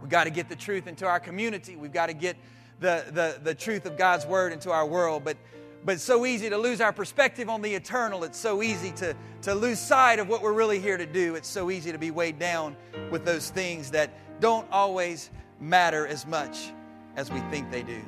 We've 0.00 0.10
got 0.10 0.24
to 0.24 0.30
get 0.30 0.48
the 0.48 0.56
truth 0.56 0.86
into 0.86 1.06
our 1.06 1.18
community. 1.18 1.74
We've 1.74 1.92
got 1.92 2.06
to 2.06 2.14
get 2.14 2.36
the, 2.80 3.04
the, 3.10 3.40
the 3.42 3.54
truth 3.54 3.86
of 3.86 3.98
God's 3.98 4.24
word 4.24 4.52
into 4.52 4.70
our 4.70 4.86
world. 4.86 5.24
But 5.24 5.36
but 5.84 5.96
it's 5.96 6.04
so 6.04 6.24
easy 6.26 6.48
to 6.48 6.56
lose 6.56 6.80
our 6.80 6.92
perspective 6.92 7.48
on 7.48 7.60
the 7.60 7.74
eternal. 7.74 8.22
It's 8.22 8.38
so 8.38 8.62
easy 8.62 8.92
to, 8.92 9.16
to 9.42 9.52
lose 9.52 9.80
sight 9.80 10.20
of 10.20 10.28
what 10.28 10.40
we're 10.40 10.52
really 10.52 10.78
here 10.78 10.96
to 10.96 11.06
do. 11.06 11.34
It's 11.34 11.48
so 11.48 11.72
easy 11.72 11.90
to 11.90 11.98
be 11.98 12.12
weighed 12.12 12.38
down 12.38 12.76
with 13.10 13.24
those 13.24 13.50
things 13.50 13.90
that 13.90 14.40
don't 14.40 14.70
always 14.70 15.28
matter 15.58 16.06
as 16.06 16.24
much 16.24 16.70
as 17.16 17.30
we 17.30 17.40
think 17.50 17.70
they 17.70 17.82
do. 17.82 18.00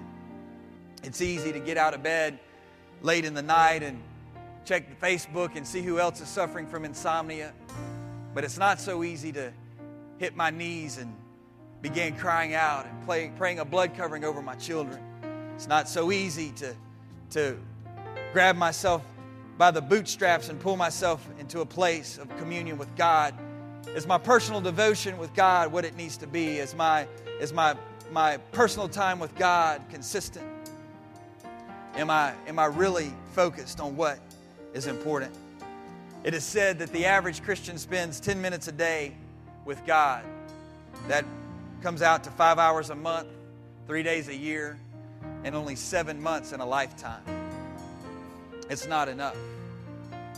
It's 1.03 1.21
easy 1.21 1.53
to 1.53 1.61
get 1.61 1.77
out 1.77 1.95
of 1.95 2.03
bed 2.03 2.39
late 3.03 3.25
in 3.25 3.35
the 3.35 3.43
night 3.43 3.83
and 3.83 4.03
check 4.65 4.89
the 4.89 5.07
Facebook 5.07 5.57
and 5.57 5.67
see 5.67 5.83
who 5.83 5.99
else 5.99 6.21
is 6.21 6.29
suffering 6.29 6.67
from 6.67 6.85
insomnia. 6.85 7.53
But 8.35 8.45
it's 8.45 8.59
not 8.59 8.81
so 8.81 9.05
easy 9.05 9.33
to 9.33 9.53
hit 10.19 10.35
my 10.35 10.51
knees 10.51 10.99
and 10.99 11.15
begin 11.83 12.17
crying 12.17 12.55
out 12.55 12.87
and 12.87 13.05
play, 13.05 13.31
praying 13.37 13.59
a 13.59 13.65
blood 13.65 13.95
covering 13.97 14.25
over 14.25 14.41
my 14.41 14.55
children. 14.55 15.01
It's 15.55 15.69
not 15.69 15.89
so 15.89 16.11
easy 16.11 16.51
to 16.53 16.75
to 17.31 17.59
grab 18.33 18.57
myself 18.57 19.03
by 19.59 19.71
the 19.71 19.81
bootstraps 19.81 20.49
and 20.49 20.59
pull 20.61 20.77
myself 20.77 21.29
into 21.39 21.61
a 21.61 21.67
place 21.67 22.19
of 22.19 22.29
communion 22.37 22.79
with 22.79 22.95
God? 22.97 23.35
Is 23.95 24.07
my 24.07 24.19
personal 24.19 24.61
devotion 24.61 25.19
with 25.19 25.35
God 25.35 25.73
what 25.73 25.85
it 25.85 25.97
needs 25.97 26.17
to 26.19 26.27
be? 26.27 26.59
Is 26.59 26.75
my, 26.75 27.07
is 27.41 27.53
my, 27.53 27.77
my 28.11 28.39
personal 28.53 28.89
time 28.89 29.19
with 29.19 29.35
God 29.37 29.83
consistent? 29.91 30.47
Am 31.97 32.11
I, 32.11 32.35
am 32.47 32.59
I 32.59 32.67
really 32.67 33.13
focused 33.33 33.81
on 33.81 33.97
what 33.97 34.19
is 34.73 34.87
important? 34.87 35.35
It 36.25 36.35
is 36.35 36.45
said 36.45 36.79
that 36.79 36.91
the 36.93 37.05
average 37.05 37.43
Christian 37.43 37.79
spends 37.79 38.19
10 38.19 38.41
minutes 38.41 38.67
a 38.69 38.73
day 38.73 39.15
with 39.65 39.85
God. 39.87 40.25
That 41.09 41.25
comes 41.83 42.03
out 42.03 42.25
to 42.25 42.31
five 42.31 42.59
hours 42.59 42.91
a 42.91 42.95
month, 42.95 43.29
three 43.87 44.03
days 44.03 44.29
a 44.29 44.35
year, 44.35 44.79
and 45.45 45.55
only 45.55 45.77
seven 45.77 46.23
months 46.23 46.53
in 46.53 46.61
a 46.61 46.67
lifetime. 46.67 47.23
It's 48.71 48.87
not 48.87 49.09
enough. 49.09 49.37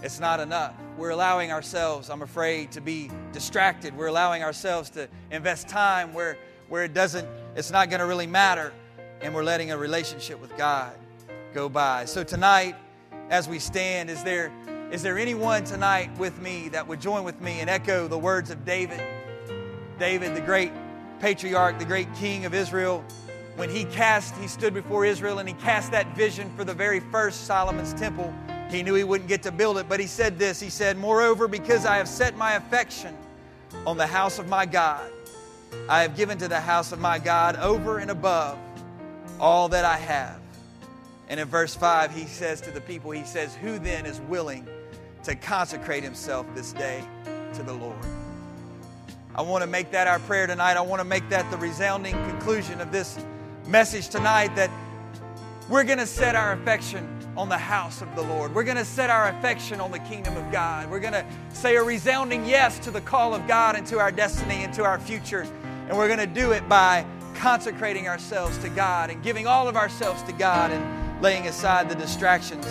It's 0.03 0.21
not 0.21 0.41
enough. 0.41 0.75
We're 0.99 1.11
allowing 1.11 1.53
ourselves, 1.53 2.11
I'm 2.11 2.23
afraid, 2.23 2.73
to 2.73 2.81
be 2.81 3.11
distracted. 3.33 3.97
We're 3.97 4.09
allowing 4.09 4.43
ourselves 4.43 4.91
to 4.91 5.09
invest 5.31 5.69
time 5.69 6.13
where, 6.13 6.37
where 6.69 6.85
it 6.85 6.93
doesn't, 6.93 7.29
it's 7.57 7.71
not 7.71 7.91
going 7.91 8.01
to 8.01 8.07
really 8.07 8.27
matter. 8.27 8.73
And 9.21 9.35
we're 9.35 9.43
letting 9.43 9.73
a 9.73 9.77
relationship 9.77 10.41
with 10.41 10.57
God 10.57 10.93
go 11.53 11.69
by. 11.69 12.05
So 12.05 12.23
tonight, 12.23 12.77
as 13.31 13.49
we 13.49 13.59
stand, 13.59 14.11
is 14.11 14.23
there, 14.23 14.53
is 14.93 15.03
there 15.03 15.19
anyone 15.19 15.65
tonight 15.65 16.17
with 16.19 16.41
me 16.41 16.69
that 16.69 16.87
would 16.87 17.01
join 17.01 17.25
with 17.25 17.41
me 17.41 17.61
and 17.61 17.69
echo 17.69 18.07
the 18.07 18.19
words 18.19 18.51
of 18.51 18.65
David? 18.65 19.03
David, 19.99 20.37
the 20.37 20.41
great 20.43 20.71
patriarch, 21.19 21.79
the 21.79 21.85
great 21.85 22.15
king 22.15 22.45
of 22.45 22.55
Israel 22.55 23.05
when 23.57 23.71
he 23.71 23.85
cast, 23.87 24.37
he 24.37 24.47
stood 24.47 24.75
before 24.75 25.05
Israel 25.07 25.39
and 25.39 25.49
he 25.49 25.55
cast 25.55 25.91
that 25.91 26.15
vision 26.15 26.53
for 26.57 26.65
the 26.65 26.75
very 26.75 27.01
first 27.01 27.47
Solomon's 27.47 27.95
temple. 27.95 28.33
He 28.71 28.83
knew 28.83 28.95
he 28.95 29.05
wouldn't 29.05 29.29
get 29.29 29.43
to 29.45 29.53
build 29.53 29.79
it, 29.79 29.89
but 29.89 29.99
he 29.99 30.07
said 30.07 30.39
this 30.39 30.61
He 30.61 30.71
said, 30.71 30.99
Moreover, 30.99 31.49
because 31.49 31.87
I 31.87 31.97
have 31.97 32.09
set 32.09 32.37
my 32.37 32.55
affection 32.55 33.17
on 33.87 33.97
the 33.97 34.07
house 34.07 34.39
of 34.39 34.49
my 34.49 34.67
God, 34.67 35.11
I 35.89 36.03
have 36.03 36.17
given 36.17 36.39
to 36.39 36.49
the 36.49 36.61
house 36.61 36.93
of 36.93 36.99
my 36.99 37.19
God 37.19 37.57
over 37.57 37.99
and 37.99 38.11
above 38.11 38.59
all 39.39 39.69
that 39.69 39.85
I 39.85 39.97
have. 39.97 40.41
And 41.29 41.41
in 41.41 41.49
verse 41.49 41.75
5, 41.75 42.13
he 42.13 42.25
says 42.25 42.61
to 42.63 42.71
the 42.71 42.81
people, 42.81 43.11
He 43.11 43.25
says, 43.25 43.55
Who 43.57 43.79
then 43.79 44.07
is 44.07 44.21
willing 44.23 44.67
to 45.25 45.35
consecrate 45.35 46.05
himself 46.05 46.47
this 46.55 46.73
day 46.73 47.05
to 47.55 47.63
the 47.63 47.73
Lord? 47.73 47.99
I 49.35 49.43
want 49.43 49.63
to 49.63 49.67
make 49.67 49.91
that 49.91 50.07
our 50.07 50.19
prayer 50.21 50.47
tonight. 50.47 50.77
I 50.77 50.81
want 50.81 51.01
to 51.01 51.05
make 51.05 51.29
that 51.29 51.51
the 51.51 51.59
resounding 51.59 52.15
conclusion 52.29 52.81
of 52.81 52.91
this 52.91 53.19
message 53.67 54.09
tonight 54.09 54.55
that 54.57 54.71
we're 55.69 55.85
going 55.85 55.99
to 55.99 56.07
set 56.07 56.37
our 56.37 56.53
affection 56.53 57.16
on 57.37 57.49
the 57.49 57.59
house 57.59 58.01
of 58.01 58.15
the 58.17 58.23
Lord. 58.23 58.55
We're 58.55 58.65
going 58.65 58.77
to 58.77 58.85
set 58.85 59.11
our 59.11 59.29
affection 59.29 59.81
on 59.81 59.91
the 59.91 59.99
kingdom 59.99 60.37
of 60.37 60.51
God. 60.51 60.91
We're 60.91 61.01
going 61.01 61.13
to 61.13 61.25
say 61.51 61.77
a 61.77 61.83
resounding 61.83 62.47
yes 62.47 62.79
to 62.81 62.91
the 62.91 63.01
call 63.01 63.35
of 63.35 63.47
God 63.47 63.77
and 63.77 63.87
to 63.89 63.99
our 63.99 64.11
destiny 64.11 64.65
and 64.65 64.73
to 64.75 64.85
our 64.85 64.99
future. 64.99 65.47
And 65.89 65.97
we're 65.97 66.09
going 66.09 66.19
to 66.19 66.27
do 66.27 66.53
it 66.53 66.67
by 66.69 67.05
consecrating 67.35 68.09
ourselves 68.09 68.57
to 68.59 68.69
God 68.71 69.11
and 69.11 69.23
giving 69.23 69.47
all 69.47 69.69
of 69.69 69.77
ourselves 69.77 70.23
to 70.25 70.33
God 70.33 70.71
and 70.71 71.23
laying 71.23 71.47
aside 71.47 71.89
the 71.89 71.95
distractions. 71.95 72.67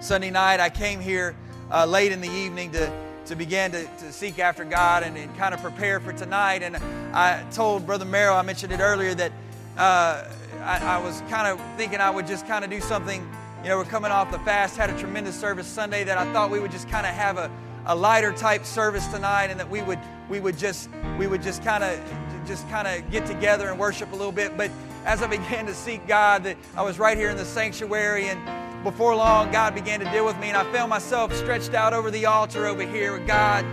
Sunday 0.00 0.30
night, 0.30 0.60
I 0.60 0.68
came 0.70 1.00
here 1.00 1.34
uh, 1.70 1.86
late 1.86 2.12
in 2.12 2.20
the 2.20 2.28
evening 2.28 2.70
to, 2.72 2.92
to 3.26 3.34
begin 3.34 3.72
to, 3.72 3.84
to 3.84 4.12
seek 4.12 4.38
after 4.38 4.64
God 4.64 5.02
and, 5.02 5.16
and 5.16 5.34
kind 5.36 5.54
of 5.54 5.62
prepare 5.62 6.00
for 6.00 6.12
tonight. 6.12 6.62
And 6.62 6.76
I 7.14 7.44
told 7.50 7.86
Brother 7.86 8.04
Merrill, 8.04 8.36
I 8.36 8.42
mentioned 8.42 8.72
it 8.72 8.80
earlier, 8.80 9.14
that 9.14 9.32
uh, 9.76 10.24
I, 10.62 10.96
I, 10.96 10.98
was 10.98 11.22
kind 11.28 11.46
of 11.46 11.60
thinking 11.76 12.00
I 12.00 12.10
would 12.10 12.26
just 12.26 12.46
kind 12.46 12.64
of 12.64 12.70
do 12.70 12.80
something. 12.80 13.26
You 13.62 13.70
know, 13.70 13.78
we're 13.78 13.84
coming 13.84 14.10
off 14.10 14.30
the 14.30 14.38
fast, 14.40 14.76
had 14.76 14.90
a 14.90 14.98
tremendous 14.98 15.38
service 15.38 15.66
Sunday 15.66 16.04
that 16.04 16.18
I 16.18 16.32
thought 16.32 16.50
we 16.50 16.60
would 16.60 16.70
just 16.70 16.88
kind 16.88 17.06
of 17.06 17.14
have 17.14 17.38
a, 17.38 17.50
a 17.86 17.94
lighter 17.94 18.32
type 18.32 18.64
service 18.64 19.06
tonight, 19.06 19.46
and 19.46 19.58
that 19.58 19.68
we 19.68 19.82
would 19.82 19.98
we 20.28 20.40
would 20.40 20.58
just 20.58 20.90
we 21.18 21.26
would 21.26 21.42
just 21.42 21.62
kind 21.64 21.82
of 21.82 22.00
just 22.46 22.68
kind 22.70 22.86
of 22.88 23.10
get 23.10 23.26
together 23.26 23.68
and 23.68 23.78
worship 23.78 24.12
a 24.12 24.16
little 24.16 24.32
bit. 24.32 24.56
But 24.56 24.70
as 25.04 25.22
I 25.22 25.26
began 25.38 25.66
to 25.66 25.74
seek 25.74 26.06
God, 26.06 26.44
that 26.44 26.56
I 26.76 26.82
was 26.82 26.98
right 26.98 27.16
here 27.16 27.30
in 27.30 27.36
the 27.36 27.44
sanctuary, 27.44 28.28
and 28.28 28.84
before 28.84 29.14
long, 29.14 29.50
God 29.50 29.74
began 29.74 30.00
to 30.00 30.10
deal 30.10 30.24
with 30.24 30.38
me, 30.38 30.48
and 30.48 30.56
I 30.56 30.70
found 30.72 30.90
myself 30.90 31.34
stretched 31.34 31.74
out 31.74 31.92
over 31.92 32.10
the 32.10 32.26
altar 32.26 32.66
over 32.66 32.82
here 32.82 33.12
with 33.12 33.26
God 33.26 33.64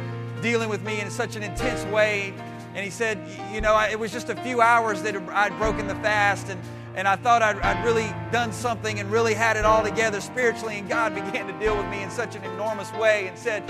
dealing 0.42 0.70
with 0.70 0.84
me 0.84 1.00
in 1.00 1.10
such 1.10 1.36
an 1.36 1.44
intense 1.44 1.84
way 1.92 2.34
and 2.76 2.84
he 2.84 2.92
said, 2.92 3.20
You 3.52 3.62
know, 3.62 3.80
it 3.80 3.98
was 3.98 4.12
just 4.12 4.30
a 4.30 4.36
few 4.36 4.62
hours 4.62 5.02
that 5.04 5.16
I'd 5.16 5.58
broken 5.58 5.88
the 5.88 5.96
fast, 5.96 6.50
and 6.50 6.62
and 6.96 7.10
I 7.10 7.18
thought 7.18 7.42
I'd, 7.42 7.60
I'd, 7.60 7.84
really 7.84 8.08
done 8.32 8.54
something 8.54 9.02
and 9.02 9.12
really 9.12 9.34
had 9.34 9.58
it 9.58 9.66
all 9.66 9.84
together 9.84 10.22
spiritually. 10.22 10.80
And 10.80 10.88
God 10.88 11.14
began 11.26 11.46
to 11.48 11.60
deal 11.60 11.76
with 11.76 11.88
me 11.88 12.02
in 12.02 12.10
such 12.10 12.36
an 12.36 12.44
enormous 12.46 12.92
way 12.94 13.28
and 13.28 13.38
said, 13.38 13.68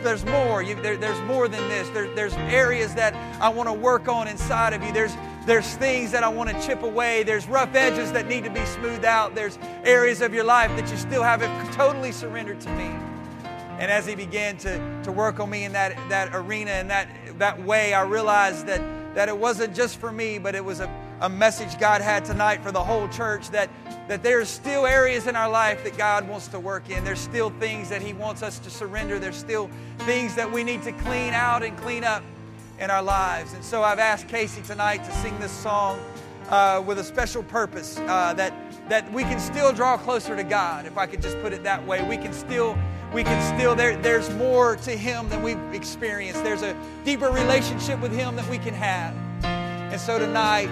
there's 0.00 0.24
more. 0.24 0.64
There's 0.64 1.20
more 1.20 1.46
than 1.46 1.68
this. 1.68 1.88
There's 1.90 2.34
areas 2.34 2.94
that 2.96 3.14
I 3.40 3.48
want 3.48 3.68
to 3.68 3.72
work 3.72 4.08
on 4.08 4.26
inside 4.26 4.72
of 4.72 4.82
you. 4.82 4.92
There's, 4.92 5.14
there's 5.44 5.72
things 5.76 6.10
that 6.10 6.24
I 6.24 6.28
want 6.28 6.50
to 6.50 6.60
chip 6.66 6.82
away. 6.82 7.22
There's 7.22 7.46
rough 7.46 7.74
edges 7.76 8.10
that 8.10 8.26
need 8.26 8.42
to 8.42 8.50
be 8.50 8.64
smoothed 8.66 9.04
out. 9.04 9.36
There's 9.36 9.56
areas 9.84 10.22
of 10.22 10.34
your 10.34 10.44
life 10.44 10.70
that 10.76 10.90
you 10.90 10.96
still 10.96 11.22
haven't 11.22 11.72
totally 11.72 12.10
surrendered 12.10 12.60
to 12.62 12.70
me. 12.70 13.15
And 13.78 13.90
as 13.90 14.06
He 14.06 14.14
began 14.14 14.56
to, 14.58 15.02
to 15.04 15.12
work 15.12 15.40
on 15.40 15.50
me 15.50 15.64
in 15.64 15.72
that, 15.72 15.96
that 16.08 16.34
arena 16.34 16.70
and 16.72 16.90
that, 16.90 17.08
that 17.38 17.62
way, 17.62 17.94
I 17.94 18.02
realized 18.02 18.66
that, 18.66 18.80
that 19.14 19.28
it 19.28 19.36
wasn't 19.36 19.74
just 19.74 19.98
for 19.98 20.10
me, 20.10 20.38
but 20.38 20.54
it 20.54 20.64
was 20.64 20.80
a, 20.80 20.90
a 21.20 21.28
message 21.28 21.78
God 21.78 22.00
had 22.00 22.24
tonight 22.24 22.62
for 22.62 22.72
the 22.72 22.82
whole 22.82 23.08
church 23.08 23.50
that, 23.50 23.70
that 24.08 24.22
there's 24.22 24.48
still 24.48 24.86
areas 24.86 25.26
in 25.26 25.36
our 25.36 25.50
life 25.50 25.82
that 25.84 25.96
God 25.96 26.28
wants 26.28 26.48
to 26.48 26.60
work 26.60 26.90
in. 26.90 27.04
There's 27.04 27.20
still 27.20 27.50
things 27.58 27.88
that 27.88 28.02
He 28.02 28.12
wants 28.12 28.42
us 28.42 28.58
to 28.60 28.70
surrender. 28.70 29.18
There's 29.18 29.36
still 29.36 29.70
things 30.00 30.34
that 30.36 30.50
we 30.50 30.64
need 30.64 30.82
to 30.82 30.92
clean 30.92 31.34
out 31.34 31.62
and 31.62 31.76
clean 31.78 32.04
up 32.04 32.22
in 32.78 32.90
our 32.90 33.02
lives. 33.02 33.54
And 33.54 33.64
so 33.64 33.82
I've 33.82 33.98
asked 33.98 34.28
Casey 34.28 34.62
tonight 34.62 35.04
to 35.04 35.12
sing 35.12 35.38
this 35.40 35.52
song 35.52 35.98
uh, 36.50 36.82
with 36.86 36.98
a 36.98 37.04
special 37.04 37.42
purpose 37.42 37.98
uh, 37.98 38.34
that, 38.34 38.52
that 38.88 39.10
we 39.12 39.22
can 39.22 39.40
still 39.40 39.72
draw 39.72 39.96
closer 39.96 40.36
to 40.36 40.44
God, 40.44 40.86
if 40.86 40.96
I 40.96 41.06
could 41.06 41.22
just 41.22 41.40
put 41.40 41.52
it 41.52 41.62
that 41.64 41.84
way. 41.86 42.06
We 42.08 42.16
can 42.16 42.32
still, 42.32 42.78
we 43.12 43.24
can 43.24 43.58
still, 43.58 43.74
there, 43.74 43.96
there's 43.96 44.30
more 44.34 44.76
to 44.76 44.90
Him 44.90 45.28
than 45.28 45.42
we've 45.42 45.58
experienced. 45.72 46.42
There's 46.42 46.62
a 46.62 46.76
deeper 47.04 47.30
relationship 47.30 48.00
with 48.00 48.12
Him 48.12 48.36
that 48.36 48.48
we 48.48 48.58
can 48.58 48.74
have. 48.74 49.14
And 49.44 50.00
so 50.00 50.18
tonight, 50.18 50.68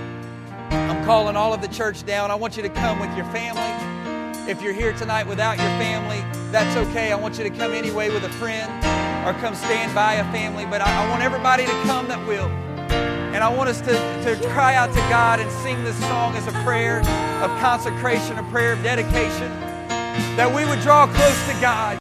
I'm 0.70 1.04
calling 1.04 1.36
all 1.36 1.52
of 1.52 1.62
the 1.62 1.68
church 1.68 2.04
down. 2.04 2.30
I 2.30 2.34
want 2.34 2.56
you 2.56 2.62
to 2.62 2.68
come 2.68 2.98
with 2.98 3.14
your 3.16 3.26
family. 3.26 4.50
If 4.50 4.60
you're 4.60 4.72
here 4.72 4.92
tonight 4.92 5.26
without 5.26 5.56
your 5.56 5.68
family, 5.78 6.20
that's 6.50 6.76
okay. 6.88 7.12
I 7.12 7.16
want 7.16 7.38
you 7.38 7.44
to 7.44 7.50
come 7.50 7.72
anyway 7.72 8.10
with 8.10 8.24
a 8.24 8.28
friend 8.30 8.70
or 9.26 9.32
come 9.40 9.54
stand 9.54 9.94
by 9.94 10.14
a 10.14 10.32
family, 10.32 10.66
but 10.66 10.80
I, 10.80 11.06
I 11.06 11.08
want 11.08 11.22
everybody 11.22 11.64
to 11.64 11.72
come 11.84 12.08
that 12.08 12.26
will. 12.26 12.48
And 13.34 13.42
I 13.42 13.48
want 13.48 13.68
us 13.68 13.80
to, 13.80 13.92
to 13.92 14.48
cry 14.50 14.74
out 14.74 14.90
to 14.90 15.00
God 15.08 15.40
and 15.40 15.50
sing 15.50 15.82
this 15.82 15.98
song 16.00 16.36
as 16.36 16.46
a 16.46 16.52
prayer 16.62 16.98
of 17.00 17.50
consecration, 17.60 18.38
a 18.38 18.42
prayer 18.50 18.74
of 18.74 18.82
dedication, 18.82 19.50
that 20.36 20.52
we 20.54 20.64
would 20.64 20.80
draw 20.80 21.06
close 21.06 21.46
to 21.48 21.60
God. 21.60 21.98